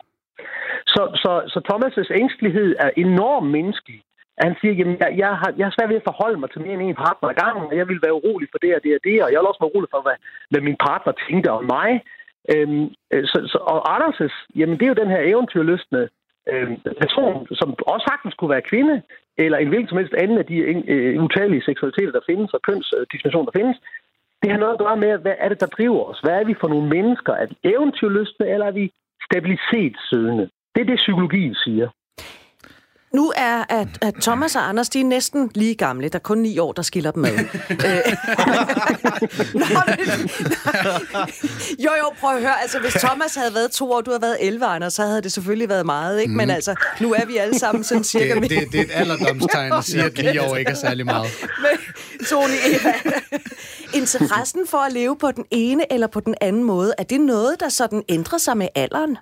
Så, 0.94 1.03
så, 1.23 1.33
så 1.53 1.59
Thomas' 1.68 2.12
ængstelighed 2.21 2.71
er 2.85 2.90
enormt 2.97 3.51
menneskelig. 3.57 4.01
Han 4.44 4.55
siger, 4.61 4.73
at 4.73 4.79
jeg, 5.01 5.18
jeg, 5.23 5.31
har, 5.40 5.51
jeg 5.59 5.66
har 5.66 5.75
svært 5.77 5.90
ved 5.90 6.01
at 6.03 6.09
forholde 6.11 6.38
mig 6.40 6.51
til 6.51 6.61
mere 6.62 6.75
end 6.75 6.83
en 6.83 7.03
partner 7.07 7.29
ad 7.29 7.35
gangen, 7.44 7.64
og 7.71 7.77
jeg 7.77 7.88
vil 7.88 8.01
være 8.05 8.18
urolig 8.18 8.49
for 8.53 8.59
det 8.59 8.75
og 8.77 8.81
det 8.85 8.92
og 8.99 9.03
det, 9.09 9.16
og 9.25 9.29
jeg 9.33 9.38
vil 9.38 9.51
også 9.51 9.62
være 9.62 9.73
urolig 9.73 9.90
for, 9.94 10.03
hvad, 10.07 10.18
hvad 10.51 10.61
min 10.68 10.79
partner 10.88 11.12
tænkte 11.27 11.51
om 11.59 11.64
mig. 11.77 11.90
Øhm, 12.53 12.85
øh, 13.12 13.25
så, 13.31 13.38
så, 13.53 13.59
og 13.73 13.81
Anders' 13.97 14.38
jamen 14.59 14.77
det 14.79 14.85
er 14.85 14.92
jo 14.92 15.03
den 15.03 15.14
her 15.14 15.23
eventyrlystne 15.33 16.03
øh, 16.53 16.69
person, 17.03 17.47
som 17.61 17.69
også 17.87 18.05
sagtens 18.11 18.35
kunne 18.35 18.51
være 18.51 18.69
kvinde, 18.71 19.03
eller 19.39 19.59
en 19.59 19.69
hvilken 19.69 19.89
som 19.89 19.99
helst 19.99 20.15
anden 20.15 20.39
af 20.39 20.47
de 20.47 20.57
øh, 20.57 20.83
øh 20.87 21.25
utallige 21.25 21.63
seksualiteter, 21.69 22.13
der 22.13 22.29
findes, 22.31 22.55
og 22.55 22.63
kønsdiskrimination, 22.63 23.47
der 23.47 23.59
findes, 23.61 23.77
det 24.43 24.51
har 24.51 24.59
noget 24.59 24.73
at 24.73 24.79
gøre 24.85 24.97
med, 24.97 25.19
hvad 25.19 25.35
er 25.39 25.49
det, 25.49 25.61
der 25.61 25.67
driver 25.67 26.05
os? 26.11 26.21
Hvad 26.21 26.35
er 26.41 26.45
vi 26.45 26.55
for 26.61 26.69
nogle 26.69 26.89
mennesker? 26.89 27.33
Er 27.33 27.47
vi 27.47 27.57
eventyrløsne, 27.65 28.47
eller 28.49 28.67
er 28.67 28.77
vi 28.81 28.93
stabilitetssøgende? 29.29 30.51
Det 30.75 30.81
er 30.81 30.85
det, 30.85 30.97
psykologien 30.97 31.55
siger. 31.55 31.89
Nu 33.12 33.33
er 33.37 33.64
at, 33.68 33.88
at 34.01 34.14
Thomas 34.21 34.57
og 34.57 34.68
Anders, 34.68 34.88
de 34.88 35.01
er 35.01 35.05
næsten 35.05 35.51
lige 35.55 35.75
gamle. 35.75 36.09
Der 36.09 36.18
er 36.18 36.23
kun 36.23 36.38
ni 36.38 36.59
år, 36.59 36.73
der 36.73 36.83
skiller 36.83 37.11
dem 37.11 37.25
ad. 37.25 37.33
Øh. 37.38 37.38
Nå, 39.55 39.64
men, 39.87 40.31
jo, 41.79 41.90
jo, 41.99 42.12
prøv 42.21 42.37
at 42.37 42.40
høre. 42.42 42.62
Altså, 42.62 42.79
hvis 42.79 42.92
Thomas 42.92 43.35
havde 43.35 43.55
været 43.55 43.71
to 43.71 43.92
år, 43.92 44.01
du 44.01 44.11
havde 44.11 44.23
været 44.23 44.37
11, 44.40 44.66
Anders, 44.66 44.92
så 44.92 45.03
havde 45.03 45.23
det 45.23 45.33
selvfølgelig 45.33 45.68
været 45.68 45.87
meget, 45.87 46.21
ikke? 46.21 46.31
Mm. 46.31 46.37
Men 46.37 46.47
mhm. 46.47 46.55
altså, 46.55 46.75
nu 47.01 47.12
er 47.12 47.27
vi 47.27 47.37
alle 47.37 47.59
sammen 47.59 47.85
sådan 47.85 48.05
cirka... 48.05 48.35
Det, 48.35 48.51
det, 48.51 48.73
det 48.73 48.81
er 48.81 48.85
et 48.85 48.90
alderdomstegn 48.92 49.73
at 49.73 49.85
sige, 49.85 50.05
at 50.05 50.18
ni 50.18 50.38
år 50.38 50.57
ikke 50.57 50.71
er 50.71 50.75
særlig 50.75 51.05
meget. 51.07 51.31
Men, 51.64 51.79
Tony, 52.27 52.57
Eva, 52.66 52.92
interessen 53.94 54.66
for 54.66 54.79
at 54.79 54.92
leve 54.92 55.16
på 55.16 55.31
den 55.31 55.44
ene 55.51 55.92
eller 55.92 56.07
på 56.07 56.21
den 56.21 56.35
anden 56.40 56.64
måde, 56.64 56.94
er 56.99 57.03
det 57.03 57.21
noget, 57.21 57.61
der 57.61 57.68
sådan 57.68 58.03
ændrer 58.09 58.38
sig 58.38 58.57
med 58.57 58.68
alderen? 58.75 59.16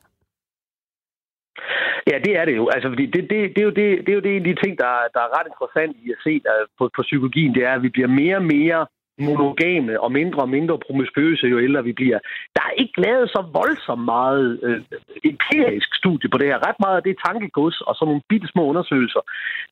Ja, 2.11 2.17
det 2.27 2.33
er 2.41 2.45
det 2.45 2.57
jo. 2.57 2.69
Altså, 2.75 2.89
fordi 2.89 3.07
det, 3.07 3.23
det, 3.31 3.39
det, 3.55 3.59
er 3.59 3.69
jo 3.71 3.75
det, 3.81 3.87
det 4.05 4.09
er 4.09 4.19
jo 4.19 4.25
det 4.27 4.33
en 4.37 4.47
af 4.47 4.49
de 4.55 4.63
ting, 4.63 4.79
der, 4.79 4.93
der 5.15 5.21
er 5.21 5.35
ret 5.39 5.47
interessant 5.53 5.97
i 6.05 6.11
at 6.11 6.21
se 6.25 6.33
der 6.45 6.55
på, 6.79 6.91
på 6.97 7.03
psykologien. 7.03 7.55
Det 7.55 7.65
er, 7.65 7.73
at 7.75 7.83
vi 7.83 7.89
bliver 7.89 8.09
mere 8.09 8.37
og 8.37 8.45
mere 8.45 8.87
monogame 9.19 10.01
og 10.01 10.13
mindre 10.13 10.41
og 10.43 10.49
mindre 10.49 10.79
promiskøse, 10.79 11.47
jo 11.47 11.59
ældre 11.61 11.85
vi 11.85 11.93
bliver. 11.93 12.19
Der 12.57 12.63
er 12.69 12.75
ikke 12.83 13.01
lavet 13.01 13.29
så 13.31 13.41
voldsomt 13.53 14.05
meget 14.05 14.61
øh, 14.63 14.81
empirisk 15.25 15.95
studie 15.95 16.29
på 16.31 16.39
det 16.39 16.47
her. 16.47 16.67
Ret 16.69 16.81
meget 16.85 16.97
af 16.97 17.03
det 17.03 17.13
er 17.13 17.23
tankegods 17.27 17.81
og 17.81 17.95
sådan 17.95 18.09
nogle 18.09 18.23
bitte 18.29 18.49
små 18.49 18.63
undersøgelser. 18.73 19.23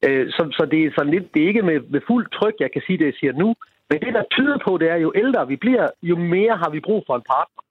Øh, 0.07 0.31
så, 0.31 0.43
så 0.59 0.67
det 0.71 0.81
er 0.85 0.91
sådan 0.97 1.13
lidt, 1.15 1.35
det 1.35 1.43
er 1.43 1.49
ikke 1.49 1.63
med, 1.63 1.81
med 1.95 2.01
fuld 2.07 2.27
tryk, 2.31 2.55
jeg 2.61 2.73
kan 2.73 2.83
sige 2.87 2.99
det, 2.99 3.05
jeg 3.05 3.19
siger 3.21 3.33
nu. 3.33 3.55
Men 3.91 4.01
det, 4.01 4.15
der 4.15 4.25
tyder 4.31 4.59
på, 4.67 4.79
det 4.79 4.91
er, 4.91 4.97
jo 4.97 5.13
ældre 5.15 5.49
vi 5.49 5.57
bliver, 5.57 5.87
jo 6.03 6.17
mere 6.17 6.57
har 6.57 6.71
vi 6.71 6.81
brug 6.81 7.05
for 7.07 7.17
en 7.17 7.29
partner. 7.35 7.64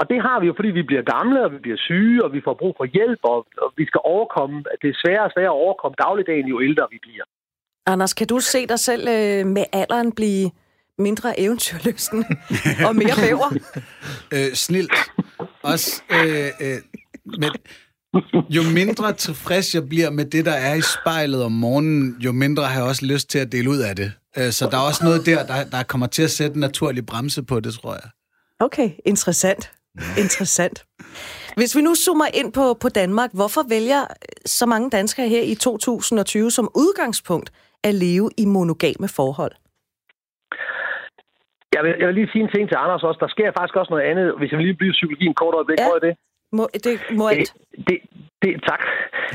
Og 0.00 0.04
det 0.10 0.18
har 0.26 0.40
vi 0.40 0.46
jo, 0.46 0.54
fordi 0.58 0.70
vi 0.80 0.82
bliver 0.90 1.04
gamle, 1.14 1.44
og 1.44 1.50
vi 1.54 1.58
bliver 1.64 1.80
syge, 1.88 2.24
og 2.24 2.32
vi 2.32 2.40
får 2.46 2.54
brug 2.54 2.74
for 2.76 2.86
hjælp, 2.96 3.20
og, 3.22 3.38
og 3.64 3.68
vi 3.76 3.84
skal 3.90 4.00
overkomme, 4.04 4.56
at 4.72 4.78
det 4.82 4.88
er 4.90 4.98
sværere 5.02 5.24
og 5.28 5.32
sværere 5.34 5.54
at 5.54 5.62
overkomme 5.64 5.96
dagligdagen, 6.04 6.46
jo 6.54 6.56
ældre 6.68 6.84
vi 6.90 6.98
bliver. 7.06 7.24
Anders, 7.86 8.14
kan 8.14 8.26
du 8.26 8.38
se 8.40 8.66
dig 8.66 8.78
selv 8.78 9.08
øh, 9.08 9.46
med 9.46 9.64
alderen 9.72 10.12
blive 10.12 10.50
mindre 10.98 11.40
eventyrlysten 11.40 12.24
og 12.86 12.96
mere 12.96 13.16
bæver? 13.24 13.48
øh, 14.34 14.52
snilt. 14.54 14.92
Også, 15.62 16.02
øh, 16.10 16.48
øh, 16.66 16.78
men 17.24 17.50
jo 18.50 18.62
mindre 18.74 19.12
tilfreds 19.12 19.74
jeg 19.74 19.88
bliver 19.88 20.10
med 20.10 20.24
det, 20.24 20.44
der 20.44 20.52
er 20.52 20.74
i 20.74 20.80
spejlet 20.80 21.44
om 21.44 21.52
morgenen, 21.52 22.16
jo 22.20 22.32
mindre 22.32 22.64
har 22.64 22.80
jeg 22.80 22.88
også 22.88 23.06
lyst 23.06 23.30
til 23.30 23.38
at 23.38 23.52
dele 23.52 23.70
ud 23.70 23.78
af 23.78 23.96
det. 23.96 24.12
Øh, 24.38 24.50
så 24.52 24.68
der 24.70 24.76
er 24.76 24.82
også 24.82 25.04
noget 25.04 25.26
der, 25.26 25.46
der, 25.46 25.64
der 25.64 25.82
kommer 25.82 26.06
til 26.06 26.22
at 26.22 26.30
sætte 26.30 26.54
en 26.54 26.60
naturlig 26.60 27.06
bremse 27.06 27.42
på 27.42 27.60
det, 27.60 27.74
tror 27.74 27.94
jeg. 27.94 28.10
Okay, 28.60 28.90
interessant. 29.04 29.72
Interessant. 30.24 30.86
Hvis 31.56 31.76
vi 31.76 31.80
nu 31.82 31.94
zoomer 31.94 32.28
ind 32.34 32.52
på, 32.52 32.74
på 32.82 32.88
Danmark, 32.88 33.30
hvorfor 33.34 33.62
vælger 33.68 34.02
så 34.46 34.66
mange 34.66 34.90
danskere 34.90 35.28
her 35.28 35.42
i 35.42 35.54
2020 35.54 36.50
som 36.50 36.68
udgangspunkt 36.76 37.48
at 37.84 37.94
leve 37.94 38.30
i 38.36 38.44
monogame 38.46 39.08
forhold? 39.08 39.52
Jeg 41.74 41.82
vil, 41.84 41.94
jeg 41.98 42.06
vil 42.08 42.14
lige 42.14 42.30
sige 42.32 42.42
en 42.42 42.50
ting 42.54 42.68
til 42.68 42.76
Anders 42.76 43.02
også. 43.02 43.18
Der 43.20 43.28
sker 43.28 43.52
faktisk 43.58 43.76
også 43.76 43.90
noget 43.94 44.04
andet, 44.10 44.26
hvis 44.38 44.50
jeg 44.50 44.58
vil 44.58 44.66
lige 44.66 44.80
blive 44.82 44.92
psykologien 44.92 45.34
kort 45.34 45.54
øjeblik. 45.54 45.78
Ja. 45.78 45.88
Må 45.88 45.98
det? 46.06 46.14
Må, 46.52 46.68
det 46.84 46.94
må 47.20 47.28
det, 47.30 47.52
det, 47.88 47.98
det, 48.42 48.50
tak. 48.70 48.82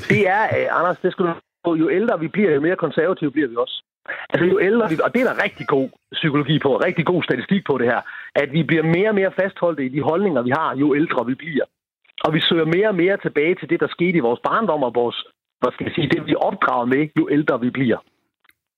Det 0.09 0.21
er, 0.27 0.43
uh, 0.57 0.79
Anders, 0.79 0.97
det 1.03 1.11
skal 1.11 1.25
du 1.25 1.75
jo 1.75 1.89
ældre 1.89 2.19
vi 2.19 2.27
bliver, 2.27 2.51
jo 2.51 2.61
mere 2.61 2.75
konservative 2.75 3.31
bliver 3.31 3.47
vi 3.47 3.55
også. 3.55 3.83
Altså 4.29 4.45
jo 4.51 4.59
ældre 4.59 4.89
vi, 4.89 4.95
og 5.05 5.13
det 5.13 5.21
er 5.21 5.29
der 5.29 5.43
rigtig 5.43 5.67
god 5.67 5.89
psykologi 6.11 6.59
på, 6.59 6.77
rigtig 6.77 7.05
god 7.05 7.23
statistik 7.23 7.61
på 7.65 7.77
det 7.77 7.87
her, 7.91 8.01
at 8.35 8.51
vi 8.51 8.63
bliver 8.63 8.83
mere 8.83 9.09
og 9.09 9.15
mere 9.15 9.31
fastholdte 9.39 9.85
i 9.85 9.89
de 9.89 10.01
holdninger, 10.01 10.41
vi 10.41 10.51
har, 10.59 10.75
jo 10.75 10.95
ældre 10.95 11.25
vi 11.25 11.35
bliver. 11.35 11.65
Og 12.25 12.33
vi 12.33 12.39
søger 12.39 12.65
mere 12.65 12.87
og 12.87 12.95
mere 12.95 13.17
tilbage 13.17 13.55
til 13.55 13.69
det, 13.69 13.79
der 13.79 13.87
skete 13.87 14.17
i 14.17 14.25
vores 14.27 14.39
barndom 14.47 14.83
og 14.83 14.95
vores, 14.95 15.17
hvad 15.59 15.71
skal 15.71 15.85
jeg 15.85 15.93
sige, 15.95 16.09
det 16.09 16.27
vi 16.27 16.35
opdrager 16.35 16.85
med, 16.85 17.09
jo 17.19 17.29
ældre 17.31 17.59
vi 17.59 17.69
bliver. 17.69 17.99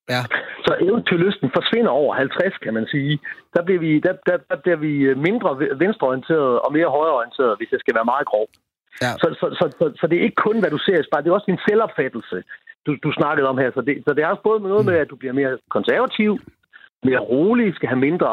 Ja. 0.10 0.22
Så 0.66 0.72
eventyrlysten 0.82 1.50
forsvinder 1.58 1.92
over 1.92 2.14
50, 2.16 2.58
kan 2.58 2.74
man 2.74 2.88
sige. 2.88 3.20
Der 3.56 3.62
bliver 3.64 3.80
vi, 3.80 4.00
der, 4.00 4.14
der, 4.26 4.38
der 4.50 4.58
bliver 4.64 4.80
vi 4.86 4.94
mindre 5.28 5.50
venstreorienteret 5.84 6.60
og 6.60 6.74
mere 6.74 6.90
højreorienteret, 6.98 7.58
hvis 7.58 7.72
jeg 7.72 7.80
skal 7.80 7.96
være 7.96 8.12
meget 8.14 8.26
grov. 8.32 8.48
Ja. 9.02 9.12
Så, 9.22 9.28
så, 9.40 9.46
så, 9.60 9.66
så, 9.80 9.86
så 10.00 10.08
det 10.08 10.18
er 10.18 10.24
ikke 10.28 10.44
kun, 10.48 10.60
hvad 10.60 10.72
du 10.76 10.78
ser 10.78 11.00
i 11.00 11.04
spejlet, 11.04 11.26
det 11.26 11.32
er 11.32 11.40
også 11.40 11.52
din 11.52 11.66
selvopfattelse, 11.68 12.44
du, 12.86 12.92
du 13.04 13.12
snakkede 13.12 13.48
om 13.48 13.58
her. 13.58 13.72
Så 13.72 13.82
det, 13.82 14.04
så 14.08 14.14
det 14.14 14.24
er 14.24 14.28
også 14.28 14.44
både 14.44 14.60
med 14.60 14.70
noget 14.70 14.86
med, 14.86 14.98
at 15.04 15.10
du 15.10 15.16
bliver 15.16 15.34
mere 15.34 15.58
konservativ, 15.70 16.40
mere 17.04 17.20
rolig, 17.20 17.76
skal 17.76 17.90
have 17.90 18.06
mindre, 18.08 18.30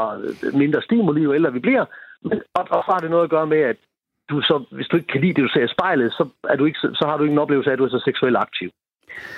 mindre 0.62 0.82
stimuli, 0.82 1.22
jo 1.22 1.34
ældre 1.34 1.52
vi 1.52 1.58
bliver. 1.58 1.84
Men, 2.28 2.42
og, 2.54 2.64
og 2.70 2.80
så 2.86 2.90
har 2.92 3.00
det 3.00 3.10
noget 3.10 3.24
at 3.24 3.30
gøre 3.30 3.46
med, 3.46 3.60
at 3.72 3.76
du 4.30 4.40
så, 4.40 4.64
hvis 4.70 4.88
du 4.88 4.96
ikke 4.96 5.12
kan 5.12 5.20
lide 5.20 5.34
det, 5.34 5.44
du 5.44 5.52
ser 5.52 5.64
i 5.64 5.74
spejlet, 5.76 6.12
så, 6.12 6.28
er 6.52 6.56
du 6.56 6.64
ikke, 6.64 6.78
så 6.78 7.04
har 7.08 7.16
du 7.16 7.22
ikke 7.22 7.32
en 7.32 7.44
oplevelse 7.44 7.70
af, 7.70 7.72
at 7.72 7.78
du 7.78 7.84
er 7.84 7.88
så 7.88 8.02
seksuelt 8.04 8.36
aktiv. 8.36 8.70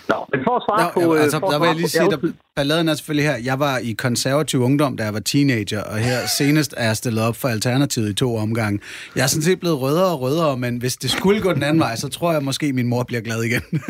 Nå, 0.09 0.15
men 0.33 0.41
for 0.45 0.57
at 0.57 0.63
svare 0.69 0.93
Nå, 1.03 1.07
på... 1.07 1.15
Altså, 1.15 1.39
der 1.39 1.59
vil 1.59 1.67
jeg 1.67 1.77
lige 1.77 1.89
sige, 1.89 2.11
der, 2.11 2.33
balladen 2.57 2.89
er 2.89 2.95
selvfølgelig 2.95 3.31
her. 3.31 3.37
Jeg 3.37 3.61
var 3.61 3.79
i 3.79 3.93
konservativ 3.93 4.61
ungdom, 4.61 4.97
da 4.97 5.05
jeg 5.05 5.15
var 5.15 5.21
teenager, 5.21 5.83
og 5.83 5.99
her 5.99 6.19
senest 6.39 6.75
er 6.77 6.85
jeg 6.87 6.97
stillet 6.97 7.25
op 7.25 7.37
for 7.37 7.49
Alternativet 7.49 8.11
i 8.11 8.15
to 8.15 8.37
omgange. 8.37 8.81
Jeg 9.17 9.23
er 9.23 9.27
sådan 9.27 9.43
set 9.43 9.61
blevet 9.61 9.81
rødere 9.81 10.13
og 10.13 10.21
rødere, 10.21 10.57
men 10.57 10.77
hvis 10.77 10.97
det 10.97 11.11
skulle 11.11 11.41
gå 11.41 11.53
den 11.53 11.63
anden 11.63 11.81
vej, 11.81 11.97
så 11.97 12.09
tror 12.09 12.33
jeg 12.33 12.43
måske, 12.43 12.73
min 12.73 12.87
mor 12.87 13.03
bliver 13.03 13.23
glad 13.23 13.43
igen. 13.43 13.63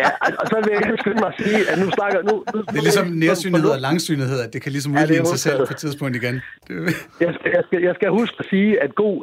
ja, 0.00 0.08
og 0.40 0.46
så 0.50 0.56
vil 0.64 0.70
jeg 0.72 0.98
skynde 1.02 1.20
mig 1.24 1.30
at 1.34 1.38
sige, 1.44 1.60
at 1.70 1.76
nu 1.82 1.86
snakker... 1.98 2.18
Nu, 2.30 2.34
nu, 2.54 2.58
det 2.72 2.78
er 2.82 2.86
ligesom 2.88 3.06
nærsynlighed 3.26 3.70
og 3.76 3.80
langsynlighed, 3.88 4.38
at 4.46 4.50
det 4.54 4.60
kan 4.62 4.72
ligesom 4.76 4.92
ja, 4.92 5.02
udligne 5.02 5.26
sig 5.34 5.40
selv 5.46 5.58
på 5.68 5.72
et 5.76 5.80
tidspunkt 5.84 6.14
igen. 6.20 6.34
jeg, 7.24 7.32
skal, 7.36 7.50
jeg, 7.56 7.62
skal, 7.66 7.78
jeg 7.88 7.94
skal 7.98 8.08
huske 8.20 8.36
at 8.42 8.46
sige, 8.54 8.70
at, 8.84 8.90
god, 9.04 9.16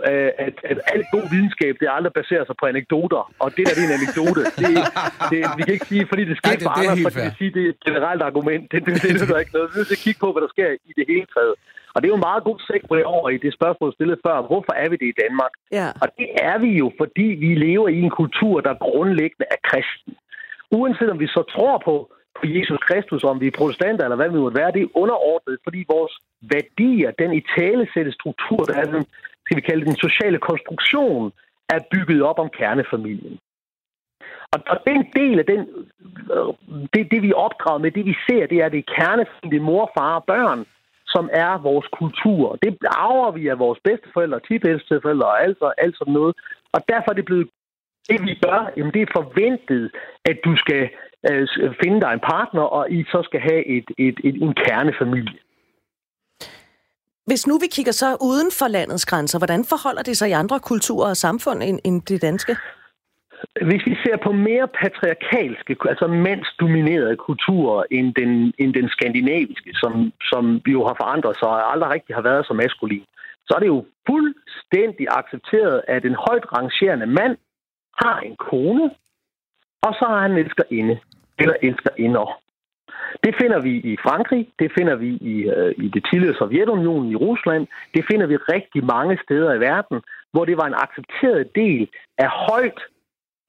at, 0.46 0.56
at 0.72 0.78
alt 0.94 1.08
god 1.16 1.26
videnskab, 1.34 1.74
det 1.82 1.88
aldrig 1.98 2.14
baserer 2.20 2.46
sig 2.50 2.56
på 2.62 2.66
anekdoter, 2.74 3.22
og 3.44 3.48
det 3.56 3.64
der 3.68 3.74
det 3.78 3.84
er 3.84 3.90
en 3.92 3.96
anekdote. 4.00 4.42
Det, 4.62 4.72
det, 5.32 5.40
vi 5.58 5.62
kan 5.68 5.74
ikke 5.78 5.90
sige, 5.94 6.06
fordi 6.12 6.24
det 6.30 6.36
skete 6.42 6.62
for 6.68 6.74
andre, 6.80 6.96
så 7.06 7.10
kan 7.14 7.24
vi 7.30 7.36
sige, 7.42 7.52
det 7.58 7.64
er 7.66 7.70
et 7.76 7.82
generelt 7.88 8.22
argument. 8.30 8.64
Det, 8.72 8.78
det, 8.86 8.94
det, 9.04 9.10
det 9.14 9.22
er 9.22 9.32
der 9.34 9.40
ikke 9.44 9.56
noget. 9.58 9.68
Vi 9.70 9.74
er 9.76 9.80
nødt 9.80 9.90
til 9.92 10.00
at 10.00 10.06
kigge 10.08 10.20
på, 10.26 10.30
hvad 10.34 10.42
der 10.46 10.52
sker 10.56 10.70
i 10.90 10.94
det 11.00 11.06
hele 11.14 11.28
taget. 11.38 11.56
Og 11.94 11.98
det 12.02 12.08
er 12.08 12.14
jo 12.16 12.22
en 12.22 12.30
meget 12.32 12.44
god 12.50 12.58
det 12.98 13.06
over 13.16 13.30
i 13.30 13.38
det 13.46 13.54
spørgsmål, 13.60 13.94
stillet 13.94 14.20
før. 14.26 14.36
Hvorfor 14.52 14.74
er 14.84 14.88
vi 14.92 14.96
det 15.02 15.10
i 15.14 15.18
Danmark? 15.24 15.54
Ja. 15.80 15.88
Og 16.02 16.08
det 16.20 16.30
er 16.52 16.58
vi 16.66 16.72
jo, 16.82 16.88
fordi 17.02 17.28
vi 17.44 17.50
lever 17.68 17.88
i 17.98 18.00
en 18.08 18.14
kultur, 18.22 18.56
der 18.68 18.74
grundlæggende 18.88 19.46
er 19.56 19.60
kristen. 19.70 20.14
Uanset 20.72 21.10
om 21.10 21.20
vi 21.20 21.28
så 21.28 21.44
tror 21.56 21.78
på, 21.86 21.96
på 22.38 22.44
Jesus 22.48 22.80
Kristus, 22.88 23.24
om 23.24 23.42
vi 23.42 23.48
er 23.48 23.58
protestanter 23.58 24.04
eller 24.04 24.16
hvad 24.16 24.30
vi 24.30 24.40
måtte 24.40 24.60
være, 24.60 24.72
det 24.72 24.82
er 24.82 24.98
underordnet, 25.04 25.58
fordi 25.64 25.86
vores 25.90 26.14
værdier, 26.42 27.12
den 27.12 27.34
i 27.34 27.42
talesætte 27.58 28.12
struktur, 28.12 28.62
der 28.70 28.76
er 28.82 28.86
den, 28.96 29.06
skal 29.46 29.58
vi 29.58 29.62
kalde 29.62 29.86
den 29.86 29.96
sociale 29.96 30.40
konstruktion, 30.40 31.32
er 31.70 31.80
bygget 31.92 32.22
op 32.24 32.40
om 32.40 32.50
kernefamilien. 32.50 33.40
Og, 34.54 34.60
og 34.68 34.78
den 34.88 35.02
del 35.16 35.40
af 35.40 35.46
den, 35.46 35.62
øh, 36.36 36.54
det, 36.94 37.12
det 37.12 37.22
vi 37.22 37.34
opdrager 37.34 37.78
med, 37.78 37.92
det 37.92 38.06
vi 38.06 38.16
ser, 38.30 38.48
det 38.48 38.58
er 38.66 38.70
det 38.70 38.90
kernefamilien, 38.96 39.64
mor, 39.64 39.92
far 39.98 40.16
og 40.16 40.24
børn, 40.24 40.66
som 41.08 41.30
er 41.34 41.62
vores 41.70 41.88
kultur. 42.00 42.58
Det 42.64 42.78
arver 42.86 43.32
vi 43.32 43.48
af 43.48 43.60
vores 43.60 43.80
bedsteforældre, 43.84 44.40
tipbedsteforældre 44.48 45.28
og 45.28 45.44
alt, 45.44 45.58
alt 45.78 45.98
sådan 45.98 46.14
noget. 46.14 46.36
Og 46.72 46.80
derfor 46.90 47.10
er 47.12 47.16
det 47.16 47.26
blevet 47.26 47.50
det 48.10 48.20
vi 48.28 48.34
gør, 48.46 48.72
jamen 48.78 48.94
det 48.94 49.02
er 49.02 49.12
forventet, 49.20 49.92
at 50.26 50.38
du 50.46 50.56
skal 50.56 50.90
øh, 51.30 51.48
finde 51.84 52.02
dig 52.02 52.12
en 52.14 52.20
partner, 52.20 52.62
og 52.62 52.92
I 52.92 53.04
så 53.04 53.22
skal 53.24 53.40
have 53.40 53.68
et, 53.68 53.88
et, 53.98 54.18
et, 54.24 54.36
en 54.46 54.54
kernefamilie. 54.54 55.40
Hvis 57.26 57.48
nu 57.48 57.58
vi 57.58 57.68
kigger 57.72 57.92
så 57.92 58.18
uden 58.22 58.50
for 58.60 58.68
landets 58.68 59.06
grænser, 59.06 59.40
hvordan 59.40 59.66
forholder 59.66 60.04
det 60.04 60.18
sig 60.18 60.30
i 60.30 60.40
andre 60.42 60.60
kulturer 60.60 61.10
og 61.10 61.18
samfund 61.18 61.64
end, 61.64 61.80
end 61.84 62.02
det 62.02 62.22
danske? 62.22 62.56
Hvis 63.70 63.84
vi 63.90 63.96
ser 64.04 64.18
på 64.24 64.32
mere 64.32 64.68
patriarkalske, 64.82 65.76
altså 65.92 66.08
mandsdominerede 66.08 67.16
kulturer 67.16 67.84
end 67.92 68.08
den, 68.16 68.54
end 68.58 68.74
den 68.74 68.90
skandinaviske, 68.90 69.70
som, 69.74 70.12
som 70.22 70.44
jo 70.68 70.80
har 70.88 70.96
forandret 71.02 71.36
sig 71.40 71.48
og 71.48 71.72
aldrig 71.72 71.90
rigtig 71.92 72.16
har 72.16 72.22
været 72.22 72.46
så 72.46 72.54
maskulin, 72.54 73.06
så 73.48 73.52
er 73.56 73.60
det 73.60 73.68
jo 73.68 73.86
fuldstændig 74.10 75.06
accepteret, 75.20 75.82
at 75.88 76.06
en 76.06 76.16
højt 76.28 76.46
rangerende 76.58 77.06
mand 77.06 77.38
har 78.04 78.20
en 78.20 78.36
kone, 78.36 78.92
og 79.82 79.94
så 80.00 80.06
har 80.10 80.22
han 80.22 80.32
en 80.32 80.38
elskerinde 80.38 81.00
eller 81.40 81.56
elskerinder. 81.62 82.40
Det 83.24 83.36
finder 83.42 83.60
vi 83.60 83.74
i 83.92 83.98
Frankrig, 84.06 84.50
det 84.60 84.72
finder 84.78 84.96
vi 84.96 85.10
i, 85.34 85.36
øh, 85.56 85.74
i 85.78 85.88
det 85.88 86.06
tidligere 86.12 86.38
Sovjetunionen 86.38 87.12
i 87.12 87.16
Rusland, 87.16 87.68
det 87.96 88.06
finder 88.12 88.28
vi 88.28 88.36
rigtig 88.36 88.86
mange 88.86 89.20
steder 89.24 89.54
i 89.54 89.60
verden, 89.60 90.02
hvor 90.32 90.46
det 90.46 90.58
var 90.58 90.68
en 90.68 90.82
accepteret 90.86 91.56
del 91.56 91.90
af 92.18 92.30
højt 92.30 92.80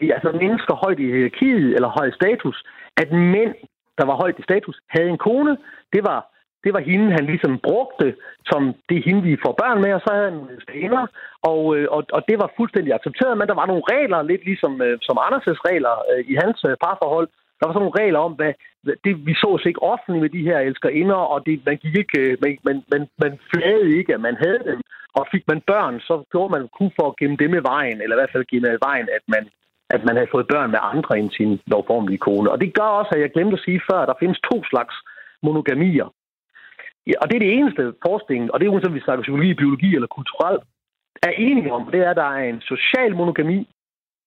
altså 0.00 0.30
mennesker 0.32 0.74
højt 0.74 0.98
i 0.98 1.10
hierarkiet 1.12 1.74
eller 1.74 1.88
høj 1.88 2.10
status, 2.10 2.64
at 2.96 3.12
mænd, 3.12 3.54
der 3.98 4.04
var 4.04 4.16
højt 4.22 4.38
i 4.38 4.42
status, 4.42 4.76
havde 4.88 5.08
en 5.08 5.18
kone. 5.18 5.56
Det 5.92 6.02
var 6.04 6.20
det 6.64 6.72
var 6.74 6.82
hende, 6.90 7.16
han 7.18 7.26
ligesom 7.26 7.58
brugte, 7.68 8.08
som 8.50 8.62
det 8.88 8.96
er 8.96 9.06
hende, 9.08 9.22
vi 9.22 9.42
får 9.44 9.54
børn 9.62 9.80
med, 9.84 9.92
og 9.92 10.00
så 10.00 10.10
havde 10.14 10.30
han 10.30 10.40
stener, 10.66 11.06
og, 11.50 11.76
øh, 11.76 11.86
og, 11.96 12.02
og 12.16 12.22
det 12.28 12.36
var 12.42 12.54
fuldstændig 12.56 12.94
accepteret, 12.94 13.38
men 13.38 13.48
der 13.48 13.54
var 13.60 13.66
nogle 13.66 13.88
regler, 13.94 14.22
lidt 14.22 14.44
ligesom 14.44 14.82
øh, 14.86 14.98
som 15.06 15.16
Anders' 15.26 15.62
regler 15.68 15.94
øh, 16.10 16.24
i 16.32 16.34
hans 16.42 16.58
parforhold, 16.84 17.28
der 17.58 17.66
var 17.66 17.72
sådan 17.72 17.84
nogle 17.84 18.00
regler 18.02 18.20
om, 18.28 18.32
hvad, 18.32 18.52
det, 19.04 19.26
vi 19.26 19.34
så 19.34 19.48
os 19.56 19.66
ikke 19.66 19.82
offentligt 19.82 20.22
med 20.22 20.30
de 20.36 20.46
her 20.48 20.58
elskerinder, 20.58 21.20
og 21.32 21.46
det, 21.46 21.54
man 21.66 21.76
gik 21.76 21.96
ikke, 22.02 22.36
man, 22.42 22.58
man, 22.66 22.76
man, 22.92 23.02
man 23.22 23.32
flagede 23.50 23.96
ikke, 23.98 24.14
at 24.14 24.20
man 24.20 24.36
havde 24.44 24.62
dem. 24.70 24.80
Og 25.18 25.26
fik 25.32 25.44
man 25.48 25.60
børn, 25.72 26.00
så 26.00 26.14
gjorde 26.32 26.52
man 26.56 26.68
kun 26.78 26.90
for 26.96 27.06
at 27.08 27.16
gemme 27.16 27.36
dem 27.36 27.52
i 27.54 27.66
vejen, 27.72 28.00
eller 28.00 28.16
i 28.16 28.20
hvert 28.20 28.34
fald 28.34 28.50
gemme 28.52 28.68
i 28.68 28.84
vejen, 28.88 29.08
at 29.16 29.24
man, 29.34 29.44
at 29.94 30.04
man 30.04 30.16
havde 30.16 30.32
fået 30.34 30.50
børn 30.54 30.70
med 30.70 30.80
andre 30.92 31.18
end 31.18 31.30
sin 31.30 31.60
lovformelige 31.66 32.24
kone. 32.26 32.50
Og 32.50 32.60
det 32.60 32.74
gør 32.78 32.90
også, 33.00 33.12
at 33.14 33.20
jeg 33.20 33.30
glemte 33.32 33.56
at 33.58 33.64
sige 33.66 33.80
før, 33.90 33.98
at 34.00 34.08
der 34.08 34.20
findes 34.20 34.40
to 34.50 34.56
slags 34.70 34.94
monogamier. 35.42 36.08
Ja, 37.08 37.14
og 37.22 37.26
det 37.28 37.34
er 37.36 37.44
det 37.44 37.54
eneste 37.58 37.82
forskning, 38.06 38.52
og 38.52 38.60
det 38.60 38.66
er 38.66 38.70
uanset 38.70 38.90
om 38.90 38.94
vi 38.94 39.06
snakker 39.06 39.22
psykologi, 39.22 39.54
biologi 39.54 39.94
eller 39.94 40.06
kulturelt, 40.16 40.62
er 41.22 41.30
enige 41.30 41.72
om, 41.72 41.90
det 41.92 42.00
er, 42.00 42.10
at 42.10 42.16
der 42.16 42.30
er 42.38 42.44
en 42.52 42.60
social 42.60 43.16
monogami. 43.16 43.68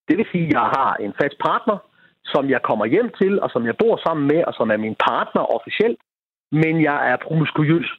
Det 0.08 0.18
vil 0.18 0.28
sige, 0.32 0.48
at 0.48 0.54
jeg 0.54 0.68
har 0.78 0.96
en 0.96 1.14
fast 1.22 1.38
partner, 1.48 1.78
som 2.26 2.50
jeg 2.50 2.62
kommer 2.62 2.86
hjem 2.86 3.10
til, 3.22 3.42
og 3.42 3.50
som 3.50 3.66
jeg 3.66 3.76
bor 3.78 3.96
sammen 4.06 4.28
med, 4.28 4.44
og 4.48 4.54
som 4.54 4.72
er 4.72 4.78
min 4.78 4.96
partner 5.10 5.42
officielt, 5.58 6.00
men 6.52 6.84
jeg 6.84 7.12
er 7.12 7.18
promiskuøs. 7.26 7.90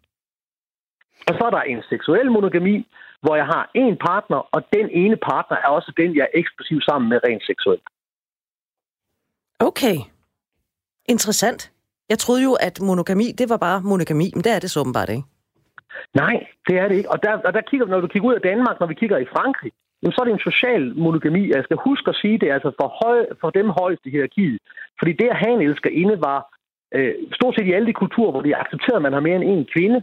Og 1.28 1.34
så 1.38 1.42
er 1.44 1.50
der 1.50 1.62
en 1.62 1.82
seksuel 1.88 2.30
monogami, 2.30 2.86
hvor 3.20 3.36
jeg 3.36 3.46
har 3.46 3.70
en 3.74 3.96
partner, 3.96 4.40
og 4.54 4.62
den 4.72 4.90
ene 4.90 5.16
partner 5.16 5.56
er 5.56 5.68
også 5.68 5.92
den, 5.96 6.16
jeg 6.16 6.22
er 6.22 6.38
eksplosiv 6.38 6.80
sammen 6.80 7.08
med 7.08 7.18
rent 7.26 7.46
seksuelt. 7.46 7.82
Okay. 9.58 9.96
Interessant. 11.08 11.71
Jeg 12.12 12.18
troede 12.18 12.42
jo, 12.48 12.52
at 12.68 12.76
monogami, 12.88 13.26
det 13.40 13.46
var 13.52 13.60
bare 13.66 13.78
monogami, 13.90 14.26
men 14.34 14.42
det 14.44 14.52
er 14.52 14.60
det 14.62 14.70
så 14.70 14.80
åbenbart 14.80 15.10
ikke. 15.14 15.24
Nej, 16.22 16.36
det 16.66 16.74
er 16.80 16.86
det 16.88 16.96
ikke. 16.96 17.10
Og 17.14 17.18
der, 17.22 17.32
og 17.46 17.52
der 17.56 17.62
kigger, 17.70 17.86
når 17.86 18.00
du 18.00 18.08
kigger 18.12 18.28
ud 18.28 18.34
af 18.40 18.46
Danmark, 18.50 18.76
når 18.80 18.88
vi 18.92 18.94
kigger 19.02 19.18
i 19.18 19.32
Frankrig, 19.34 19.72
så 20.14 20.18
er 20.20 20.24
det 20.26 20.32
en 20.34 20.48
social 20.50 20.84
monogami. 21.04 21.42
Altså, 21.44 21.58
jeg 21.58 21.64
skal 21.68 21.86
huske 21.90 22.08
at 22.12 22.18
sige, 22.22 22.38
det 22.40 22.48
er 22.48 22.54
altså 22.58 22.72
for, 22.80 22.88
høj, 23.02 23.18
for 23.40 23.50
dem 23.58 23.68
højeste 23.80 24.10
hierarkiet. 24.10 24.58
Fordi 24.98 25.12
det 25.20 25.28
at 25.34 25.40
have 25.42 25.54
en 25.54 25.66
elskerinde 25.68 26.16
var 26.28 26.38
øh, 26.96 27.14
stort 27.38 27.54
set 27.54 27.66
i 27.66 27.76
alle 27.76 27.88
de 27.90 28.00
kulturer, 28.02 28.30
hvor 28.32 28.42
det 28.42 28.60
accepterer, 28.62 28.98
at 28.98 29.06
man 29.06 29.16
har 29.16 29.24
mere 29.26 29.36
end 29.36 29.44
en 29.44 29.66
kvinde, 29.74 30.00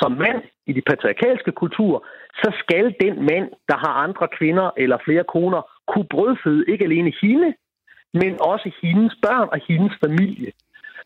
som 0.00 0.10
mand 0.12 0.40
i 0.70 0.72
de 0.72 0.82
patriarkalske 0.90 1.52
kulturer, 1.62 2.00
så 2.42 2.48
skal 2.62 2.84
den 3.04 3.14
mand, 3.30 3.46
der 3.70 3.76
har 3.84 3.92
andre 4.06 4.26
kvinder 4.38 4.66
eller 4.82 4.98
flere 5.06 5.24
koner, 5.34 5.60
kunne 5.90 6.08
brødføde 6.14 6.64
ikke 6.72 6.84
alene 6.84 7.12
hende, 7.22 7.48
men 8.20 8.32
også 8.52 8.68
hendes 8.82 9.14
børn 9.26 9.48
og 9.54 9.58
hendes 9.68 9.94
familie. 10.04 10.50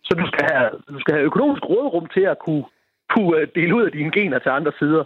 Så 0.07 0.13
du 0.21 0.27
skal 0.33 0.45
have, 0.53 0.71
du 0.95 1.01
skal 1.01 1.15
have 1.15 1.25
økonomisk 1.31 1.63
rådrum 1.73 2.07
til 2.15 2.25
at 2.33 2.37
kunne, 2.47 2.65
kunne 3.13 3.39
øh, 3.39 3.49
dele 3.55 3.75
ud 3.77 3.85
af 3.89 3.93
dine 3.93 4.13
gener 4.13 4.39
til 4.39 4.49
andre 4.49 4.73
sider. 4.79 5.05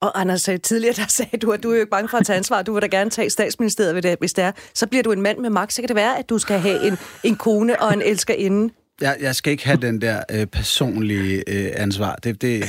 Og 0.00 0.20
Anders, 0.20 0.48
øh, 0.48 0.60
tidligere 0.60 0.94
der 1.02 1.08
sagde 1.18 1.38
du, 1.38 1.50
at 1.52 1.62
du 1.62 1.68
er 1.70 1.74
jo 1.74 1.80
ikke 1.80 1.90
bange 1.90 2.08
for 2.08 2.18
at 2.18 2.26
tage 2.26 2.36
ansvar. 2.36 2.62
Du 2.62 2.72
vil 2.72 2.82
da 2.82 2.86
gerne 2.86 3.10
tage 3.10 3.30
statsministeriet, 3.30 4.18
hvis 4.18 4.32
det 4.32 4.44
er. 4.44 4.52
Så 4.74 4.88
bliver 4.88 5.02
du 5.02 5.12
en 5.12 5.22
mand 5.22 5.38
med 5.38 5.50
magt. 5.50 5.72
Så 5.72 5.82
kan 5.82 5.88
det 5.88 5.96
være, 5.96 6.18
at 6.18 6.30
du 6.30 6.38
skal 6.38 6.58
have 6.58 6.86
en, 6.86 6.94
en 7.24 7.36
kone 7.36 7.82
og 7.82 7.92
en 7.92 8.02
elskerinde. 8.02 8.74
Jeg, 9.00 9.16
jeg 9.20 9.34
skal 9.34 9.50
ikke 9.50 9.66
have 9.66 9.80
den 9.88 10.00
der 10.00 10.18
øh, 10.34 10.46
personlige 10.46 11.36
øh, 11.54 11.84
ansvar. 11.84 12.14
Det, 12.24 12.42
det, 12.42 12.54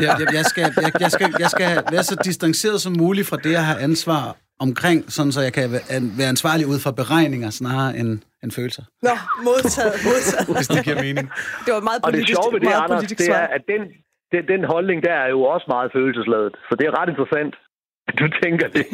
jeg, 0.00 0.16
jeg, 0.20 0.34
jeg, 0.38 0.44
skal, 0.44 0.62
jeg, 0.62 0.92
jeg, 1.00 1.10
skal, 1.10 1.34
jeg 1.44 1.50
skal 1.50 1.70
være 1.92 2.02
så 2.02 2.16
distanceret 2.24 2.80
som 2.80 2.92
muligt 2.98 3.26
fra 3.28 3.36
det 3.36 3.54
at 3.54 3.64
have 3.64 3.80
ansvar 3.80 4.36
omkring, 4.66 4.98
sådan 5.16 5.32
så 5.36 5.40
jeg 5.48 5.52
kan 5.58 5.66
være 6.18 6.28
ansvarlig 6.34 6.64
ud 6.72 6.78
fra 6.84 6.92
beregninger 7.00 7.50
snarere 7.60 7.90
end, 8.00 8.10
end 8.42 8.50
følelser. 8.58 8.84
Nå, 9.08 9.14
modtaget, 9.48 9.94
modtaget. 10.08 10.44
Hvis 10.56 10.68
det 10.74 10.80
giver 10.86 11.00
mening. 11.08 11.26
Det 11.64 11.70
var 11.76 11.82
meget 11.90 12.00
politisk, 12.06 12.24
Og 12.24 12.28
det 12.28 12.36
sjove 12.38 12.52
ved 12.54 12.60
det, 12.66 12.72
Anders, 12.84 13.04
det 13.22 13.28
er, 13.40 13.46
at 13.56 13.62
den, 13.72 13.82
den, 14.32 14.42
den 14.52 14.62
holdning 14.72 14.98
der 15.06 15.14
er 15.24 15.28
jo 15.34 15.40
også 15.54 15.66
meget 15.74 15.88
følelsesladet. 15.96 16.54
Så 16.68 16.72
det 16.78 16.84
er 16.90 16.92
ret 17.00 17.08
interessant, 17.12 17.54
du 18.20 18.28
tænker 18.42 18.68
det. 18.68 18.86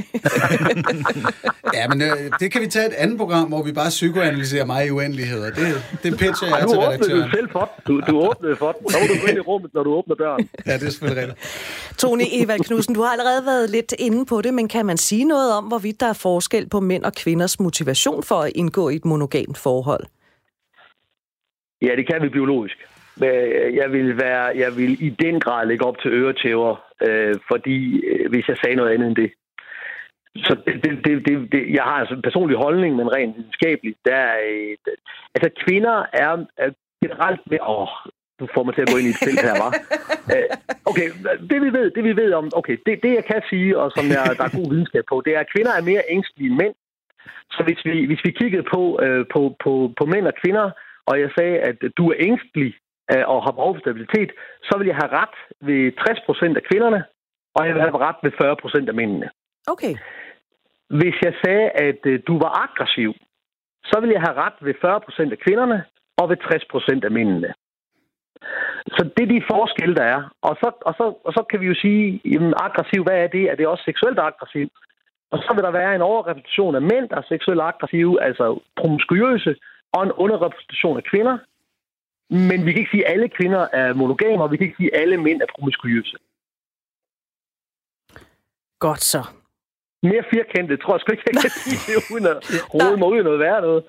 ja, 1.76 1.88
men 1.88 2.02
øh, 2.02 2.16
det 2.40 2.52
kan 2.52 2.60
vi 2.62 2.66
tage 2.66 2.86
et 2.86 2.92
andet 2.92 3.18
program, 3.18 3.48
hvor 3.48 3.62
vi 3.62 3.72
bare 3.72 3.88
psykoanalyserer 3.88 4.64
mig 4.64 4.86
i 4.86 4.90
uendeligheder. 4.90 5.50
Det, 5.50 5.66
det 6.02 6.18
pitcher 6.18 6.48
jeg 6.48 6.68
til 6.68 6.78
redaktøren. 6.78 7.22
Du 7.22 7.30
selv 7.36 7.50
for 7.50 7.70
Du, 7.86 8.00
du 8.00 8.20
åbnede 8.28 8.56
for 8.56 8.72
den. 8.72 8.90
Så 8.90 8.98
må 9.00 9.06
du 9.06 9.14
ind 9.28 9.38
i 9.38 9.40
rummet, 9.40 9.74
når 9.74 9.82
du 9.82 9.94
åbner 9.94 10.14
døren. 10.14 10.48
Ja, 10.66 10.72
det 10.72 10.86
er 10.86 10.90
selvfølgelig 10.90 11.22
rigtigt. 11.22 11.94
Tony 11.98 12.22
Evald 12.32 12.60
Knudsen, 12.60 12.94
du 12.94 13.02
har 13.02 13.12
allerede 13.12 13.46
været 13.46 13.70
lidt 13.70 13.94
inde 13.98 14.26
på 14.26 14.42
det, 14.42 14.54
men 14.54 14.68
kan 14.68 14.86
man 14.86 14.96
sige 14.96 15.24
noget 15.24 15.56
om, 15.56 15.64
hvorvidt 15.64 16.00
der 16.00 16.06
er 16.06 16.18
forskel 16.22 16.68
på 16.68 16.80
mænd 16.80 17.04
og 17.04 17.12
kvinders 17.12 17.60
motivation 17.60 18.22
for 18.22 18.34
at 18.34 18.52
indgå 18.54 18.88
i 18.88 18.96
et 18.96 19.04
monogamt 19.04 19.58
forhold? 19.58 20.04
Ja, 21.82 21.96
det 21.96 22.06
kan 22.06 22.22
vi 22.22 22.28
biologisk. 22.28 22.76
Øh, 23.24 23.76
jeg 23.76 23.92
vil, 23.92 24.16
være, 24.16 24.44
jeg 24.56 24.76
vil 24.76 25.02
i 25.06 25.10
den 25.10 25.40
grad 25.40 25.66
lægge 25.66 25.84
op 25.84 25.98
til 26.02 26.10
øretæver, 26.12 26.87
øh, 27.06 27.34
fordi 27.50 27.78
øh, 28.10 28.30
hvis 28.30 28.48
jeg 28.48 28.56
sagde 28.56 28.76
noget 28.76 28.94
andet 28.94 29.08
end 29.08 29.16
det. 29.16 29.30
Så 30.46 30.56
det, 30.66 30.74
det, 31.04 31.14
det, 31.26 31.52
det, 31.52 31.62
jeg 31.76 31.82
har 31.82 31.96
altså 32.02 32.14
en 32.14 32.22
personlig 32.22 32.56
holdning, 32.56 32.96
men 32.96 33.14
rent 33.14 33.36
videnskabeligt, 33.36 33.98
der 34.04 34.14
er, 34.14 34.38
øh, 34.50 34.76
altså 35.34 35.48
kvinder 35.64 35.96
er, 36.12 36.32
er 36.64 36.70
generelt 37.02 37.40
med, 37.50 37.58
åh, 37.68 37.88
du 38.40 38.46
får 38.54 38.62
mig 38.64 38.74
til 38.74 38.84
at 38.84 38.90
gå 38.92 38.96
ind 38.98 39.08
i 39.08 39.14
et 39.16 39.24
felt 39.26 39.42
her, 39.46 39.56
var. 39.64 39.72
Øh, 40.36 40.48
okay, 40.90 41.08
det 41.50 41.58
vi 41.64 41.70
ved, 41.78 41.90
det 41.96 42.04
vi 42.04 42.16
ved 42.16 42.32
om, 42.32 42.50
okay, 42.60 42.76
det, 42.86 43.02
det 43.02 43.12
jeg 43.14 43.24
kan 43.24 43.42
sige, 43.50 43.78
og 43.78 43.92
som 43.96 44.04
jeg, 44.14 44.22
der 44.38 44.44
er 44.44 44.56
god 44.58 44.70
videnskab 44.72 45.04
på, 45.08 45.22
det 45.24 45.32
er, 45.34 45.40
at 45.40 45.52
kvinder 45.54 45.72
er 45.72 45.88
mere 45.90 46.02
ængstlige 46.08 46.50
end 46.50 46.58
mænd. 46.62 46.74
Så 47.54 47.60
hvis 47.66 47.80
vi, 47.84 48.06
hvis 48.06 48.24
vi 48.24 48.30
kiggede 48.30 48.66
på, 48.74 48.82
øh, 49.04 49.24
på, 49.34 49.40
på, 49.64 49.72
på 49.98 50.04
mænd 50.12 50.26
og 50.26 50.36
kvinder, 50.42 50.66
og 51.06 51.20
jeg 51.20 51.30
sagde, 51.38 51.56
at 51.68 51.76
du 51.98 52.04
er 52.10 52.16
ængstelig, 52.18 52.74
Øh, 53.12 53.24
og 53.32 53.38
har 53.44 53.52
behov 53.58 53.74
for 53.74 53.80
stabilitet, 53.80 54.30
så 54.68 54.78
vil 54.78 54.86
jeg 54.86 54.98
have 55.02 55.12
ret 55.20 55.36
ved 55.68 55.80
60 56.06 56.20
procent 56.26 56.56
af 56.56 56.62
kvinderne, 56.70 57.00
og 57.56 57.66
jeg 57.66 57.74
vil 57.74 57.82
have 57.82 58.04
ret 58.08 58.20
ved 58.22 58.32
40 58.42 58.56
procent 58.56 58.88
af 58.88 58.94
mændene. 58.94 59.28
Okay. 59.72 59.94
Hvis 60.98 61.16
jeg 61.26 61.34
sagde, 61.44 61.66
at 61.86 62.00
øh, 62.06 62.20
du 62.26 62.34
var 62.44 62.50
aggressiv, 62.64 63.10
så 63.90 63.96
vil 64.00 64.10
jeg 64.10 64.22
have 64.26 64.36
ret 64.44 64.58
ved 64.60 64.74
40 64.80 65.00
procent 65.00 65.32
af 65.32 65.38
kvinderne 65.38 65.84
og 66.20 66.28
ved 66.30 66.36
60 66.36 66.64
procent 66.72 67.04
af 67.04 67.10
mændene. 67.10 67.54
Så 68.94 69.10
det 69.16 69.22
er 69.24 69.34
de 69.34 69.48
forskelle, 69.52 69.94
der 69.94 70.06
er. 70.16 70.22
Og 70.42 70.56
så, 70.60 70.68
og 70.80 70.94
så, 70.98 71.04
og 71.26 71.32
så 71.32 71.42
kan 71.50 71.60
vi 71.60 71.66
jo 71.66 71.74
sige, 71.74 72.20
jamen 72.24 72.54
aggressiv, 72.66 73.02
hvad 73.02 73.18
er 73.24 73.26
det? 73.26 73.44
Er 73.50 73.54
det 73.56 73.66
også 73.66 73.84
seksuelt 73.84 74.18
aggressiv? 74.18 74.68
Og 75.32 75.38
så 75.38 75.50
vil 75.54 75.64
der 75.64 75.70
være 75.70 75.94
en 75.94 76.02
overrepræsentation 76.10 76.74
af 76.74 76.82
mænd, 76.82 77.08
der 77.08 77.16
er 77.16 77.28
seksuelt 77.28 77.60
aggressive, 77.60 78.22
altså 78.22 78.60
promiskuøse, 78.76 79.56
og 79.92 80.02
en 80.02 80.12
underrepræsentation 80.12 80.96
af 80.96 81.04
kvinder, 81.04 81.38
men 82.30 82.66
vi 82.66 82.72
kan 82.72 82.80
ikke 82.80 82.90
sige, 82.90 83.06
at 83.06 83.12
alle 83.12 83.28
kvinder 83.28 83.62
er 83.72 83.94
monogame, 83.94 84.42
og 84.42 84.50
vi 84.50 84.56
kan 84.56 84.66
ikke 84.66 84.76
sige, 84.76 84.94
at 84.94 85.00
alle 85.02 85.16
mænd 85.16 85.42
er 85.42 85.46
promiskuøse. 85.54 86.16
Godt 88.78 89.02
så. 89.02 89.22
Mere 90.02 90.24
firkantet, 90.34 90.80
tror 90.80 90.94
jeg 90.94 91.00
sgu 91.00 91.12
ikke, 91.12 91.24
jeg 91.26 91.42
kan 91.42 91.50
sige 91.64 91.78
det, 91.88 91.96
uden 92.12 92.26
at 92.26 92.36
rode 92.74 92.96
mig 92.96 93.08
ud 93.08 93.18
i 93.20 93.22
noget 93.22 93.40
værre 93.40 93.60
noget. 93.60 93.84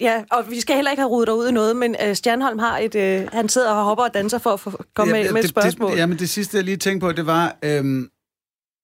Ja, 0.00 0.24
og 0.30 0.50
vi 0.50 0.60
skal 0.60 0.74
heller 0.74 0.90
ikke 0.90 1.00
have 1.00 1.10
rodet 1.10 1.26
dig 1.26 1.34
ud 1.34 1.48
i 1.48 1.52
noget, 1.52 1.76
men 1.76 1.96
uh, 2.04 2.12
Stjernholm 2.14 2.58
har 2.58 2.78
et... 2.78 2.94
Uh, 2.94 3.32
han 3.32 3.48
sidder 3.48 3.70
og 3.70 3.84
hopper 3.84 4.04
og 4.04 4.14
danser 4.14 4.38
for 4.38 4.50
at 4.50 4.60
få, 4.60 4.70
komme 4.94 5.16
ja, 5.16 5.22
med, 5.22 5.32
med 5.32 5.44
et 5.44 5.48
spørgsmål. 5.48 5.90
Det, 5.90 5.98
ja, 5.98 6.06
men 6.06 6.18
det 6.18 6.28
sidste, 6.28 6.56
jeg 6.56 6.64
lige 6.64 6.76
tænkte 6.76 7.04
på, 7.04 7.12
det 7.12 7.26
var... 7.26 7.56
Øhm, 7.64 8.10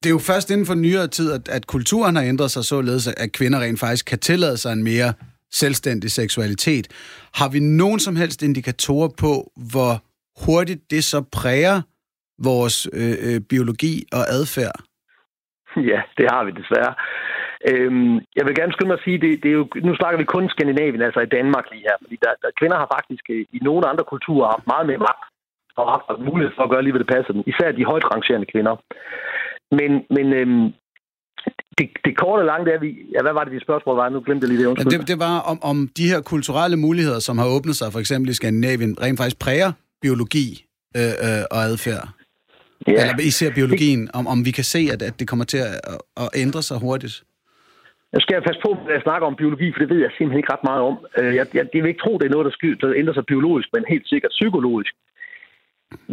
det 0.03 0.09
er 0.09 0.11
jo 0.11 0.19
først 0.19 0.51
inden 0.51 0.67
for 0.67 0.75
nyere 0.75 1.09
tid, 1.09 1.33
at, 1.33 1.49
at 1.49 1.67
kulturen 1.67 2.17
har 2.17 2.23
ændret 2.23 2.51
sig 2.51 2.65
således, 2.65 3.07
at 3.07 3.33
kvinder 3.33 3.61
rent 3.61 3.81
faktisk 3.81 4.07
kan 4.07 4.19
tillade 4.19 4.57
sig 4.57 4.73
en 4.73 4.83
mere 4.85 5.13
selvstændig 5.53 6.11
seksualitet. 6.11 6.87
Har 7.35 7.49
vi 7.53 7.61
nogen 7.61 8.01
som 8.01 8.17
helst 8.17 8.43
indikatorer 8.43 9.09
på, 9.25 9.33
hvor 9.73 9.93
hurtigt 10.47 10.91
det 10.91 11.05
så 11.05 11.25
præger 11.33 11.83
vores 12.49 12.77
øh, 12.93 13.17
øh, 13.27 13.41
biologi 13.51 13.95
og 14.13 14.23
adfærd? 14.39 14.77
Ja, 15.91 16.01
det 16.19 16.27
har 16.33 16.43
vi 16.45 16.51
desværre. 16.61 16.95
Øhm, 17.71 18.15
jeg 18.37 18.45
vil 18.47 18.55
gerne 18.59 18.73
skynde 18.73 18.91
mig 18.91 18.99
at 19.01 19.07
sige, 19.07 19.19
det, 19.25 19.31
det 19.43 19.49
er 19.51 19.59
jo, 19.61 19.67
nu 19.89 19.93
snakker 19.97 20.19
vi 20.19 20.33
kun 20.35 20.49
Skandinavien, 20.49 21.03
altså 21.03 21.21
i 21.21 21.35
Danmark 21.37 21.67
lige 21.73 21.87
her, 21.89 21.97
fordi 22.03 22.17
der, 22.25 22.33
der, 22.43 22.59
kvinder 22.59 22.77
har 22.83 22.89
faktisk 22.97 23.25
øh, 23.35 23.45
i 23.57 23.59
nogle 23.69 23.89
andre 23.91 24.05
kulturer 24.13 24.53
haft 24.55 24.67
meget 24.73 24.87
mere 24.91 25.05
magt 25.09 25.25
og 25.79 25.85
haft 25.93 26.21
mulighed 26.29 26.53
for 26.55 26.63
at 26.65 26.71
gøre 26.71 26.83
lige, 26.83 26.95
hvad 26.95 27.05
det 27.05 27.15
passer 27.15 27.33
dem. 27.33 27.43
Især 27.53 27.69
de 27.73 27.91
højt 27.93 28.07
rangerende 28.13 28.51
kvinder. 28.53 28.75
Men, 29.79 29.91
men 30.17 30.27
øhm, 30.41 30.67
det, 31.79 31.89
det 32.05 32.17
korte 32.17 32.41
og 32.41 32.47
lange, 32.47 32.65
det 32.67 32.75
er, 32.75 32.81
vi, 32.81 32.91
ja, 33.15 33.23
hvad 33.23 33.33
var 33.33 33.45
det, 33.45 33.53
de 33.53 33.61
spørgsmål 33.61 33.97
var? 33.97 34.09
Nu 34.09 34.21
glemte 34.21 34.45
jeg 34.45 34.57
lige 34.57 34.69
det. 34.69 34.79
Ja, 34.79 34.85
det, 34.99 35.09
det 35.09 35.19
var 35.19 35.41
om, 35.41 35.59
om 35.63 35.89
de 35.97 36.09
her 36.09 36.21
kulturelle 36.21 36.77
muligheder, 36.77 37.19
som 37.19 37.39
har 37.39 37.47
åbnet 37.47 37.77
sig, 37.77 37.93
for 37.93 38.01
eksempel 38.01 38.31
i 38.31 38.35
Skandinavien, 38.35 39.03
rent 39.03 39.19
faktisk 39.19 39.39
præger 39.39 39.73
biologi 40.03 40.49
øh, 40.97 41.03
øh, 41.03 41.43
og 41.51 41.59
adfærd. 41.71 42.09
Ja. 42.87 42.93
Eller 42.93 43.15
især 43.21 43.51
biologien, 43.55 44.11
om, 44.15 44.27
om 44.27 44.45
vi 44.45 44.51
kan 44.51 44.65
se, 44.65 44.81
at, 44.93 45.03
at 45.03 45.21
det 45.21 45.29
kommer 45.29 45.45
til 45.45 45.59
at, 45.59 45.75
at 46.17 46.29
ændre 46.35 46.63
sig 46.63 46.77
hurtigt. 46.81 47.25
Jeg 48.13 48.23
skal 48.23 48.43
passe 48.43 48.61
på, 48.67 48.71
når 48.85 48.93
jeg 48.97 49.03
snakker 49.03 49.27
om 49.27 49.37
biologi, 49.37 49.73
for 49.73 49.79
det 49.79 49.91
ved 49.93 50.01
jeg 50.05 50.11
simpelthen 50.11 50.39
ikke 50.43 50.53
ret 50.53 50.65
meget 50.71 50.83
om. 50.91 50.97
Øh, 51.19 51.35
jeg, 51.39 51.47
jeg, 51.55 51.65
jeg 51.75 51.83
vil 51.83 51.93
ikke 51.93 52.05
tro, 52.05 52.13
det 52.19 52.27
er 52.27 52.35
noget, 52.37 52.45
der, 52.49 52.59
sky, 52.59 52.69
der 52.81 52.93
ændrer 53.01 53.15
sig 53.15 53.27
biologisk, 53.27 53.69
men 53.75 53.85
helt 53.89 54.09
sikkert 54.09 54.33
psykologisk. 54.39 54.93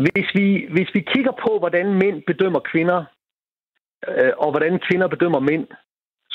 Hvis 0.06 0.30
vi, 0.38 0.48
hvis 0.76 0.90
vi 0.94 1.02
kigger 1.14 1.34
på, 1.46 1.52
hvordan 1.60 1.88
mænd 2.04 2.18
bedømmer 2.28 2.62
kvinder, 2.72 3.00
øh, 4.08 4.34
og 4.44 4.50
hvordan 4.52 4.80
kvinder 4.88 5.08
bedømmer 5.08 5.40
mænd, 5.40 5.68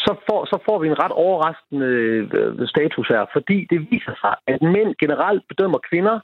så 0.05 0.13
får, 0.27 0.41
så 0.45 0.57
får 0.67 0.79
vi 0.79 0.87
en 0.89 1.01
ret 1.03 1.15
overraskende 1.25 1.91
øh, 2.39 2.69
status 2.75 3.09
her, 3.09 3.25
fordi 3.33 3.67
det 3.71 3.79
viser 3.91 4.15
sig, 4.23 4.35
at 4.53 4.63
mænd 4.63 4.91
generelt 5.03 5.43
bedømmer 5.49 5.79
kvinder 5.91 6.17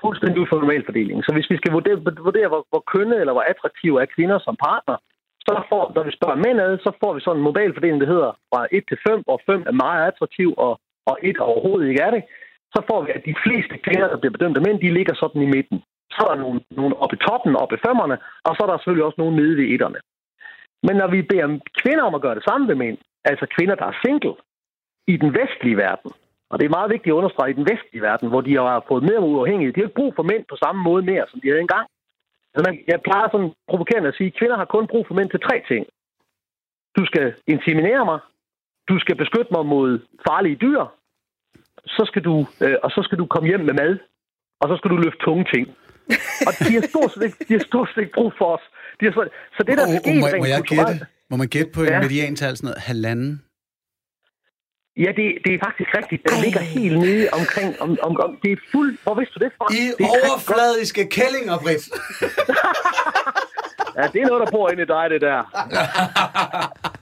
fuldstændig 0.00 0.40
ud 0.40 0.46
for 0.48 0.56
normalfordelingen. 0.56 1.22
Så 1.26 1.32
hvis 1.34 1.50
vi 1.50 1.56
skal 1.56 1.72
vurdere, 1.72 1.98
vurdere 2.28 2.48
hvor, 2.52 2.62
hvor 2.70 2.82
kønne 2.92 3.16
eller 3.20 3.34
hvor 3.34 3.46
attraktive 3.52 4.00
er 4.02 4.14
kvinder 4.16 4.38
som 4.38 4.56
partner, 4.68 4.96
så 5.46 5.54
får, 5.70 5.82
når 5.94 6.02
vi 6.08 6.12
spørger 6.18 6.42
mænd 6.46 6.58
ad, 6.66 6.72
så 6.86 6.90
får 7.02 7.12
vi 7.14 7.20
sådan 7.20 7.38
en 7.38 7.46
modalfordeling, 7.48 8.00
der 8.00 8.12
hedder 8.14 8.30
fra 8.50 8.60
1 8.70 8.84
til 8.88 8.98
5, 9.08 9.22
hvor 9.26 9.38
5 9.46 9.62
er 9.70 9.76
meget 9.84 10.02
attraktiv, 10.10 10.48
og, 10.66 10.72
og 11.10 11.16
1 11.22 11.38
overhovedet 11.50 11.88
ikke 11.88 12.02
er 12.08 12.12
det. 12.16 12.22
Så 12.74 12.80
får 12.88 12.98
vi, 13.04 13.08
at 13.16 13.22
de 13.30 13.34
fleste 13.44 13.74
kvinder, 13.86 14.08
der 14.08 14.18
bliver 14.20 14.36
bedømt 14.36 14.56
af 14.58 14.64
mænd, 14.66 14.78
de 14.80 14.96
ligger 14.98 15.14
sådan 15.14 15.42
i 15.42 15.52
midten. 15.56 15.78
Så 16.14 16.20
er 16.24 16.30
der 16.34 16.40
nogle, 16.44 16.60
nogle 16.70 16.94
oppe 17.02 17.16
i 17.16 17.22
toppen, 17.26 17.56
oppe 17.62 17.74
i 17.76 17.84
femmerne, 17.86 18.16
og 18.46 18.52
så 18.54 18.60
er 18.62 18.68
der 18.68 18.78
selvfølgelig 18.78 19.06
også 19.08 19.20
nogle 19.20 19.36
nede 19.36 19.56
ved 19.60 19.66
etterne. 19.74 20.00
Men 20.86 20.96
når 20.96 21.08
vi 21.14 21.22
beder 21.22 21.58
kvinder 21.82 22.04
om 22.04 22.14
at 22.14 22.24
gøre 22.24 22.34
det 22.34 22.44
samme 22.48 22.68
ved 22.68 22.74
mænd, 22.74 22.98
altså 23.24 23.46
kvinder, 23.56 23.74
der 23.74 23.86
er 23.86 24.00
single, 24.04 24.34
i 25.12 25.16
den 25.16 25.30
vestlige 25.40 25.76
verden, 25.76 26.10
og 26.50 26.58
det 26.58 26.64
er 26.64 26.76
meget 26.78 26.90
vigtigt 26.94 27.12
at 27.12 27.18
understrege 27.20 27.50
i 27.50 27.58
den 27.60 27.68
vestlige 27.72 28.02
verden, 28.02 28.28
hvor 28.28 28.40
de 28.40 28.54
har 28.56 28.84
fået 28.88 29.02
mere 29.02 29.20
uafhængighed. 29.20 29.72
De 29.72 29.80
har 29.80 29.86
ikke 29.86 30.00
brug 30.00 30.12
for 30.16 30.22
mænd 30.22 30.44
på 30.48 30.56
samme 30.64 30.80
måde 30.82 31.02
mere, 31.10 31.24
som 31.30 31.40
de 31.40 31.48
havde 31.48 31.60
engang. 31.60 31.86
Altså, 32.54 32.70
jeg 32.88 33.00
plejer 33.08 33.28
sådan 33.28 33.52
provokerende 33.70 34.08
at 34.08 34.14
sige, 34.14 34.30
at 34.32 34.38
kvinder 34.38 34.56
har 34.56 34.64
kun 34.64 34.86
brug 34.86 35.06
for 35.06 35.14
mænd 35.14 35.30
til 35.30 35.40
tre 35.40 35.56
ting. 35.70 35.86
Du 36.96 37.06
skal 37.06 37.34
intimidere 37.46 38.04
mig, 38.04 38.18
du 38.88 38.98
skal 38.98 39.16
beskytte 39.16 39.52
mig 39.56 39.66
mod 39.66 39.90
farlige 40.28 40.56
dyr, 40.56 40.82
så 41.86 42.02
skal 42.06 42.22
du, 42.24 42.34
øh, 42.64 42.76
og 42.82 42.90
så 42.90 43.00
skal 43.02 43.18
du 43.18 43.26
komme 43.26 43.48
hjem 43.48 43.60
med 43.60 43.74
mad, 43.74 43.98
og 44.60 44.68
så 44.68 44.76
skal 44.76 44.90
du 44.90 44.96
løfte 44.96 45.24
tunge 45.24 45.44
ting. 45.54 45.66
og 46.48 46.52
de 46.66 46.72
har 46.78 46.84
stort 46.92 47.10
set 47.12 47.22
ikke, 47.22 47.44
de 47.48 47.52
har 47.58 47.64
stort 47.70 47.88
set 47.88 48.02
ikke 48.02 48.18
brug 48.18 48.32
for 48.38 48.48
os. 48.56 48.64
De 49.00 49.04
har, 49.04 49.12
så 49.56 49.62
det, 49.66 49.78
der 49.78 49.86
oh, 49.86 49.98
sker... 50.00 50.10
Oh, 50.10 50.16
må, 50.16 50.26
må 50.38 50.46
jeg 50.54 50.62
gætte? 50.62 51.06
Må 51.30 51.36
man 51.36 51.48
gætte 51.48 51.70
på 51.74 51.82
en 51.82 51.88
ja. 51.88 52.00
mediantal 52.00 52.56
sådan 52.56 52.66
noget 52.68 52.82
halvanden? 52.82 53.42
Ja, 54.96 55.10
det, 55.18 55.26
det 55.44 55.54
er 55.54 55.58
faktisk 55.66 55.90
rigtigt. 55.98 56.22
Den 56.30 56.42
ligger 56.44 56.60
helt 56.60 56.98
nede 56.98 57.28
omkring... 57.32 57.80
Om, 57.80 57.98
om, 58.02 58.16
om, 58.20 58.38
det 58.42 58.52
er 58.52 58.56
fuld... 58.72 58.98
Hvor 59.02 59.14
vidste 59.14 59.34
du 59.38 59.44
det 59.44 59.52
fra? 59.58 59.66
I 59.72 59.82
det 59.98 60.06
overfladiske 60.16 61.08
kællinger, 61.16 61.58
Britt. 61.58 61.84
ja, 63.98 64.02
det 64.12 64.18
er 64.22 64.26
noget, 64.26 64.42
der 64.46 64.50
bor 64.50 64.70
inde 64.70 64.82
i 64.82 64.86
dig, 64.86 65.10
det 65.10 65.20
der. 65.20 65.40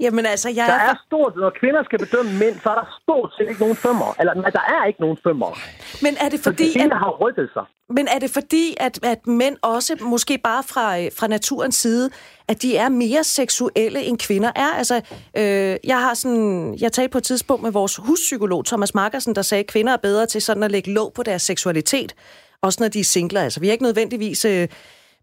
Jamen 0.00 0.26
altså, 0.26 0.48
jeg 0.48 0.66
der 0.68 0.74
er... 0.74 0.90
er 0.90 0.94
stort, 1.06 1.32
når 1.36 1.50
kvinder 1.60 1.82
skal 1.84 1.98
bedømme 1.98 2.32
mænd, 2.38 2.54
så 2.62 2.68
er 2.70 2.74
der 2.74 2.98
stort 3.02 3.30
set 3.38 3.48
ikke 3.48 3.60
nogen 3.60 3.76
femmer. 3.76 4.14
Eller 4.20 4.34
nej, 4.34 4.50
der 4.50 4.60
er 4.60 4.86
ikke 4.86 5.00
nogen 5.00 5.18
femmer. 5.22 5.58
Men 6.02 6.16
er 6.20 6.28
det 6.28 6.40
fordi... 6.40 6.72
Så 6.72 6.78
at... 6.78 6.98
har 6.98 7.16
rykket 7.20 7.50
sig. 7.52 7.64
Men 7.90 8.08
er 8.14 8.18
det 8.18 8.30
fordi, 8.30 8.76
at, 8.80 9.04
at 9.04 9.26
mænd 9.26 9.56
også, 9.62 9.96
måske 10.00 10.38
bare 10.44 10.62
fra, 10.62 10.96
fra 11.18 11.26
naturens 11.26 11.74
side, 11.74 12.10
at 12.48 12.62
de 12.62 12.76
er 12.76 12.88
mere 12.88 13.24
seksuelle 13.24 14.02
end 14.02 14.18
kvinder 14.18 14.50
er? 14.56 14.70
Altså, 14.76 14.96
øh, 15.36 15.76
jeg 15.84 16.00
har 16.00 16.14
sådan... 16.14 16.78
Jeg 16.80 16.92
talte 16.92 17.12
på 17.12 17.18
et 17.18 17.24
tidspunkt 17.24 17.62
med 17.62 17.72
vores 17.72 17.96
huspsykolog, 17.96 18.64
Thomas 18.64 18.94
Markersen, 18.94 19.34
der 19.34 19.42
sagde, 19.42 19.60
at 19.60 19.70
kvinder 19.70 19.92
er 19.92 19.96
bedre 19.96 20.26
til 20.26 20.42
sådan 20.42 20.62
at 20.62 20.70
lægge 20.70 20.92
låg 20.92 21.12
på 21.12 21.22
deres 21.22 21.42
seksualitet. 21.42 22.14
Også 22.62 22.82
når 22.82 22.88
de 22.88 23.00
er 23.00 23.04
singler. 23.04 23.42
Altså, 23.42 23.60
vi 23.60 23.66
har 23.66 23.72
ikke 23.72 23.84
nødvendigvis... 23.84 24.44
Øh, 24.44 24.68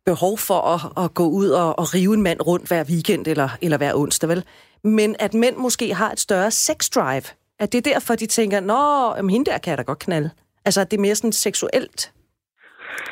behov 0.05 0.37
for 0.37 0.61
at, 0.61 1.05
at 1.05 1.13
gå 1.13 1.27
ud 1.27 1.49
og, 1.49 1.79
og 1.79 1.93
rive 1.93 2.13
en 2.13 2.21
mand 2.21 2.41
rundt 2.47 2.67
hver 2.67 2.83
weekend 2.83 3.27
eller, 3.27 3.49
eller 3.61 3.77
hver 3.77 3.95
onsdag, 3.95 4.29
vel? 4.29 4.43
Men 4.85 5.15
at 5.19 5.33
mænd 5.33 5.55
måske 5.55 5.93
har 5.93 6.11
et 6.11 6.19
større 6.19 6.51
sex 6.51 6.89
drive. 6.89 7.23
At 7.59 7.71
det 7.71 7.87
er 7.87 7.93
derfor, 7.93 8.15
de 8.15 8.25
tænker, 8.25 8.59
nå, 8.59 9.13
jamen, 9.15 9.29
hende 9.29 9.51
der 9.51 9.57
kan 9.57 9.69
jeg 9.71 9.77
da 9.77 9.83
godt 9.83 9.99
knalde. 9.99 10.29
Altså, 10.65 10.81
at 10.81 10.91
det 10.91 10.97
er 10.97 11.01
mere 11.01 11.15
sådan 11.15 11.31
seksuelt. 11.31 12.11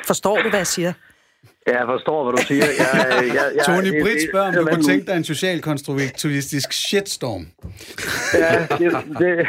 Forstår 0.06 0.42
du, 0.42 0.48
hvad 0.50 0.58
jeg 0.58 0.66
siger? 0.66 0.92
Ja, 1.66 1.78
jeg 1.78 1.86
forstår, 1.86 2.24
hvad 2.24 2.32
du 2.32 2.42
siger. 2.46 2.64
Jeg, 2.64 2.88
jeg, 3.10 3.50
jeg, 3.56 3.64
Tony 3.68 4.02
Britt 4.02 4.22
spørger, 4.30 4.48
om 4.48 4.54
du 4.54 4.64
kunne 4.64 4.82
tænke 4.82 5.06
dig 5.06 5.16
en 5.16 5.24
socialkonstruktivistisk 5.24 6.72
shitstorm. 6.72 7.44
Ja, 8.42 8.66
det, 8.78 8.88
det, 9.18 9.46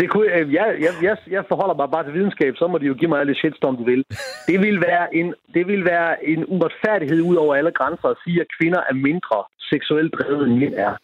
det 0.00 0.10
kunne, 0.10 0.26
jeg, 0.58 0.68
jeg, 0.80 0.92
jeg, 1.02 1.16
jeg 1.30 1.44
forholder 1.48 1.74
mig 1.74 1.88
bare 1.90 2.04
til 2.04 2.14
videnskab, 2.14 2.52
så 2.56 2.66
må 2.66 2.78
de 2.78 2.86
jo 2.86 2.94
give 2.94 3.08
mig 3.08 3.20
alle 3.20 3.34
shitstorm, 3.34 3.76
de 3.76 3.84
vil. 3.84 4.04
Det 4.46 4.60
vil 4.60 4.80
være 4.80 5.14
en, 5.14 5.34
det 5.54 5.66
vil 5.66 5.84
være 5.84 6.28
en 6.32 6.44
uretfærdighed 6.48 7.20
ud 7.20 7.36
over 7.36 7.54
alle 7.54 7.72
grænser 7.72 8.08
at 8.08 8.16
sige, 8.24 8.40
at 8.40 8.46
kvinder 8.58 8.80
er 8.90 8.94
mindre 8.94 9.38
seksuelt 9.72 10.14
drevet, 10.14 10.48
end 10.48 10.58
mænd 10.58 10.74
er. 10.74 10.94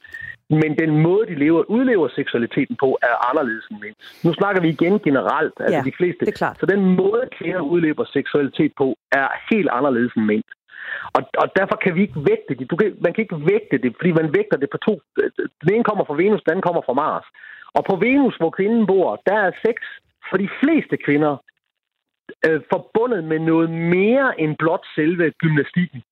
Men 0.62 0.70
den 0.82 0.92
måde, 1.06 1.26
de 1.26 1.34
lever, 1.44 1.62
udlever 1.76 2.08
seksualiteten 2.08 2.76
på, 2.76 2.98
er 3.02 3.14
anderledes 3.30 3.66
end 3.70 3.78
mænd. 3.84 3.96
Nu 4.24 4.32
snakker 4.34 4.60
vi 4.62 4.68
igen 4.68 4.98
generelt, 4.98 5.54
altså 5.60 5.76
ja, 5.76 5.90
de 5.90 5.96
fleste. 5.98 6.20
Det 6.26 6.32
er 6.32 6.42
klart. 6.42 6.56
Så 6.60 6.66
den 6.66 6.82
måde, 7.02 7.22
kvinder 7.38 7.60
udlever 7.60 8.04
seksualitet 8.04 8.72
på, 8.76 8.96
er 9.12 9.28
helt 9.50 9.68
anderledes 9.78 10.12
end 10.16 10.24
mænd. 10.24 10.44
Og, 11.16 11.22
og 11.42 11.46
derfor 11.58 11.76
kan 11.84 11.94
vi 11.96 12.00
ikke 12.02 12.20
vægte 12.30 12.54
det. 12.58 12.70
Du 12.70 12.76
kan, 12.76 12.96
man 13.04 13.12
kan 13.12 13.22
ikke 13.22 13.40
vægte 13.52 13.78
det, 13.78 13.90
fordi 13.98 14.12
man 14.12 14.34
vægter 14.38 14.56
det 14.56 14.68
på 14.70 14.78
to. 14.86 14.94
Den 15.62 15.74
ene 15.74 15.84
kommer 15.84 16.04
fra 16.04 16.20
Venus, 16.22 16.42
den 16.42 16.50
anden 16.50 16.66
kommer 16.68 16.82
fra 16.86 16.98
Mars. 17.02 17.26
Og 17.76 17.82
på 17.90 17.96
Venus, 17.96 18.36
hvor 18.36 18.50
kvinden 18.50 18.86
bor, 18.86 19.22
der 19.26 19.36
er 19.46 19.50
sex 19.66 19.76
for 20.30 20.36
de 20.36 20.48
fleste 20.60 20.96
kvinder 20.96 21.36
øh, 22.46 22.60
forbundet 22.72 23.24
med 23.24 23.38
noget 23.38 23.70
mere 23.70 24.40
end 24.40 24.56
blot 24.58 24.84
selve 24.94 25.30
gymnastikken. 25.30 26.02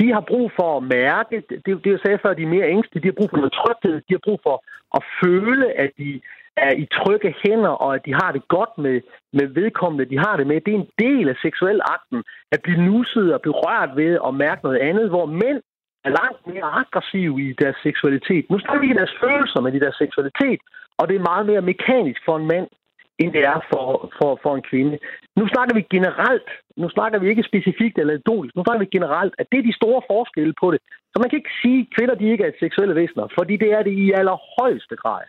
De 0.00 0.12
har 0.12 0.20
brug 0.20 0.52
for 0.58 0.76
at 0.76 0.82
mærke, 0.82 1.42
det, 1.48 1.84
det 1.84 1.90
jeg 1.90 2.00
sagde 2.04 2.18
før, 2.22 2.34
de 2.34 2.42
er 2.42 2.54
mere 2.56 2.68
ængstelige, 2.68 3.02
de 3.02 3.08
har 3.08 3.18
brug 3.20 3.30
for 3.30 3.36
noget 3.36 3.58
tryghed, 3.60 3.96
de 4.08 4.14
har 4.16 4.24
brug 4.26 4.40
for 4.42 4.56
at 4.98 5.02
føle, 5.22 5.66
at 5.72 5.90
de 5.98 6.20
er 6.56 6.72
i 6.82 6.86
trygge 6.98 7.34
hænder, 7.42 7.74
og 7.84 7.94
at 7.94 8.02
de 8.06 8.14
har 8.14 8.32
det 8.32 8.48
godt 8.48 8.78
med, 8.78 9.00
med 9.32 9.46
vedkommende, 9.46 10.10
de 10.12 10.18
har 10.18 10.36
det 10.36 10.46
med. 10.46 10.60
Det 10.60 10.74
er 10.74 10.78
en 10.78 10.90
del 10.98 11.28
af 11.28 11.36
seksuel 11.42 11.80
akten, 11.96 12.24
at 12.52 12.62
blive 12.62 12.82
nusset 12.90 13.34
og 13.34 13.40
berørt 13.42 13.90
ved 13.96 14.18
at 14.28 14.34
mærke 14.34 14.64
noget 14.64 14.78
andet, 14.78 15.08
hvor 15.08 15.26
mænd 15.26 15.60
er 16.04 16.10
langt 16.20 16.46
mere 16.46 16.68
aggressive 16.82 17.42
i 17.48 17.52
deres 17.52 17.76
seksualitet. 17.82 18.50
Nu 18.50 18.58
snakker 18.58 18.80
vi 18.80 18.90
i 18.90 18.98
deres 19.00 19.14
følelser, 19.22 19.60
men 19.60 19.74
i 19.74 19.78
deres 19.78 19.96
seksualitet, 19.96 20.60
og 20.98 21.08
det 21.08 21.16
er 21.16 21.28
meget 21.30 21.46
mere 21.46 21.60
mekanisk 21.72 22.20
for 22.24 22.36
en 22.36 22.46
mand 22.46 22.68
end 23.20 23.30
det 23.36 23.44
er 23.52 23.58
for, 23.70 23.84
for, 24.18 24.30
for 24.42 24.52
en 24.56 24.64
kvinde. 24.70 24.98
Nu 25.38 25.44
snakker 25.52 25.74
vi 25.74 25.82
generelt, 25.96 26.50
nu 26.76 26.88
snakker 26.96 27.18
vi 27.18 27.28
ikke 27.28 27.48
specifikt 27.50 27.98
eller 27.98 28.12
anekdotisk, 28.14 28.56
nu 28.56 28.62
snakker 28.64 28.82
vi 28.84 28.96
generelt, 28.96 29.34
at 29.38 29.46
det 29.50 29.58
er 29.58 29.68
de 29.70 29.78
store 29.80 30.02
forskelle 30.12 30.54
på 30.62 30.66
det. 30.72 30.80
Så 31.12 31.16
man 31.22 31.28
kan 31.30 31.38
ikke 31.40 31.56
sige, 31.62 31.80
at 31.80 31.92
kvinder 31.96 32.14
de 32.14 32.26
ikke 32.32 32.44
er 32.44 32.52
seksuelle 32.64 32.94
væsener, 33.00 33.26
fordi 33.38 33.54
det 33.62 33.70
er 33.76 33.82
det 33.82 33.94
i 34.04 34.06
allerhøjeste 34.18 34.96
grad. 35.02 35.24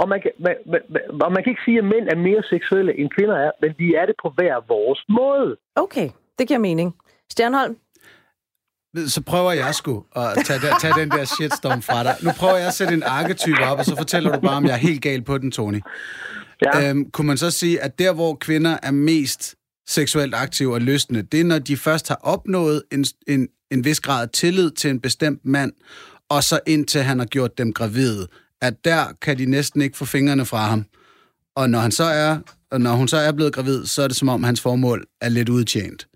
Og 0.00 0.08
man, 0.08 0.20
kan, 0.22 0.32
man, 0.38 0.56
man, 0.72 0.80
og 1.24 1.32
man 1.32 1.42
kan 1.42 1.50
ikke 1.50 1.66
sige, 1.68 1.78
at 1.78 1.84
mænd 1.84 2.06
er 2.14 2.16
mere 2.28 2.42
seksuelle 2.54 2.92
end 2.98 3.10
kvinder 3.16 3.36
er, 3.46 3.50
men 3.62 3.70
vi 3.78 3.94
er 3.94 4.06
det 4.06 4.14
på 4.22 4.28
hver 4.36 4.54
vores 4.68 5.00
måde. 5.08 5.56
Okay, 5.84 6.08
det 6.38 6.48
giver 6.48 6.60
mening. 6.60 6.96
Stjernholm? 7.30 7.76
så 9.06 9.22
prøver 9.22 9.52
jeg 9.52 9.74
sgu 9.74 10.04
at 10.16 10.28
tage, 10.44 10.60
der, 10.60 10.78
tage 10.80 10.94
den 11.00 11.10
der 11.10 11.24
shitstorm 11.24 11.82
fra 11.82 12.02
dig. 12.02 12.14
Nu 12.22 12.30
prøver 12.38 12.56
jeg 12.56 12.66
at 12.66 12.74
sætte 12.74 12.94
en 12.94 13.02
arketype 13.02 13.64
op, 13.64 13.78
og 13.78 13.84
så 13.84 13.96
fortæller 13.96 14.32
du 14.32 14.40
bare, 14.40 14.56
om 14.56 14.64
jeg 14.64 14.72
er 14.72 14.84
helt 14.88 15.02
gal 15.02 15.22
på 15.22 15.38
den, 15.38 15.50
Tony. 15.50 15.80
Ja. 16.64 16.90
Øhm, 16.90 17.10
kunne 17.10 17.26
man 17.26 17.36
så 17.36 17.50
sige, 17.50 17.80
at 17.80 17.98
der, 17.98 18.12
hvor 18.12 18.34
kvinder 18.34 18.78
er 18.82 18.90
mest 18.90 19.54
seksuelt 19.88 20.34
aktive 20.34 20.74
og 20.74 20.80
lystende, 20.80 21.22
det 21.22 21.40
er, 21.40 21.44
når 21.44 21.58
de 21.58 21.76
først 21.76 22.08
har 22.08 22.20
opnået 22.22 22.82
en, 22.92 23.04
en, 23.26 23.48
en 23.70 23.84
vis 23.84 24.00
grad 24.00 24.22
af 24.22 24.28
tillid 24.28 24.70
til 24.70 24.90
en 24.90 25.00
bestemt 25.00 25.44
mand, 25.44 25.72
og 26.28 26.44
så 26.44 26.60
indtil 26.66 27.02
han 27.02 27.18
har 27.18 27.26
gjort 27.26 27.58
dem 27.58 27.72
gravide, 27.72 28.28
at 28.62 28.84
der 28.84 29.04
kan 29.22 29.38
de 29.38 29.46
næsten 29.46 29.82
ikke 29.82 29.96
få 29.96 30.04
fingrene 30.04 30.44
fra 30.44 30.58
ham. 30.58 30.84
Og 31.56 31.70
når, 31.70 31.78
han 31.78 31.90
så 31.90 32.04
er, 32.04 32.38
og 32.70 32.80
når 32.80 32.92
hun 32.92 33.08
så 33.08 33.16
er 33.16 33.32
blevet 33.32 33.54
gravid, 33.54 33.86
så 33.86 34.02
er 34.02 34.08
det 34.08 34.16
som 34.16 34.28
om, 34.28 34.42
hans 34.42 34.60
formål 34.60 35.06
er 35.20 35.28
lidt 35.28 35.48
udtjent. 35.48 36.08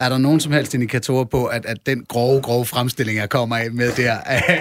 Er 0.00 0.08
der 0.08 0.18
nogen 0.18 0.40
som 0.40 0.52
helst 0.52 0.74
indikatorer 0.74 1.24
på, 1.24 1.46
at, 1.46 1.66
at 1.66 1.86
den 1.86 2.04
grove, 2.04 2.42
grove 2.42 2.64
fremstilling, 2.64 3.18
jeg 3.18 3.30
kommer 3.30 3.56
af 3.56 3.72
med 3.72 3.92
der, 3.96 4.14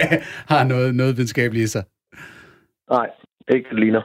har 0.54 0.64
noget, 0.64 0.96
noget 0.96 1.18
videnskabeligt 1.18 1.64
i 1.64 1.68
sig? 1.68 1.84
Nej, 2.90 3.08
ikke 3.54 3.76
ligner. 3.82 4.02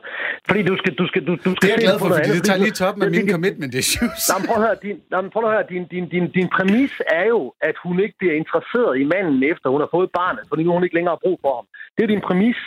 Fordi 0.49 0.63
du 0.63 0.77
skal, 0.81 0.93
du 0.95 1.07
skal, 1.11 1.27
du, 1.27 1.33
du 1.47 1.51
skal 1.55 1.63
det 1.63 1.65
er 1.65 1.75
jeg 1.75 1.85
glad 1.87 1.99
for, 1.99 2.07
fordi 2.07 2.23
andet, 2.23 2.35
det 2.37 2.45
tager 2.49 2.61
lige 2.67 2.77
top 2.83 2.97
med 3.03 3.11
mine 3.17 3.31
commitment 3.37 3.73
issues. 3.75 4.21
Jamen, 4.31 4.47
prøv 4.49 4.57
at 4.61 4.65
høre, 4.67 4.77
din, 4.87 4.97
jamen, 5.13 5.31
prøv 5.35 5.43
at 5.49 5.53
høre 5.57 5.67
din, 5.73 5.85
din, 5.95 6.05
din, 6.15 6.25
din 6.39 6.49
præmis 6.57 6.95
er 7.21 7.27
jo, 7.35 7.41
at 7.69 7.77
hun 7.85 7.95
ikke 8.05 8.17
bliver 8.21 8.35
interesseret 8.43 8.93
i 9.03 9.05
manden, 9.13 9.43
efter 9.53 9.67
hun 9.75 9.81
har 9.85 9.91
fået 9.97 10.09
barnet, 10.21 10.45
fordi 10.51 10.63
hun 10.65 10.85
ikke 10.85 10.97
længere 10.99 11.15
har 11.17 11.23
brug 11.27 11.39
for 11.45 11.53
ham. 11.59 11.67
Det 11.97 12.03
er 12.03 12.11
din 12.15 12.25
præmis. 12.29 12.61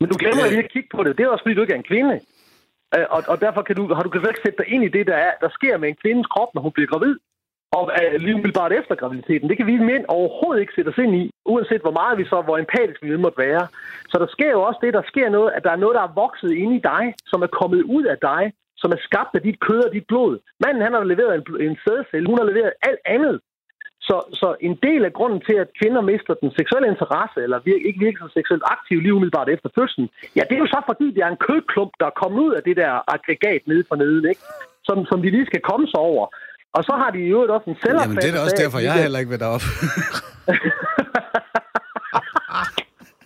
Men 0.00 0.06
du 0.10 0.16
glemmer 0.22 0.42
lige 0.52 0.64
at 0.66 0.72
kigge 0.74 0.90
på 0.96 1.00
det. 1.04 1.10
Det 1.16 1.22
er 1.24 1.28
også, 1.28 1.44
fordi 1.44 1.54
du 1.54 1.62
ikke 1.64 1.74
er 1.76 1.82
en 1.84 1.90
kvinde. 1.92 2.14
Øh, 2.96 3.06
og, 3.14 3.20
og 3.32 3.36
derfor 3.44 3.62
kan 3.62 3.76
du, 3.76 3.82
har 3.94 4.02
du 4.02 4.10
kan 4.10 4.20
ikke 4.32 4.46
sætte 4.46 4.58
dig 4.62 4.68
ind 4.74 4.82
i 4.88 4.90
det, 4.96 5.04
der, 5.10 5.18
er, 5.26 5.32
der 5.40 5.50
sker 5.58 5.74
med 5.78 5.88
en 5.88 5.98
kvindes 6.02 6.26
krop, 6.34 6.50
når 6.54 6.62
hun 6.66 6.72
bliver 6.76 6.90
gravid 6.92 7.14
og 7.76 7.84
øh, 8.00 8.20
lige 8.20 8.34
umiddelbart 8.34 8.72
efter 8.72 8.94
graviditeten. 8.94 9.48
Det 9.48 9.56
kan 9.56 9.66
vi 9.66 9.76
mænd 9.90 10.04
overhovedet 10.08 10.60
ikke 10.60 10.76
sætte 10.76 10.88
os 10.88 11.02
ind 11.04 11.14
i, 11.22 11.30
uanset 11.52 11.80
hvor 11.80 11.96
meget 12.00 12.18
vi 12.18 12.24
så, 12.24 12.38
hvor 12.46 12.58
empatisk 12.58 13.02
vi 13.02 13.16
måtte 13.16 13.38
være. 13.38 13.64
Så 14.10 14.16
der 14.22 14.26
sker 14.26 14.50
jo 14.50 14.62
også 14.62 14.80
det, 14.82 14.94
der 14.94 15.02
sker 15.12 15.28
noget, 15.28 15.50
at 15.56 15.64
der 15.64 15.72
er 15.72 15.82
noget, 15.82 15.94
der 15.98 16.04
er 16.04 16.18
vokset 16.24 16.52
ind 16.62 16.72
i 16.74 16.84
dig, 16.92 17.04
som 17.30 17.42
er 17.42 17.56
kommet 17.60 17.82
ud 17.82 18.04
af 18.04 18.18
dig, 18.30 18.42
som 18.76 18.90
er 18.96 19.00
skabt 19.08 19.32
af 19.34 19.42
dit 19.42 19.60
kød 19.60 19.80
og 19.86 19.92
dit 19.92 20.06
blod. 20.08 20.38
Manden, 20.64 20.82
han 20.82 20.92
har 20.94 21.04
leveret 21.04 21.34
en, 21.34 21.44
en 21.66 21.76
sædcelle, 21.84 22.28
hun 22.30 22.38
har 22.38 22.46
leveret 22.50 22.72
alt 22.88 23.02
andet. 23.16 23.40
Så, 24.08 24.16
så 24.40 24.48
en 24.60 24.74
del 24.86 25.04
af 25.04 25.12
grunden 25.12 25.40
til, 25.48 25.56
at 25.64 25.74
kvinder 25.80 26.00
mister 26.00 26.34
den 26.34 26.50
seksuelle 26.58 26.88
interesse, 26.88 27.38
eller 27.44 27.58
vir- 27.58 27.86
ikke 27.88 28.04
virker 28.06 28.18
så 28.22 28.30
seksuelt 28.32 28.62
aktiv 28.74 29.00
lige 29.00 29.14
umiddelbart 29.14 29.48
efter 29.48 29.68
fødslen, 29.78 30.08
ja, 30.36 30.42
det 30.48 30.54
er 30.54 30.64
jo 30.64 30.74
så 30.74 30.80
fordi, 30.86 31.06
det 31.14 31.22
er 31.22 31.30
en 31.30 31.44
kødklump, 31.48 31.92
der 32.00 32.06
er 32.06 32.20
kommet 32.22 32.38
ud 32.46 32.52
af 32.58 32.62
det 32.62 32.76
der 32.76 32.90
aggregat 33.14 33.62
nede 33.66 33.84
for 33.88 33.96
neden, 33.96 34.24
ikke? 34.32 34.42
Som, 34.88 35.06
som 35.10 35.22
de 35.22 35.30
lige 35.30 35.46
skal 35.46 35.60
komme 35.70 35.86
sig 35.86 36.00
over. 36.00 36.26
Og 36.76 36.82
så 36.88 36.92
har 37.02 37.10
de 37.16 37.18
jo 37.18 37.38
også 37.56 37.70
en 37.70 37.76
selvopfattelse. 37.82 38.02
Jamen, 38.02 38.16
det 38.22 38.28
er 38.28 38.34
da 38.36 38.40
også 38.46 38.58
derfor, 38.62 38.78
jeg 38.78 38.94
heller 39.04 39.18
ikke 39.18 39.30
vil 39.30 39.40
derop. 39.40 39.64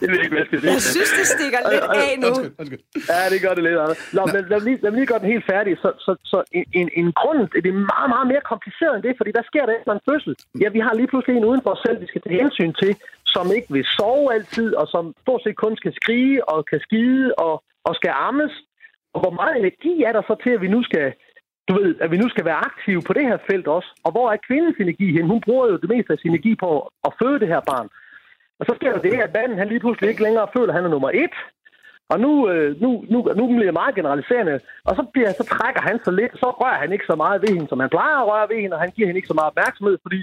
det 0.01 0.07
ved 0.11 0.17
jeg 0.19 0.25
ikke, 0.27 0.35
hvad 0.37 0.43
jeg 0.45 0.49
skal 0.51 0.59
sige. 0.61 0.73
Jeg 0.77 0.85
synes, 0.97 1.11
det 1.19 1.27
stikker 1.37 1.61
lidt 1.73 1.87
af 2.03 2.11
nu. 2.23 2.27
Undskyld, 2.29 2.53
undskyld. 2.61 2.83
Ja, 3.13 3.21
det 3.33 3.39
gør 3.45 3.53
det 3.57 3.63
lidt, 3.67 3.79
Anders. 3.83 4.01
Nå, 4.17 4.23
men 4.35 4.41
lad 4.51 4.59
mig 4.61 4.67
lige, 4.69 4.79
lad 4.83 4.91
mig 4.91 4.99
lige 5.01 5.11
gøre 5.13 5.23
den 5.23 5.31
helt 5.35 5.47
færdig. 5.53 5.73
Så, 5.85 5.89
så, 6.05 6.11
så 6.31 6.39
en, 6.59 6.67
en, 6.81 6.89
en 7.01 7.09
grund, 7.21 7.41
det 7.65 7.71
er 7.75 7.79
meget, 7.95 8.09
meget 8.15 8.27
mere 8.33 8.45
kompliceret 8.53 8.95
end 8.95 9.05
det, 9.07 9.15
fordi 9.21 9.31
hvad 9.37 9.47
sker 9.51 9.65
der 9.67 9.75
efter 9.79 9.93
en 9.95 10.05
fødsel? 10.09 10.33
Ja, 10.63 10.69
vi 10.77 10.81
har 10.87 10.93
lige 11.01 11.11
pludselig 11.13 11.35
en 11.37 11.49
uden 11.51 11.63
for 11.65 11.71
os 11.75 11.83
selv, 11.87 11.99
vi 12.05 12.09
skal 12.11 12.23
tage 12.23 12.41
hensyn 12.43 12.73
til, 12.83 12.93
som 13.35 13.45
ikke 13.57 13.71
vil 13.77 13.85
sove 13.99 14.27
altid, 14.37 14.69
og 14.81 14.87
som 14.95 15.05
stort 15.25 15.43
set 15.43 15.57
kun 15.65 15.75
skal 15.81 15.93
skrige 16.01 16.39
og 16.53 16.59
kan 16.71 16.81
skide 16.87 17.25
og, 17.47 17.55
og 17.89 17.93
skal 17.99 18.13
ammes. 18.29 18.55
Og 19.15 19.19
hvor 19.23 19.35
meget 19.41 19.55
energi 19.63 19.95
er 20.09 20.13
der 20.17 20.23
så 20.31 20.35
til, 20.45 20.53
at 20.57 20.63
vi 20.65 20.69
nu 20.77 20.81
skal 20.89 21.07
du 21.69 21.73
ved, 21.79 21.95
at 22.01 22.11
vi 22.11 22.17
nu 22.17 22.29
skal 22.29 22.45
være 22.45 22.65
aktive 22.69 23.03
på 23.07 23.13
det 23.13 23.25
her 23.29 23.39
felt 23.51 23.67
også. 23.67 23.91
Og 24.05 24.11
hvor 24.13 24.27
er 24.33 24.45
kvindens 24.49 24.77
energi 24.81 25.13
hen? 25.13 25.27
Hun 25.27 25.41
bruger 25.41 25.67
jo 25.67 25.77
det 25.77 25.89
meste 25.89 26.13
af 26.13 26.19
sin 26.19 26.31
energi 26.31 26.55
på 26.55 26.91
at 27.05 27.13
føde 27.23 27.41
det 27.41 27.49
her 27.49 27.61
barn. 27.71 27.89
Og 28.61 28.67
så 28.67 28.73
sker 28.77 28.93
der 28.93 29.03
det, 29.09 29.15
at 29.27 29.35
manden 29.35 29.59
han 29.59 29.69
lige 29.69 29.81
pludselig 29.81 30.09
ikke 30.11 30.23
længere 30.23 30.49
føler, 30.57 30.69
at 30.69 30.75
han 30.79 30.85
er 30.85 30.95
nummer 30.95 31.11
et. 31.25 31.37
Og 32.13 32.21
nu, 32.21 32.33
øh, 32.51 32.81
nu, 32.83 32.91
nu, 33.13 33.19
nu 33.39 33.47
bliver 33.47 33.69
det 33.71 33.81
meget 33.81 33.95
generaliserende, 33.95 34.61
og 34.89 34.93
så, 34.97 35.03
bliver, 35.13 35.31
så 35.33 35.45
trækker 35.55 35.83
han 35.89 35.97
så 36.05 36.11
lidt, 36.11 36.33
så 36.43 36.49
rører 36.61 36.81
han 36.85 36.93
ikke 36.93 37.11
så 37.11 37.17
meget 37.23 37.43
ved 37.43 37.49
hende, 37.55 37.69
som 37.69 37.81
han 37.81 37.91
plejer 37.97 38.17
at 38.21 38.29
røre 38.31 38.49
ved 38.49 38.59
hende, 38.63 38.75
og 38.77 38.81
han 38.81 38.91
giver 38.95 39.07
hende 39.07 39.19
ikke 39.19 39.33
så 39.33 39.39
meget 39.39 39.53
opmærksomhed, 39.53 39.99
fordi 40.03 40.21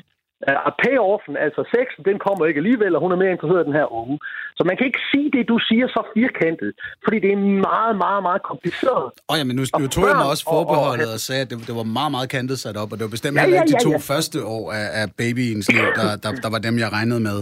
uh, 0.47 0.71
payoffen, 0.83 1.33
altså 1.45 1.61
sexen, 1.75 2.01
den 2.09 2.17
kommer 2.25 2.43
ikke 2.49 2.61
alligevel, 2.63 2.91
og 2.95 3.01
hun 3.03 3.11
er 3.15 3.19
mere 3.23 3.31
interesseret 3.35 3.63
i 3.63 3.67
den 3.69 3.79
her 3.81 3.87
unge. 4.01 4.15
Så 4.57 4.61
man 4.69 4.75
kan 4.77 4.85
ikke 4.89 5.03
sige 5.11 5.29
det, 5.35 5.43
du 5.53 5.57
siger, 5.69 5.85
så 5.95 6.01
firkantet, 6.17 6.71
fordi 7.03 7.17
det 7.25 7.31
er 7.35 7.41
meget, 7.69 7.95
meget, 8.05 8.21
meget 8.27 8.41
kompliceret. 8.51 9.05
Åh 9.05 9.31
oh, 9.31 9.35
ja, 9.39 9.43
men 9.49 9.55
nu, 9.59 9.63
nu 9.83 9.87
tog 9.95 10.03
jeg 10.09 10.17
mig 10.21 10.29
også 10.33 10.45
forbeholdet 10.55 11.09
og, 11.11 11.15
og, 11.15 11.19
og 11.19 11.27
sagde, 11.27 11.41
at 11.45 11.49
det, 11.51 11.57
det 11.67 11.75
var 11.81 11.87
meget, 11.99 12.11
meget 12.15 12.29
kantet 12.35 12.57
sat 12.65 12.77
op, 12.81 12.89
og 12.91 12.95
det 12.97 13.03
var 13.07 13.13
bestemt 13.17 13.35
Ja, 13.35 13.41
heller 13.41 13.57
ja, 13.57 13.63
ikke 13.63 13.71
de 13.73 13.79
ja, 13.81 13.87
to 13.87 13.91
ja. 13.91 13.97
første 14.11 14.37
år 14.55 14.65
af, 14.79 14.87
af 15.01 15.05
babyens 15.21 15.67
liv, 15.71 15.85
der, 15.99 16.07
der, 16.23 16.31
der 16.43 16.49
var 16.55 16.61
dem, 16.67 16.75
jeg 16.83 16.89
regnede 16.97 17.21
med. 17.29 17.39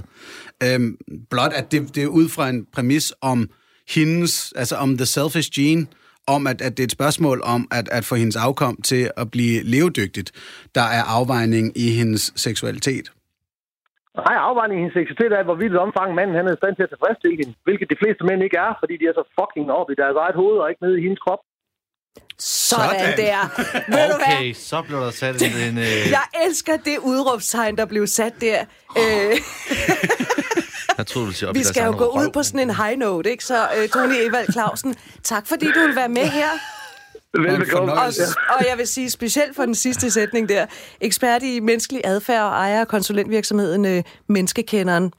Øhm, 0.66 0.90
blot 1.32 1.54
at 1.60 1.72
det, 1.72 1.96
det 1.96 2.04
er 2.04 2.08
ud 2.08 2.28
fra 2.36 2.50
en 2.50 2.60
præmis 2.76 3.14
om 3.22 3.50
hendes, 3.96 4.54
altså 4.56 4.76
om 4.76 4.98
the 4.98 5.06
selfish 5.06 5.50
gene, 5.56 5.88
om 6.28 6.48
at, 6.48 6.62
at 6.62 6.72
det 6.78 6.84
er 6.84 6.88
et 6.92 6.92
spørgsmål 7.00 7.42
om 7.56 7.62
at, 7.72 7.90
at 7.98 8.04
få 8.06 8.16
hendes 8.16 8.36
afkom 8.36 8.76
til 8.82 9.12
at 9.22 9.32
blive 9.32 9.64
levedygtigt, 9.64 10.30
der 10.76 10.82
er 10.98 11.04
afvejning 11.18 11.66
i 11.86 11.88
hendes 12.00 12.24
seksualitet. 12.36 13.06
Nej, 14.28 14.36
afvejningen 14.50 14.82
i 14.82 14.84
hendes 14.84 14.98
seksualitet 15.00 15.32
er, 15.40 15.44
hvor 15.48 15.58
vildt 15.64 15.78
omfang 15.86 16.10
manden 16.18 16.36
han 16.40 16.46
er 16.50 16.54
i 16.58 16.60
stand 16.62 16.76
til 16.76 16.84
at 16.88 16.92
tilfredsstille 16.94 17.38
hende. 17.42 17.54
Hvilket 17.68 17.88
de 17.94 17.98
fleste 18.02 18.22
mænd 18.30 18.40
ikke 18.48 18.60
er, 18.68 18.72
fordi 18.82 18.94
de 19.02 19.06
er 19.12 19.16
så 19.20 19.24
fucking 19.40 19.68
op 19.80 19.88
i 19.94 19.96
deres 20.02 20.18
eget 20.24 20.36
hoved 20.42 20.58
og 20.62 20.68
ikke 20.72 20.82
nede 20.86 20.98
i 21.00 21.04
hendes 21.08 21.22
krop. 21.26 21.42
Sådan, 22.40 23.00
Sådan. 23.00 23.18
der. 23.24 23.40
Ved 23.96 24.06
du 24.14 24.18
hvad? 24.24 24.38
Okay, 24.38 24.54
så 24.54 24.78
blev 24.88 25.00
der 25.06 25.12
sat 25.22 25.36
en... 25.70 25.78
øh, 25.78 26.02
Jeg 26.18 26.26
elsker 26.46 26.76
det 26.78 26.98
udråbstegn, 27.12 27.74
der 27.78 27.86
blev 27.94 28.08
sat 28.08 28.34
der. 28.48 28.60
Øh, 29.02 29.34
jeg 30.98 31.08
troede, 31.08 31.26
du 31.26 31.26
ville 31.26 31.38
sige 31.38 31.54
vi 31.54 31.64
skal 31.64 31.86
jo 31.86 31.92
gå 31.98 32.06
røv. 32.06 32.24
ud 32.24 32.30
på 32.32 32.44
sådan 32.44 32.60
en 32.60 32.76
high 32.76 32.98
note, 32.98 33.32
ikke? 33.32 33.46
Så 33.46 33.70
øh, 33.78 33.90
Tony 33.90 34.14
Evald 34.14 34.52
Clausen, 34.52 34.96
tak 35.24 35.48
fordi 35.48 35.66
du 35.66 35.80
vil 35.80 35.96
være 35.96 36.10
med 36.10 36.26
her. 36.26 36.50
Velbekomme. 37.34 37.94
Og, 37.94 38.14
og 38.50 38.66
jeg 38.70 38.78
vil 38.78 38.88
sige 38.88 39.10
specielt 39.10 39.56
for 39.56 39.66
den 39.66 39.76
sidste 39.76 40.12
sætning 40.12 40.50
der. 40.50 40.66
Ekspert 41.02 41.44
i 41.44 41.60
menneskelig 41.60 42.02
adfærd 42.04 42.44
og 42.44 42.50
ejer 42.50 42.80
af 42.80 42.88
konsulentvirksomheden 42.88 43.86
øh, 43.86 44.04
Menneskekenderen. 44.28 45.14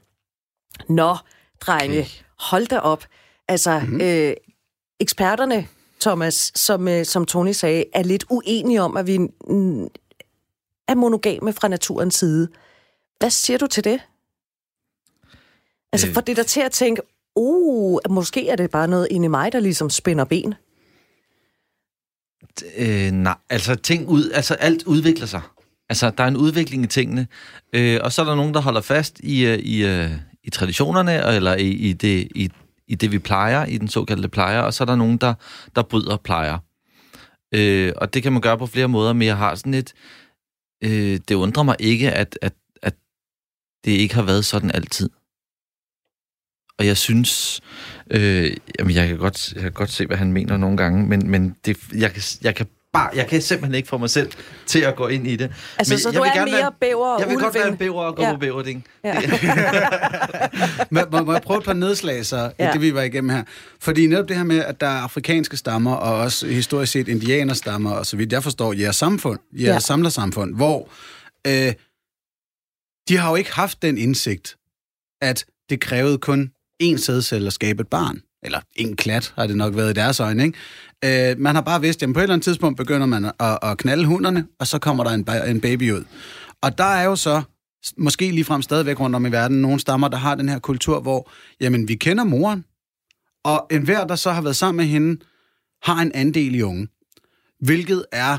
Nå, 0.89 1.17
drenge, 1.61 1.99
okay. 1.99 2.09
hold 2.39 2.67
da 2.67 2.79
op. 2.79 3.05
Altså, 3.47 3.79
mm-hmm. 3.79 4.01
øh, 4.01 4.33
eksperterne, 4.99 5.67
Thomas, 6.01 6.51
som, 6.55 6.87
øh, 6.87 7.05
som 7.05 7.25
Tony 7.25 7.51
sagde, 7.51 7.85
er 7.93 8.03
lidt 8.03 8.25
uenige 8.29 8.81
om, 8.81 8.97
at 8.97 9.07
vi 9.07 9.17
mm, 9.17 9.87
er 10.87 10.95
monogame 10.95 11.53
fra 11.53 11.67
naturens 11.67 12.15
side. 12.15 12.47
Hvad 13.19 13.29
siger 13.29 13.57
du 13.57 13.67
til 13.67 13.83
det? 13.83 14.01
Altså, 15.93 16.07
Øh. 16.07 16.13
for 16.13 16.21
det 16.21 16.37
der 16.37 16.43
til 16.43 16.61
at 16.61 16.71
tænke, 16.71 17.01
uh, 17.35 17.99
måske 18.09 18.49
er 18.49 18.55
det 18.55 18.71
bare 18.71 18.87
noget 18.87 19.07
inde 19.11 19.25
i 19.25 19.27
mig, 19.27 19.51
der 19.51 19.59
ligesom 19.59 19.89
spænder 19.89 20.25
ben. 20.25 20.53
Øh, 22.77 23.11
nej, 23.11 23.35
altså 23.49 23.75
ting 23.75 24.07
ud, 24.07 24.31
altså 24.31 24.53
alt 24.53 24.83
udvikler 24.83 25.25
sig. 25.25 25.41
Altså, 25.89 26.09
der 26.09 26.23
er 26.23 26.27
en 26.27 26.37
udvikling 26.37 26.83
i 26.83 26.87
tingene. 26.87 27.27
Øh, 27.73 27.99
og 28.03 28.11
så 28.11 28.21
er 28.21 28.25
der 28.25 28.35
nogen, 28.35 28.53
der 28.53 28.61
holder 28.61 28.81
fast 28.81 29.19
i, 29.19 29.45
øh, 29.45 29.59
i, 29.59 29.85
øh, 29.85 30.11
i 30.43 30.49
traditionerne, 30.49 31.35
eller 31.35 31.55
i, 31.55 31.69
i, 31.69 31.93
det, 31.93 32.27
i, 32.35 32.49
i 32.87 32.95
det, 32.95 33.11
vi 33.11 33.19
plejer, 33.19 33.65
i 33.65 33.77
den 33.77 33.87
såkaldte 33.87 34.29
plejer, 34.29 34.61
og 34.61 34.73
så 34.73 34.83
er 34.83 34.85
der 34.85 34.95
nogen, 34.95 35.17
der, 35.17 35.33
der 35.75 35.81
bryder 35.81 36.17
plejer. 36.17 36.57
Øh, 37.55 37.93
og 37.95 38.13
det 38.13 38.23
kan 38.23 38.33
man 38.33 38.41
gøre 38.41 38.57
på 38.57 38.67
flere 38.67 38.87
måder, 38.87 39.13
men 39.13 39.27
jeg 39.27 39.37
har 39.37 39.55
sådan 39.55 39.73
et... 39.73 39.93
Øh, 40.83 41.19
det 41.27 41.35
undrer 41.35 41.63
mig 41.63 41.75
ikke, 41.79 42.11
at, 42.11 42.39
at, 42.41 42.53
at 42.81 42.95
det 43.85 43.91
ikke 43.91 44.15
har 44.15 44.21
været 44.21 44.45
sådan 44.45 44.71
altid. 44.71 45.09
Og 46.79 46.85
jeg 46.85 46.97
synes... 46.97 47.61
Øh, 48.11 48.53
jamen, 48.79 48.95
jeg 48.95 49.07
kan, 49.07 49.17
godt, 49.17 49.51
jeg 49.53 49.61
kan 49.61 49.71
godt 49.71 49.91
se, 49.91 50.05
hvad 50.05 50.17
han 50.17 50.33
mener 50.33 50.57
nogle 50.57 50.77
gange, 50.77 51.07
men, 51.07 51.29
men 51.31 51.55
det, 51.65 51.77
jeg, 51.95 52.13
kan, 52.13 52.21
jeg 52.41 52.55
kan 52.55 52.65
bare, 52.93 53.09
jeg 53.15 53.27
kan 53.27 53.41
simpelthen 53.41 53.75
ikke 53.75 53.87
få 53.89 53.97
mig 53.97 54.09
selv 54.09 54.31
til 54.65 54.79
at 54.79 54.95
gå 54.95 55.07
ind 55.07 55.27
i 55.27 55.35
det. 55.35 55.51
Altså, 55.77 55.93
Men 55.93 55.99
så 55.99 56.09
jeg 56.09 56.17
du 56.17 56.21
vil 56.23 56.29
er 56.29 56.33
gerne 56.33 56.51
mere 56.51 56.61
være- 56.61 56.71
bæver 56.81 57.07
og 57.07 57.19
Jeg 57.19 57.29
vil 57.29 57.35
godt 57.37 57.45
ulven. 57.45 57.59
være 57.63 57.71
en 57.71 57.77
bæver 57.77 58.03
og 58.03 58.15
gå 58.15 58.21
Ja. 58.23 58.31
på 58.33 58.37
bæverding. 58.39 58.85
Ja. 59.03 59.21
må, 60.91 60.99
må, 61.11 61.23
må 61.23 61.31
jeg 61.31 61.41
prøve 61.41 61.57
et 61.57 61.63
par 61.65 61.73
nedslag, 61.73 62.25
så 62.25 62.51
ja. 62.59 62.71
Det 62.73 62.81
vi 62.81 62.93
var 62.93 63.01
igennem 63.01 63.29
her? 63.29 63.43
Fordi 63.79 64.07
netop 64.07 64.27
det 64.29 64.35
her 64.37 64.43
med, 64.43 64.59
at 64.59 64.81
der 64.81 64.87
er 64.87 64.99
afrikanske 65.01 65.57
stammer, 65.57 65.93
og 65.95 66.15
også 66.17 66.47
historisk 66.47 66.91
set 66.91 67.07
indianerstammer, 67.07 67.91
og 67.91 68.05
så 68.05 68.17
vidt 68.17 68.31
jeg 68.31 68.43
forstår, 68.43 68.73
jeres 68.73 68.95
samfund, 68.95 69.39
jeres. 69.53 69.63
Ja. 69.73 69.79
samlersamfund, 69.79 70.55
hvor 70.55 70.89
øh, 71.47 71.73
de 73.09 73.17
har 73.17 73.29
jo 73.29 73.35
ikke 73.35 73.53
haft 73.53 73.81
den 73.81 73.97
indsigt, 73.97 74.57
at 75.21 75.45
det 75.69 75.79
krævede 75.81 76.17
kun 76.17 76.51
en 76.79 76.97
sædcelle 76.97 77.47
at 77.47 77.53
skabe 77.53 77.81
et 77.81 77.87
barn. 77.87 78.21
Eller 78.43 78.59
en 78.75 78.95
klat, 78.95 79.33
har 79.35 79.47
det 79.47 79.57
nok 79.57 79.75
været 79.75 79.89
i 79.89 79.93
deres 79.93 80.19
øjne, 80.19 80.43
ikke? 80.43 81.31
Øh, 81.31 81.39
man 81.39 81.55
har 81.55 81.61
bare 81.61 81.81
vidst, 81.81 82.03
at 82.03 82.13
på 82.13 82.19
et 82.19 82.23
eller 82.23 82.33
andet 82.33 82.43
tidspunkt 82.43 82.77
begynder 82.77 83.05
man 83.05 83.25
at, 83.25 83.59
at 83.63 83.77
knalde 83.77 84.05
hunderne, 84.05 84.45
og 84.59 84.67
så 84.67 84.79
kommer 84.79 85.03
der 85.03 85.11
en, 85.11 85.49
en 85.49 85.61
baby 85.61 85.91
ud. 85.91 86.03
Og 86.61 86.77
der 86.77 86.83
er 86.83 87.03
jo 87.03 87.15
så, 87.15 87.41
måske 87.97 88.31
ligefrem 88.31 88.61
stadigvæk 88.61 88.99
rundt 88.99 89.15
om 89.15 89.25
i 89.25 89.31
verden, 89.31 89.61
nogle 89.61 89.79
stammer, 89.79 90.07
der 90.07 90.17
har 90.17 90.35
den 90.35 90.49
her 90.49 90.59
kultur, 90.59 90.99
hvor, 90.99 91.31
jamen, 91.61 91.87
vi 91.87 91.95
kender 91.95 92.23
moren, 92.23 92.65
og 93.43 93.67
enhver, 93.71 94.07
der 94.07 94.15
så 94.15 94.31
har 94.31 94.41
været 94.41 94.55
sammen 94.55 94.77
med 94.77 94.85
hende, 94.85 95.21
har 95.83 96.01
en 96.01 96.11
andel 96.15 96.55
i 96.55 96.61
ungen. 96.61 96.89
Hvilket 97.59 98.05
er, 98.11 98.37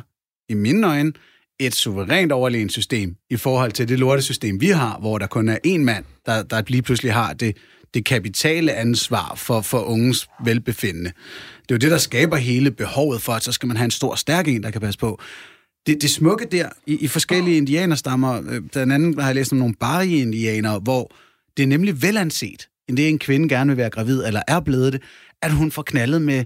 i 0.48 0.54
mine 0.54 0.86
øjne, 0.86 1.12
et 1.60 1.74
suverænt 1.74 2.32
overlegent 2.32 2.72
system 2.72 3.16
i 3.30 3.36
forhold 3.36 3.72
til 3.72 3.88
det 3.88 3.98
lortesystem, 3.98 4.60
vi 4.60 4.68
har, 4.68 4.98
hvor 4.98 5.18
der 5.18 5.26
kun 5.26 5.48
er 5.48 5.58
én 5.66 5.78
mand, 5.78 6.04
der, 6.26 6.42
der 6.42 6.62
lige 6.68 6.82
pludselig 6.82 7.12
har 7.12 7.32
det, 7.32 7.56
det 7.94 8.04
kapitale 8.04 8.72
ansvar 8.72 9.34
for, 9.36 9.60
for 9.60 9.80
ungens 9.80 10.28
velbefindende. 10.44 11.12
Det 11.62 11.70
er 11.70 11.74
jo 11.74 11.78
det, 11.78 11.90
der 11.90 11.98
skaber 11.98 12.36
hele 12.36 12.70
behovet 12.70 13.22
for, 13.22 13.32
at 13.32 13.42
så 13.42 13.52
skal 13.52 13.66
man 13.66 13.76
have 13.76 13.84
en 13.84 13.90
stor, 13.90 14.14
stærk 14.14 14.48
en, 14.48 14.62
der 14.62 14.70
kan 14.70 14.80
passe 14.80 14.98
på. 14.98 15.20
Det, 15.86 16.02
det 16.02 16.10
smukke 16.10 16.46
der 16.50 16.68
i, 16.86 16.96
i 16.96 17.08
forskellige 17.08 17.56
indianerstammer, 17.56 18.42
øh, 18.50 18.62
den 18.74 18.90
anden 18.90 19.18
har 19.18 19.28
jeg 19.28 19.34
læst 19.34 19.52
om 19.52 19.58
nogle 19.58 19.74
bari-indianere, 19.74 20.78
hvor 20.78 21.12
det 21.56 21.62
er 21.62 21.66
nemlig 21.66 22.02
velanset, 22.02 22.68
end 22.88 22.96
det 22.96 23.08
en 23.08 23.18
kvinde 23.18 23.48
gerne 23.48 23.68
vil 23.68 23.76
være 23.76 23.90
gravid, 23.90 24.24
eller 24.24 24.42
er 24.48 24.60
blevet 24.60 24.92
det, 24.92 25.02
at 25.42 25.52
hun 25.52 25.70
får 25.70 25.82
knaldet 25.82 26.22
med 26.22 26.44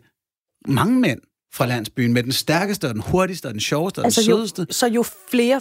mange 0.69 1.01
mænd 1.01 1.21
fra 1.55 1.67
landsbyen, 1.67 2.13
med 2.13 2.23
den 2.23 2.33
stærkeste, 2.33 2.89
og 2.89 2.95
den 2.95 3.03
hurtigste, 3.07 3.47
og 3.47 3.53
den 3.53 3.61
sjoveste, 3.61 3.99
og 3.99 4.05
Altså 4.05 4.21
den 4.21 4.31
jo, 4.31 4.37
sødeste. 4.37 4.67
så 4.71 4.87
jo 4.87 5.05
flere 5.31 5.61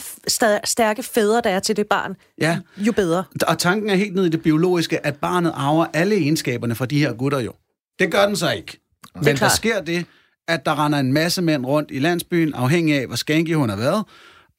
stærke 0.66 1.04
fædre, 1.04 1.42
der 1.44 1.50
er 1.50 1.60
til 1.60 1.76
det 1.76 1.88
barn, 1.88 2.16
Ja. 2.42 2.60
jo 2.78 2.92
bedre. 2.92 3.24
Og 3.48 3.60
tanken 3.60 3.90
er 3.90 3.96
helt 3.96 4.16
ned 4.16 4.26
i 4.26 4.30
det 4.30 4.42
biologiske, 4.44 5.06
at 5.06 5.16
barnet 5.16 5.52
arver 5.56 5.86
alle 5.94 6.16
egenskaberne 6.16 6.76
fra 6.76 6.86
de 6.86 7.00
her 7.00 7.14
gutter 7.14 7.40
jo. 7.40 7.54
Det 8.00 8.12
gør 8.12 8.26
den 8.26 8.36
så 8.36 8.52
ikke. 8.52 8.80
Men 9.16 9.38
der 9.38 9.50
sker 9.50 9.82
det, 9.82 10.06
at 10.48 10.66
der 10.66 10.86
render 10.86 11.00
en 11.00 11.14
masse 11.14 11.42
mænd 11.42 11.66
rundt 11.66 11.92
i 11.92 12.00
landsbyen, 12.00 12.54
afhængig 12.54 12.96
af, 13.00 13.08
hvor 13.08 13.16
skænke 13.16 13.56
hun 13.56 13.70
har 13.70 13.76
været, 13.78 14.04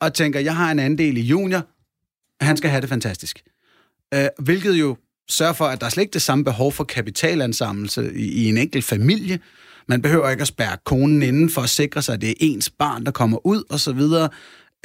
og 0.00 0.14
tænker, 0.14 0.40
jeg 0.40 0.56
har 0.56 0.70
en 0.70 0.78
andel 0.78 1.16
i 1.16 1.20
junior, 1.20 1.62
han 2.44 2.56
skal 2.56 2.70
have 2.70 2.80
det 2.80 2.88
fantastisk. 2.88 3.42
Øh, 4.14 4.26
hvilket 4.38 4.72
jo 4.74 4.96
sørger 5.28 5.52
for, 5.52 5.64
at 5.64 5.80
der 5.80 5.86
er 5.86 5.90
slet 5.90 6.02
ikke 6.02 6.12
det 6.12 6.22
samme 6.22 6.44
behov 6.44 6.72
for 6.72 6.84
kapitalansammelse 6.84 8.12
i, 8.14 8.24
i 8.44 8.48
en 8.48 8.58
enkelt 8.58 8.84
familie. 8.84 9.38
Man 9.88 10.02
behøver 10.02 10.30
ikke 10.30 10.40
at 10.40 10.48
spærre 10.48 10.76
konen 10.84 11.22
inden 11.22 11.50
for 11.50 11.62
at 11.62 11.70
sikre 11.70 12.02
sig, 12.02 12.14
at 12.14 12.20
det 12.20 12.30
er 12.30 12.34
ens 12.40 12.70
barn, 12.70 13.04
der 13.04 13.10
kommer 13.10 13.46
ud, 13.46 13.62
og 13.70 13.80
så 13.80 13.92
videre. 13.92 14.28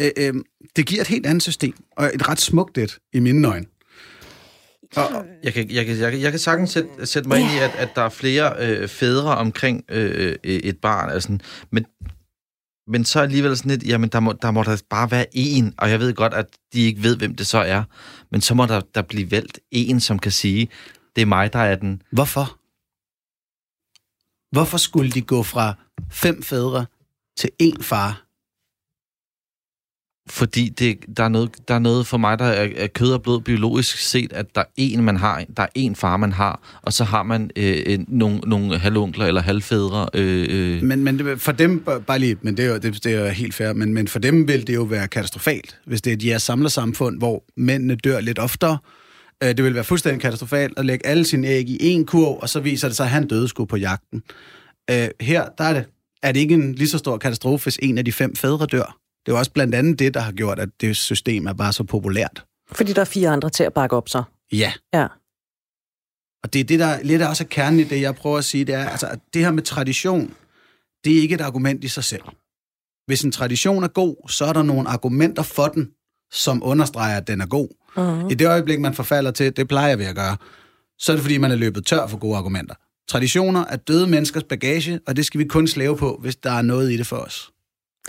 Øh, 0.01 0.11
øh, 0.17 0.33
det 0.75 0.85
giver 0.85 1.01
et 1.01 1.07
helt 1.07 1.25
andet 1.25 1.43
system, 1.43 1.73
og 1.97 2.11
et 2.13 2.29
ret 2.29 2.41
smukt 2.41 2.77
et, 2.77 2.97
i 3.13 3.19
mine 3.19 3.47
øjne. 3.47 3.65
Og, 4.95 5.25
Jeg 5.43 5.53
kan, 5.53 5.71
jeg, 5.71 5.85
kan, 5.85 5.99
jeg, 5.99 6.11
kan, 6.11 6.21
jeg 6.21 6.31
kan 6.31 6.39
sagtens 6.39 6.69
sætte, 6.69 6.89
sætte 7.05 7.29
mig 7.29 7.39
ind 7.39 7.49
i, 7.51 7.57
at, 7.57 7.71
at 7.77 7.89
der 7.95 8.01
er 8.01 8.09
flere 8.09 8.53
øh, 8.59 8.87
fædre 8.87 9.37
omkring 9.37 9.83
øh, 9.91 10.35
øh, 10.43 10.55
et 10.55 10.77
barn. 10.77 11.09
Altså, 11.09 11.37
men, 11.71 11.85
men 12.87 13.05
så 13.05 13.19
alligevel 13.19 13.57
sådan 13.57 13.71
lidt, 13.71 13.83
jamen 13.83 14.09
der 14.09 14.19
må, 14.19 14.33
der 14.41 14.51
må 14.51 14.63
der 14.63 14.81
bare 14.89 15.11
være 15.11 15.25
én, 15.35 15.73
og 15.77 15.89
jeg 15.89 15.99
ved 15.99 16.13
godt, 16.13 16.33
at 16.33 16.45
de 16.73 16.81
ikke 16.81 17.03
ved, 17.03 17.17
hvem 17.17 17.35
det 17.35 17.47
så 17.47 17.57
er, 17.57 17.83
men 18.31 18.41
så 18.41 18.53
må 18.53 18.65
der, 18.65 18.81
der 18.95 19.01
blive 19.01 19.31
valgt 19.31 19.59
en, 19.71 19.99
som 19.99 20.19
kan 20.19 20.31
sige, 20.31 20.69
det 21.15 21.21
er 21.21 21.25
mig, 21.25 21.53
der 21.53 21.59
er 21.59 21.75
den. 21.75 22.01
Hvorfor? 22.11 22.58
Hvorfor 24.51 24.77
skulle 24.77 25.11
de 25.11 25.21
gå 25.21 25.43
fra 25.43 25.73
fem 26.11 26.43
fædre 26.43 26.85
til 27.37 27.49
én 27.63 27.81
far? 27.81 28.29
fordi 30.29 30.69
det, 30.69 30.97
der, 31.17 31.23
er 31.23 31.29
noget, 31.29 31.49
der 31.67 31.73
er 31.75 31.79
noget 31.79 32.07
for 32.07 32.17
mig, 32.17 32.39
der 32.39 32.45
er, 32.45 32.67
er 32.75 32.87
kød 32.87 33.13
og 33.13 33.21
blod 33.21 33.41
biologisk 33.41 33.97
set, 33.97 34.33
at 34.33 34.55
der 34.55 34.61
er 34.61 34.65
en, 34.77 35.03
man 35.03 35.17
har, 35.17 35.43
der 35.57 35.63
er 35.63 35.67
en 35.75 35.95
far, 35.95 36.17
man 36.17 36.31
har, 36.31 36.79
og 36.81 36.93
så 36.93 37.03
har 37.03 37.23
man 37.23 37.51
øh, 37.55 37.99
nogle, 38.07 38.37
nogle 38.37 38.77
halvonkler 38.77 39.25
eller 39.25 39.41
halvfædre. 39.41 40.09
Øh, 40.13 40.47
øh. 40.49 40.83
Men, 40.83 41.03
men 41.03 41.39
for 41.39 41.51
dem, 41.51 41.85
bare 42.07 42.19
lige, 42.19 42.37
men 42.41 42.57
det 42.57 42.65
er 42.65 42.69
jo, 42.69 42.77
det, 42.77 43.03
det 43.03 43.13
er 43.13 43.19
jo 43.19 43.27
helt 43.27 43.53
fair, 43.53 43.73
men, 43.73 43.93
men 43.93 44.07
for 44.07 44.19
dem 44.19 44.47
vil 44.47 44.67
det 44.67 44.75
jo 44.75 44.83
være 44.83 45.07
katastrofalt, 45.07 45.79
hvis 45.85 46.01
det 46.01 46.11
er 46.11 46.15
et 46.15 46.25
jeres 46.25 46.43
samlersamfund, 46.43 47.17
hvor 47.17 47.43
mændene 47.57 47.95
dør 47.95 48.19
lidt 48.19 48.39
oftere. 48.39 48.71
Øh, 48.71 48.98
det 49.41 49.63
vil 49.63 49.75
være 49.75 49.83
fuldstændig 49.83 50.21
katastrofalt 50.21 50.79
at 50.79 50.85
lægge 50.85 51.05
alle 51.05 51.25
sine 51.25 51.47
æg 51.47 51.69
i 51.69 51.77
en 51.79 52.05
kurv, 52.05 52.39
og 52.41 52.49
så 52.49 52.59
viser 52.59 52.87
det 52.87 52.97
sig, 52.97 53.03
at 53.03 53.09
han 53.09 53.27
døde 53.27 53.47
sgu 53.47 53.65
på 53.65 53.77
jagten. 53.77 54.23
Øh, 54.89 55.09
her, 55.19 55.49
der 55.57 55.63
er 55.63 55.73
det, 55.73 55.85
er 56.23 56.31
det 56.31 56.39
ikke 56.39 56.53
en 56.53 56.75
lige 56.75 56.89
så 56.89 56.97
stor 56.97 57.17
katastrofe, 57.17 57.63
hvis 57.63 57.79
en 57.81 57.97
af 57.97 58.05
de 58.05 58.11
fem 58.11 58.35
fædre 58.35 58.65
dør. 58.65 58.97
Det 59.25 59.33
er 59.33 59.37
også 59.37 59.51
blandt 59.51 59.75
andet 59.75 59.99
det, 59.99 60.13
der 60.13 60.19
har 60.19 60.31
gjort, 60.31 60.59
at 60.59 60.69
det 60.81 60.97
system 60.97 61.47
er 61.47 61.53
bare 61.53 61.73
så 61.73 61.83
populært. 61.83 62.45
Fordi 62.71 62.93
der 62.93 63.01
er 63.01 63.05
fire 63.05 63.29
andre 63.29 63.49
til 63.49 63.63
at 63.63 63.73
bakke 63.73 63.95
op 63.95 64.09
så. 64.09 64.23
Ja. 64.51 64.73
Ja. 64.93 65.07
Og 66.43 66.53
det 66.53 66.59
er 66.59 66.63
det, 66.63 66.79
der 66.79 67.03
lidt 67.03 67.21
også 67.21 67.43
er 67.43 67.47
kernen 67.47 67.79
i 67.79 67.83
det, 67.83 68.01
jeg 68.01 68.15
prøver 68.15 68.37
at 68.37 68.45
sige, 68.45 68.65
det 68.65 68.75
er, 68.75 68.89
altså, 68.89 69.07
at 69.07 69.19
det 69.33 69.41
her 69.41 69.51
med 69.51 69.63
tradition, 69.63 70.33
det 71.03 71.17
er 71.17 71.21
ikke 71.21 71.35
et 71.35 71.41
argument 71.41 71.83
i 71.83 71.87
sig 71.87 72.03
selv. 72.03 72.23
Hvis 73.05 73.21
en 73.21 73.31
tradition 73.31 73.83
er 73.83 73.87
god, 73.87 74.29
så 74.29 74.45
er 74.45 74.53
der 74.53 74.63
nogle 74.63 74.89
argumenter 74.89 75.43
for 75.43 75.67
den, 75.67 75.91
som 76.31 76.63
understreger, 76.63 77.17
at 77.17 77.27
den 77.27 77.41
er 77.41 77.45
god. 77.45 77.69
Uh-huh. 77.97 78.31
I 78.31 78.33
det 78.33 78.47
øjeblik, 78.47 78.79
man 78.79 78.93
forfalder 78.93 79.31
til, 79.31 79.57
det 79.57 79.67
plejer 79.67 79.95
vi 79.95 80.03
at 80.03 80.15
gøre, 80.15 80.37
så 80.99 81.11
er 81.11 81.15
det, 81.15 81.23
fordi 81.23 81.37
man 81.37 81.51
er 81.51 81.55
løbet 81.55 81.85
tør 81.85 82.07
for 82.07 82.17
gode 82.17 82.37
argumenter. 82.37 82.75
Traditioner 83.09 83.65
er 83.65 83.75
døde 83.75 84.07
menneskers 84.07 84.43
bagage, 84.43 84.99
og 85.07 85.15
det 85.15 85.25
skal 85.25 85.39
vi 85.39 85.45
kun 85.45 85.67
slæve 85.67 85.97
på, 85.97 86.17
hvis 86.21 86.35
der 86.35 86.51
er 86.51 86.61
noget 86.61 86.91
i 86.91 86.97
det 86.97 87.07
for 87.07 87.15
os. 87.15 87.51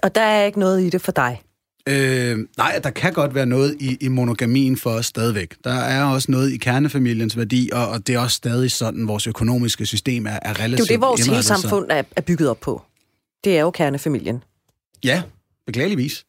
Og 0.03 0.15
der 0.15 0.21
er 0.21 0.45
ikke 0.45 0.59
noget 0.59 0.83
i 0.83 0.91
det 0.91 1.01
for 1.01 1.13
dig? 1.13 1.43
Øh, 1.89 2.39
nej, 2.57 2.81
der 2.85 2.91
kan 2.91 3.13
godt 3.13 3.35
være 3.35 3.47
noget 3.47 3.77
i, 3.81 3.97
i 4.01 4.09
monogamien 4.09 4.77
for 4.77 4.91
os 4.91 5.07
stadigvæk. 5.07 5.55
Der 5.65 5.73
er 5.73 6.05
også 6.05 6.33
noget 6.33 6.53
i 6.53 6.57
kernefamiliens 6.57 7.37
værdi, 7.37 7.71
og, 7.73 7.89
og 7.89 8.07
det 8.07 8.15
er 8.15 8.19
også 8.19 8.37
stadig 8.37 8.71
sådan, 8.71 9.09
vores 9.09 9.27
økonomiske 9.27 9.87
system 9.87 10.27
er, 10.27 10.39
er 10.43 10.61
relativt 10.61 10.89
Det 10.89 10.95
er 10.95 10.95
jo 10.95 11.01
det, 11.01 11.01
vores 11.01 11.27
hele 11.27 11.43
samfund 11.43 11.87
er, 11.91 12.03
er 12.17 12.21
bygget 12.21 12.49
op 12.49 12.61
på. 12.61 12.83
Det 13.45 13.57
er 13.57 13.61
jo 13.61 13.71
kernefamilien. 13.71 14.43
Ja, 15.05 15.23
beklageligvis. 15.67 16.25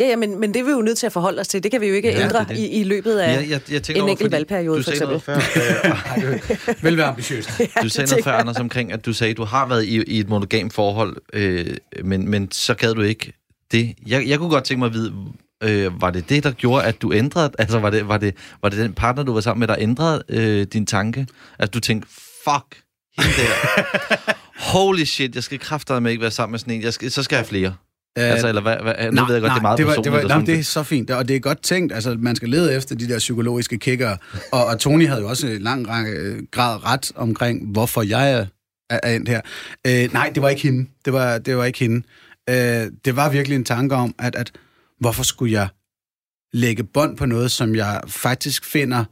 Ja, 0.00 0.06
ja 0.06 0.16
men, 0.16 0.40
men 0.40 0.54
det 0.54 0.60
er 0.60 0.64
vi 0.64 0.70
jo 0.70 0.82
nødt 0.82 0.98
til 0.98 1.06
at 1.06 1.12
forholde 1.12 1.40
os 1.40 1.48
til. 1.48 1.62
Det 1.62 1.70
kan 1.70 1.80
vi 1.80 1.86
jo 1.86 1.94
ikke 1.94 2.08
ja, 2.08 2.24
ændre 2.24 2.38
det 2.38 2.48
det. 2.48 2.56
I, 2.56 2.68
i 2.68 2.84
løbet 2.84 3.18
af 3.18 3.34
ja, 3.34 3.48
jeg, 3.48 3.60
jeg 3.70 3.82
en 3.96 4.02
over, 4.02 4.10
enkelt 4.10 4.32
valgperiode, 4.32 4.82
for 4.82 4.90
eksempel. 4.90 5.20
Før, 5.20 5.36
øh, 5.36 6.84
vel 6.84 6.96
være 6.96 7.06
ambitiøst. 7.06 7.48
du 7.82 7.88
sagde 7.88 8.10
noget 8.10 8.24
før, 8.24 8.32
Anders, 8.32 8.56
omkring, 8.56 8.92
at 8.92 9.06
du 9.06 9.12
sagde, 9.12 9.30
at 9.30 9.36
du 9.36 9.44
har 9.44 9.66
været 9.66 9.84
i, 9.84 10.02
i 10.02 10.20
et 10.20 10.28
monogam 10.28 10.70
forhold, 10.70 11.16
øh, 11.32 11.76
men, 12.04 12.28
men 12.30 12.52
så 12.52 12.74
gad 12.74 12.94
du 12.94 13.00
ikke 13.00 13.32
det. 13.72 13.94
Jeg, 14.06 14.28
jeg 14.28 14.38
kunne 14.38 14.50
godt 14.50 14.64
tænke 14.64 14.78
mig 14.78 14.86
at 14.86 14.94
vide, 14.94 15.12
øh, 15.62 16.02
var 16.02 16.10
det 16.10 16.28
det, 16.28 16.44
der 16.44 16.50
gjorde, 16.50 16.84
at 16.84 17.02
du 17.02 17.12
ændrede, 17.12 17.50
altså 17.58 17.78
var 17.78 17.90
det, 17.90 18.08
var 18.08 18.18
det, 18.18 18.34
var 18.62 18.68
det 18.68 18.78
den 18.78 18.92
partner, 18.92 19.22
du 19.22 19.32
var 19.32 19.40
sammen 19.40 19.60
med, 19.60 19.68
der 19.68 19.76
ændrede 19.78 20.22
øh, 20.28 20.66
din 20.72 20.86
tanke? 20.86 21.26
Altså 21.58 21.70
du 21.70 21.80
tænkte, 21.80 22.08
fuck, 22.44 22.82
hende 23.18 23.36
der. 23.36 24.34
Holy 24.72 25.04
shit, 25.04 25.34
jeg 25.34 25.42
skal 25.42 25.60
med 26.00 26.10
ikke 26.10 26.22
være 26.22 26.30
sammen 26.30 26.52
med 26.52 26.58
sådan 26.58 26.74
en. 26.74 26.82
Jeg 26.82 26.92
skal, 26.92 27.10
så 27.10 27.22
skal 27.22 27.36
jeg 27.36 27.40
have 27.40 27.48
flere. 27.48 27.74
Øh, 28.18 28.30
altså, 28.30 28.48
eller 28.48 28.62
hvad, 28.62 28.76
hvad, 28.82 28.94
nu 29.04 29.10
nej, 29.10 29.26
ved 29.26 29.34
jeg 29.34 29.42
godt, 29.42 29.50
nej, 29.50 29.54
det 29.54 29.58
er 29.58 29.62
meget 29.62 29.78
det 29.78 29.86
var, 29.86 29.94
det 29.94 30.12
var, 30.12 30.22
nej, 30.22 30.44
det 30.44 30.58
er 30.58 30.62
så 30.62 30.82
fint, 30.82 31.10
og 31.10 31.28
det 31.28 31.36
er 31.36 31.40
godt 31.40 31.62
tænkt. 31.62 31.92
Altså, 31.92 32.16
man 32.18 32.36
skal 32.36 32.48
lede 32.48 32.74
efter 32.74 32.94
de 32.94 33.08
der 33.08 33.18
psykologiske 33.18 33.78
kicker. 33.78 34.16
Og, 34.52 34.66
og 34.66 34.78
Tony 34.78 35.06
havde 35.08 35.20
jo 35.20 35.28
også 35.28 35.46
en 35.46 35.62
lang 35.62 35.86
grad 36.50 36.84
ret 36.84 37.12
omkring, 37.14 37.72
hvorfor 37.72 38.02
jeg 38.02 38.32
er, 38.32 38.46
er 38.90 39.16
endt 39.16 39.28
her. 39.28 39.40
Øh, 39.86 40.12
nej, 40.12 40.30
det 40.34 40.42
var 40.42 40.48
ikke 40.48 40.62
hende. 40.62 40.90
Det 41.04 41.12
var, 41.12 41.38
det 41.38 41.56
var 41.56 41.64
ikke 41.64 41.78
hende. 41.78 42.02
Øh, 42.50 42.90
det 43.04 43.16
var 43.16 43.30
virkelig 43.30 43.56
en 43.56 43.64
tanke 43.64 43.94
om, 43.94 44.14
at, 44.18 44.36
at 44.36 44.52
hvorfor 45.00 45.22
skulle 45.22 45.52
jeg 45.52 45.68
lægge 46.52 46.84
bånd 46.84 47.16
på 47.16 47.26
noget, 47.26 47.50
som 47.50 47.74
jeg 47.74 48.00
faktisk 48.06 48.64
finder, 48.64 49.04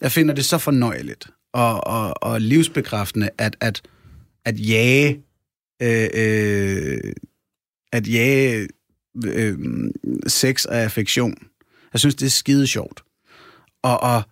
jeg 0.00 0.12
finder 0.12 0.34
det 0.34 0.44
så 0.44 0.58
fornøjeligt 0.58 1.30
og, 1.52 1.86
og, 1.86 2.22
og 2.22 2.40
livsbekræftende, 2.40 3.30
at, 3.38 3.56
at, 3.60 3.82
at 4.44 4.68
jage 4.68 5.22
øh, 5.82 6.08
øh, 6.14 7.12
at 7.92 8.08
jage 8.08 8.68
øh, 9.24 9.58
sex 10.26 10.64
og 10.64 10.76
affektion. 10.76 11.34
Jeg 11.92 12.00
synes, 12.00 12.14
det 12.14 12.26
er 12.26 12.30
skide 12.30 12.66
sjovt. 12.66 13.02
Og, 13.82 14.00
og 14.00 14.22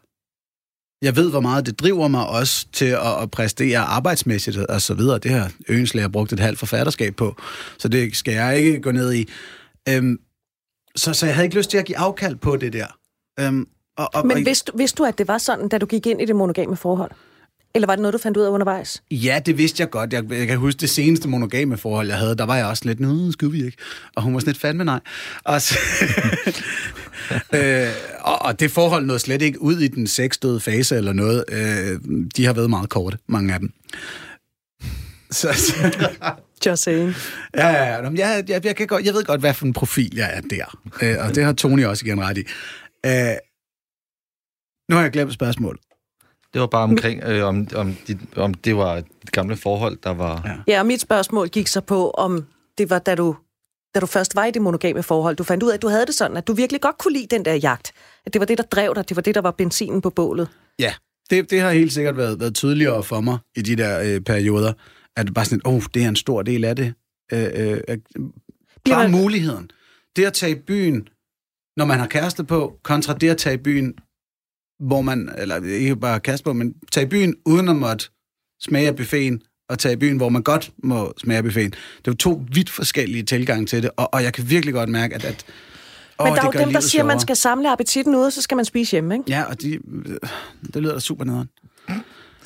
jeg 1.02 1.16
ved, 1.16 1.30
hvor 1.30 1.40
meget 1.40 1.66
det 1.66 1.80
driver 1.80 2.08
mig 2.08 2.28
også 2.28 2.66
til 2.72 2.84
at, 2.84 3.22
at 3.22 3.30
præstere 3.30 3.78
arbejdsmæssigt 3.78 4.56
og 4.56 4.82
så 4.82 4.94
videre. 4.94 5.18
Det 5.18 5.30
har 5.30 5.52
Øenslæger 5.68 6.08
brugt 6.08 6.32
et 6.32 6.40
halvt 6.40 6.58
forfatterskab 6.58 7.16
på, 7.16 7.36
så 7.78 7.88
det 7.88 8.16
skal 8.16 8.34
jeg 8.34 8.58
ikke 8.58 8.80
gå 8.80 8.92
ned 8.92 9.12
i. 9.12 9.28
Øhm, 9.88 10.20
så, 10.96 11.12
så 11.14 11.26
jeg 11.26 11.34
havde 11.34 11.46
ikke 11.46 11.56
lyst 11.56 11.70
til 11.70 11.78
at 11.78 11.84
give 11.84 11.98
afkald 11.98 12.36
på 12.36 12.56
det 12.56 12.72
der. 12.72 12.86
Øhm, 13.40 13.68
og, 13.96 14.08
og, 14.14 14.26
Men 14.26 14.46
vidste, 14.46 14.72
vidste 14.74 14.96
du, 14.96 15.04
at 15.04 15.18
det 15.18 15.28
var 15.28 15.38
sådan, 15.38 15.68
da 15.68 15.78
du 15.78 15.86
gik 15.86 16.06
ind 16.06 16.22
i 16.22 16.24
det 16.24 16.36
monogame 16.36 16.76
forhold? 16.76 17.11
Eller 17.74 17.86
var 17.86 17.94
det 17.94 18.02
noget, 18.02 18.12
du 18.12 18.18
fandt 18.18 18.36
ud 18.36 18.42
af 18.42 18.48
undervejs? 18.48 19.02
Ja, 19.10 19.40
det 19.46 19.58
vidste 19.58 19.80
jeg 19.80 19.90
godt. 19.90 20.12
Jeg, 20.12 20.24
jeg 20.30 20.46
kan 20.46 20.58
huske 20.58 20.78
det 20.78 20.90
seneste 20.90 21.28
monogame 21.28 21.76
forhold, 21.76 22.08
jeg 22.08 22.18
havde. 22.18 22.36
Der 22.36 22.44
var 22.46 22.56
jeg 22.56 22.66
også 22.66 22.82
lidt, 22.84 23.00
nu 23.00 23.32
skal 23.32 23.52
vi 23.52 23.64
ikke. 23.64 23.76
Og 24.16 24.22
hun 24.22 24.34
var 24.34 24.40
sådan 24.40 24.48
lidt 24.50 24.60
fandme 24.60 24.84
nej. 24.84 25.00
Og, 25.44 25.62
så, 25.62 25.78
øh, 27.54 27.88
og, 28.20 28.42
og 28.42 28.60
det 28.60 28.70
forhold 28.70 29.06
nåede 29.06 29.18
slet 29.20 29.42
ikke 29.42 29.62
ud 29.62 29.78
i 29.78 29.88
den 29.88 30.06
sexdøde 30.06 30.60
fase 30.60 30.96
eller 30.96 31.12
noget. 31.12 31.44
Øh, 31.48 32.00
de 32.36 32.46
har 32.46 32.52
været 32.52 32.70
meget 32.70 32.88
korte, 32.88 33.18
mange 33.26 33.54
af 33.54 33.60
dem. 33.60 33.72
Så, 35.30 35.52
så. 35.52 35.74
Just 36.66 36.82
saying. 36.82 37.14
Ja, 37.56 37.68
ja, 37.68 37.84
ja. 37.84 38.10
Jeg, 38.10 38.44
jeg, 38.48 38.64
jeg, 38.64 38.76
kan 38.76 38.86
godt, 38.86 39.04
jeg 39.04 39.14
ved 39.14 39.24
godt, 39.24 39.40
hvad 39.40 39.54
for 39.54 39.66
en 39.66 39.72
profil 39.72 40.16
jeg 40.16 40.30
er 40.36 40.40
der. 40.40 40.78
Øh, 41.02 41.26
og 41.26 41.34
det 41.34 41.44
har 41.44 41.52
Tony 41.52 41.84
også 41.84 42.06
igen 42.06 42.20
ret 42.20 42.38
i. 42.38 42.44
Øh, 43.06 43.36
nu 44.90 44.96
har 44.96 45.02
jeg 45.02 45.12
glemt 45.12 45.32
spørgsmålet. 45.32 45.80
Det 46.53 46.61
var 46.61 46.66
bare 46.66 46.82
omkring, 46.82 47.22
øh, 47.24 47.44
om, 47.44 47.68
om, 47.74 47.94
dit, 48.07 48.18
om 48.36 48.55
det 48.55 48.76
var 48.76 48.96
et 48.96 49.32
gamle 49.32 49.57
forhold, 49.57 49.98
der 50.03 50.11
var... 50.11 50.42
Ja. 50.44 50.72
ja, 50.72 50.80
og 50.80 50.86
mit 50.86 51.01
spørgsmål 51.01 51.48
gik 51.48 51.66
så 51.66 51.80
på, 51.80 52.11
om 52.11 52.46
det 52.78 52.90
var, 52.90 52.98
da 52.98 53.14
du, 53.14 53.36
da 53.94 54.01
du 54.01 54.07
først 54.07 54.34
var 54.34 54.44
i 54.44 54.51
det 54.51 54.62
monogame 54.62 55.03
forhold, 55.03 55.36
du 55.36 55.44
fandt 55.44 55.62
ud 55.62 55.70
af, 55.70 55.74
at 55.74 55.82
du 55.82 55.88
havde 55.88 56.07
det 56.07 56.14
sådan, 56.14 56.36
at 56.36 56.46
du 56.46 56.53
virkelig 56.53 56.80
godt 56.80 56.98
kunne 56.98 57.12
lide 57.12 57.26
den 57.26 57.44
der 57.44 57.55
jagt. 57.55 57.92
At 58.26 58.32
det 58.32 58.40
var 58.40 58.46
det, 58.46 58.59
der 58.59 58.64
drev 58.64 58.94
dig, 58.94 59.09
det 59.09 59.16
var 59.16 59.22
det, 59.22 59.34
der 59.34 59.40
var 59.40 59.51
benzinen 59.51 60.01
på 60.01 60.11
bålet. 60.11 60.48
Ja, 60.78 60.94
det, 61.30 61.51
det 61.51 61.61
har 61.61 61.70
helt 61.70 61.92
sikkert 61.92 62.16
været, 62.16 62.40
været 62.40 62.55
tydeligere 62.55 63.03
for 63.03 63.20
mig 63.20 63.38
i 63.57 63.62
de 63.62 63.76
der 63.76 64.01
øh, 64.01 64.20
perioder, 64.20 64.72
at 65.16 65.26
det 65.26 65.34
bare 65.34 65.44
sådan, 65.44 65.62
åh, 65.64 65.74
oh, 65.74 65.82
det 65.94 66.05
er 66.05 66.09
en 66.09 66.16
stor 66.16 66.42
del 66.42 66.64
af 66.64 66.76
det. 66.76 66.94
Øh, 67.32 67.48
øh, 67.55 67.98
bare 68.90 69.09
man... 69.09 69.11
muligheden. 69.11 69.70
Det 70.16 70.24
at 70.24 70.32
tage 70.32 70.53
i 70.53 70.61
byen, 70.66 71.09
når 71.76 71.84
man 71.84 71.98
har 71.98 72.07
kæreste 72.07 72.44
på, 72.44 72.78
kontra 72.82 73.14
det 73.14 73.28
at 73.28 73.36
tage 73.36 73.55
i 73.55 73.59
byen 73.59 73.94
hvor 74.80 75.00
man, 75.00 75.30
eller 75.38 75.64
ikke 75.64 75.96
bare 75.96 76.20
kaste 76.20 76.44
på, 76.44 76.52
men 76.52 76.74
tage 76.92 77.06
i 77.06 77.08
byen 77.08 77.36
uden 77.46 77.68
at 77.68 77.76
måtte 77.76 78.08
smage 78.60 78.88
af 78.88 78.96
buffeten, 78.96 79.42
og 79.68 79.78
tage 79.78 79.92
i 79.92 79.96
byen, 79.96 80.16
hvor 80.16 80.28
man 80.28 80.42
godt 80.42 80.72
må 80.82 81.12
smage 81.18 81.38
af 81.38 81.44
buffeten. 81.44 81.70
Det 81.70 82.08
er 82.08 82.12
jo 82.12 82.14
to 82.14 82.42
vidt 82.52 82.70
forskellige 82.70 83.22
tilgange 83.22 83.66
til 83.66 83.82
det, 83.82 83.90
og, 83.96 84.14
og 84.14 84.22
jeg 84.22 84.32
kan 84.32 84.50
virkelig 84.50 84.74
godt 84.74 84.88
mærke, 84.88 85.14
at, 85.14 85.24
at 85.24 85.44
men 86.18 86.28
oh, 86.28 86.36
der 86.36 86.42
er 86.42 86.50
jo 86.54 86.64
dem, 86.64 86.72
der 86.72 86.80
siger, 86.80 87.02
at 87.02 87.06
man 87.06 87.20
skal 87.20 87.36
samle 87.36 87.72
appetitten 87.72 88.14
ude, 88.14 88.30
så 88.30 88.42
skal 88.42 88.56
man 88.56 88.64
spise 88.64 88.90
hjemme, 88.92 89.14
ikke? 89.14 89.24
Ja, 89.28 89.42
og 89.42 89.62
de, 89.62 89.78
det 90.74 90.82
lyder 90.82 90.92
da 90.92 91.00
super 91.00 91.24
nederen. 91.24 91.48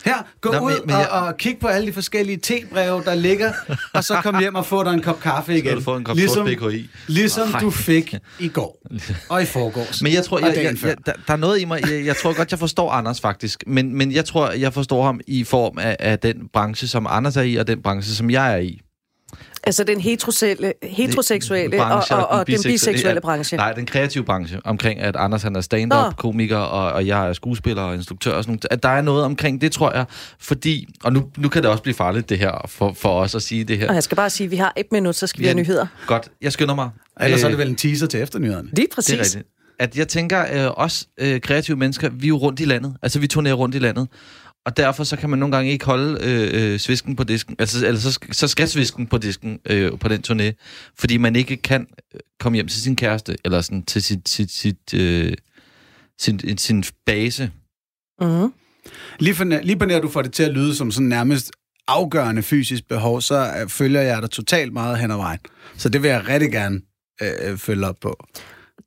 Her, 0.04 0.14
gå 0.40 0.52
Nå, 0.52 0.58
ud 0.58 0.72
men, 0.72 0.80
men 0.86 0.96
jeg... 0.96 1.08
og, 1.10 1.20
og 1.20 1.36
kig 1.36 1.58
på 1.58 1.68
alle 1.68 1.86
de 1.86 1.92
forskellige 1.92 2.36
tebreve, 2.36 3.02
der 3.04 3.14
ligger, 3.14 3.52
og 3.92 4.04
så 4.04 4.20
kom 4.22 4.38
hjem 4.38 4.54
og 4.54 4.66
få 4.66 4.84
dig 4.84 4.92
en 4.92 5.02
kop 5.02 5.20
kaffe 5.20 5.58
igen. 5.58 5.82
Så 5.82 5.90
du 5.90 5.96
en 5.96 6.04
kop 6.04 6.16
ligesom, 6.16 6.46
BKI. 6.46 6.90
Ligesom 7.06 7.54
oh, 7.54 7.60
du 7.60 7.70
fik 7.70 8.14
i 8.38 8.48
går, 8.48 8.82
og 9.30 9.42
i 9.42 9.44
forgårs. 9.44 10.02
Men 10.02 10.12
jeg 10.12 10.24
tror, 10.24 10.38
jeg, 10.38 10.56
jeg, 10.56 10.64
jeg, 10.82 10.96
der, 11.06 11.12
der 11.26 11.32
er 11.32 11.36
noget 11.36 11.60
i 11.60 11.64
mig, 11.64 11.90
jeg, 11.90 12.06
jeg 12.06 12.16
tror 12.16 12.36
godt, 12.36 12.50
jeg 12.50 12.58
forstår 12.58 12.90
Anders 12.90 13.20
faktisk, 13.20 13.64
men, 13.66 13.94
men 13.94 14.12
jeg 14.12 14.24
tror, 14.24 14.50
jeg 14.50 14.72
forstår 14.72 15.04
ham 15.04 15.20
i 15.26 15.44
form 15.44 15.78
af, 15.78 15.96
af 16.00 16.18
den 16.18 16.48
branche, 16.52 16.88
som 16.88 17.06
Anders 17.10 17.36
er 17.36 17.42
i, 17.42 17.56
og 17.56 17.66
den 17.66 17.82
branche, 17.82 18.14
som 18.14 18.30
jeg 18.30 18.52
er 18.52 18.58
i. 18.58 18.80
Altså 19.66 19.84
den 19.84 20.00
heteroseksuelle, 20.00 20.72
heteroseksuelle 20.82 21.76
branche, 21.76 22.16
og, 22.16 22.26
og, 22.26 22.38
og 22.38 22.46
den, 22.46 22.54
den 22.54 22.62
biseksuelle 22.62 23.20
branche? 23.20 23.56
Nej, 23.56 23.72
den 23.72 23.86
kreative 23.86 24.24
branche, 24.24 24.60
omkring 24.64 25.00
at 25.00 25.16
Anders 25.16 25.42
han 25.42 25.56
er 25.56 25.60
stand-up-komiker, 25.60 26.56
og, 26.56 26.92
og 26.92 27.06
jeg 27.06 27.28
er 27.28 27.32
skuespiller 27.32 27.82
og 27.82 27.94
instruktør 27.94 28.32
og 28.32 28.44
sådan 28.44 28.52
noget. 28.52 28.66
At 28.70 28.82
der 28.82 28.88
er 28.88 29.02
noget 29.02 29.24
omkring 29.24 29.60
det, 29.60 29.72
tror 29.72 29.92
jeg, 29.92 30.04
fordi... 30.38 30.88
Og 31.04 31.12
nu, 31.12 31.24
nu 31.36 31.48
kan 31.48 31.62
det 31.62 31.70
også 31.70 31.82
blive 31.82 31.94
farligt, 31.94 32.28
det 32.28 32.38
her, 32.38 32.66
for, 32.68 32.92
for 32.92 33.20
os 33.20 33.34
at 33.34 33.42
sige 33.42 33.64
det 33.64 33.78
her. 33.78 33.88
Og 33.88 33.94
jeg 33.94 34.02
skal 34.02 34.16
bare 34.16 34.30
sige, 34.30 34.44
at 34.44 34.50
vi 34.50 34.56
har 34.56 34.72
et 34.76 34.86
minut, 34.92 35.14
så 35.16 35.26
skal 35.26 35.40
vi 35.40 35.46
have 35.46 35.56
nyheder. 35.56 35.86
Godt, 36.06 36.28
jeg 36.42 36.52
skynder 36.52 36.74
mig. 36.74 36.90
Ellers 37.20 37.40
øh, 37.40 37.44
er 37.44 37.48
det 37.48 37.58
vel 37.58 37.68
en 37.68 37.76
teaser 37.76 38.06
til 38.06 38.22
efternyhederne. 38.22 38.68
Lige 38.72 38.88
præcis. 38.94 39.10
Det 39.10 39.18
er 39.18 39.24
rigtigt. 39.24 39.46
At 39.78 39.96
jeg 39.96 40.08
tænker, 40.08 40.66
øh, 40.66 40.70
os 40.76 41.06
øh, 41.20 41.40
kreative 41.40 41.76
mennesker, 41.76 42.08
vi 42.08 42.26
er 42.26 42.28
jo 42.28 42.36
rundt 42.36 42.60
i 42.60 42.64
landet. 42.64 42.96
Altså, 43.02 43.18
vi 43.18 43.26
turnerer 43.26 43.54
rundt 43.54 43.74
i 43.74 43.78
landet. 43.78 44.08
Og 44.66 44.76
derfor 44.76 45.04
så 45.04 45.16
kan 45.16 45.30
man 45.30 45.38
nogle 45.38 45.56
gange 45.56 45.72
ikke 45.72 45.84
holde 45.84 46.18
øh, 46.22 46.72
øh, 46.72 46.78
svisken 46.78 47.16
på 47.16 47.24
disken. 47.24 47.56
Altså, 47.58 47.86
eller 47.86 48.00
så, 48.00 48.18
så 48.32 48.48
skal 48.48 48.68
svisken 48.68 49.06
på 49.06 49.18
disken 49.18 49.58
øh, 49.66 49.98
på 49.98 50.08
den 50.08 50.24
turné, 50.28 50.52
fordi 50.98 51.16
man 51.16 51.36
ikke 51.36 51.56
kan 51.56 51.86
øh, 52.14 52.20
komme 52.40 52.56
hjem 52.56 52.68
til 52.68 52.82
sin 52.82 52.96
kæreste, 52.96 53.36
eller 53.44 53.60
sådan 53.60 53.82
til 53.82 54.02
sit, 54.02 54.28
sit, 54.28 54.50
sit, 54.50 54.94
øh, 54.94 55.32
sin, 56.18 56.58
sin 56.58 56.84
base. 57.06 57.50
Mm-hmm. 58.20 58.52
Lige, 59.18 59.34
for, 59.34 59.44
lige 59.44 59.76
på 59.76 59.84
nær, 59.84 60.00
du 60.00 60.08
får 60.08 60.22
det 60.22 60.32
til 60.32 60.42
at 60.42 60.50
lyde 60.50 60.74
som 60.74 60.90
sådan 60.90 61.08
nærmest 61.08 61.50
afgørende 61.88 62.42
fysisk 62.42 62.88
behov, 62.88 63.20
så 63.20 63.52
øh, 63.60 63.68
følger 63.68 64.00
jeg 64.00 64.22
dig 64.22 64.30
totalt 64.30 64.72
meget 64.72 64.98
hen 64.98 65.10
ad 65.10 65.16
vejen. 65.16 65.40
Så 65.76 65.88
det 65.88 66.02
vil 66.02 66.10
jeg 66.10 66.28
rigtig 66.28 66.52
gerne 66.52 66.80
øh, 67.22 67.58
følge 67.58 67.86
op 67.86 67.96
på. 68.00 68.26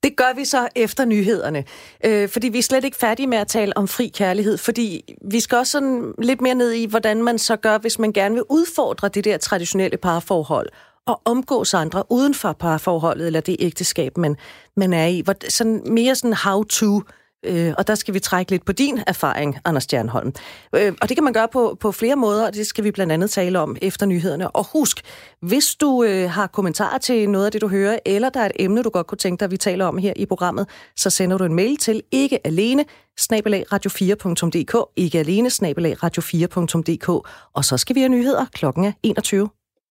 Det 0.04 0.18
gør 0.18 0.36
vi 0.36 0.46
så 0.46 0.68
efter 0.76 1.06
nyhederne, 1.06 1.64
øh, 2.06 2.30
fordi 2.30 2.48
vi 2.48 2.58
er 2.58 2.64
slet 2.64 2.84
ikke 2.84 2.98
færdige 2.98 3.28
med 3.28 3.38
at 3.38 3.48
tale 3.48 3.78
om 3.78 3.88
fri 3.88 4.08
kærlighed, 4.08 4.58
fordi 4.58 5.16
vi 5.32 5.40
skal 5.40 5.58
også 5.58 5.72
sådan 5.72 6.14
lidt 6.22 6.42
mere 6.42 6.56
ned 6.56 6.72
i, 6.72 6.86
hvordan 6.86 7.24
man 7.24 7.38
så 7.38 7.56
gør, 7.56 7.78
hvis 7.78 8.00
man 8.00 8.14
gerne 8.14 8.36
vil 8.36 8.44
udfordre 8.50 9.10
det 9.10 9.24
der 9.24 9.38
traditionelle 9.38 9.98
parforhold 9.98 10.70
og 11.06 11.22
omgås 11.26 11.74
andre 11.74 12.04
uden 12.10 12.34
for 12.34 12.54
parforholdet 12.54 13.28
eller 13.28 13.42
det 13.42 13.56
ægteskab, 13.60 14.18
man, 14.18 14.36
man 14.76 14.94
er 14.94 15.06
i. 15.06 15.22
Hvor, 15.22 15.36
Sådan 15.50 15.82
mere 15.86 16.16
sådan 16.16 16.34
how-to 16.34 17.02
Øh, 17.46 17.74
og 17.78 17.88
der 17.88 17.96
skal 17.96 18.14
vi 18.14 18.20
trække 18.20 18.52
lidt 18.52 18.66
på 18.66 18.72
din 18.72 19.00
erfaring, 19.08 19.58
Anders 19.66 19.84
Stjernholm. 19.84 20.34
Øh, 20.76 20.94
og 21.02 21.10
det 21.10 21.18
kan 21.18 21.24
man 21.24 21.34
gøre 21.34 21.48
på, 21.48 21.78
på 21.80 21.92
flere 21.92 22.16
måder, 22.16 22.48
og 22.48 22.54
det 22.54 22.68
skal 22.68 22.84
vi 22.84 22.92
blandt 22.92 23.14
andet 23.14 23.30
tale 23.30 23.60
om 23.60 23.76
efter 23.82 24.06
nyhederne. 24.06 24.52
Og 24.52 24.66
husk, 24.74 25.02
hvis 25.42 25.76
du 25.76 26.04
øh, 26.04 26.30
har 26.30 26.48
kommentarer 26.48 26.98
til 26.98 27.30
noget 27.30 27.46
af 27.46 27.52
det, 27.52 27.62
du 27.62 27.68
hører, 27.68 28.00
eller 28.06 28.30
der 28.30 28.40
er 28.40 28.46
et 28.46 28.52
emne, 28.60 28.84
du 28.84 28.90
godt 28.90 29.08
kunne 29.08 29.18
tænke 29.18 29.40
dig, 29.40 29.46
at 29.46 29.52
vi 29.52 29.58
taler 29.58 29.86
om 29.86 29.98
her 29.98 30.14
i 30.16 30.26
programmet, 30.26 30.70
så 30.96 31.10
sender 31.10 31.38
du 31.38 31.44
en 31.44 31.54
mail 31.54 31.78
til 31.78 32.04
ikke 32.12 32.48
alene 32.48 32.86
radio4.dk, 33.20 34.94
ikke 34.96 35.20
alene 35.20 35.50
radio4.dk, 35.50 37.10
og 37.54 37.66
så 37.66 37.78
skal 37.78 37.96
vi 37.96 38.00
have 38.00 38.10
nyheder. 38.10 38.46
Klokken 38.54 38.84
er 38.86 38.92
21. 39.04 39.57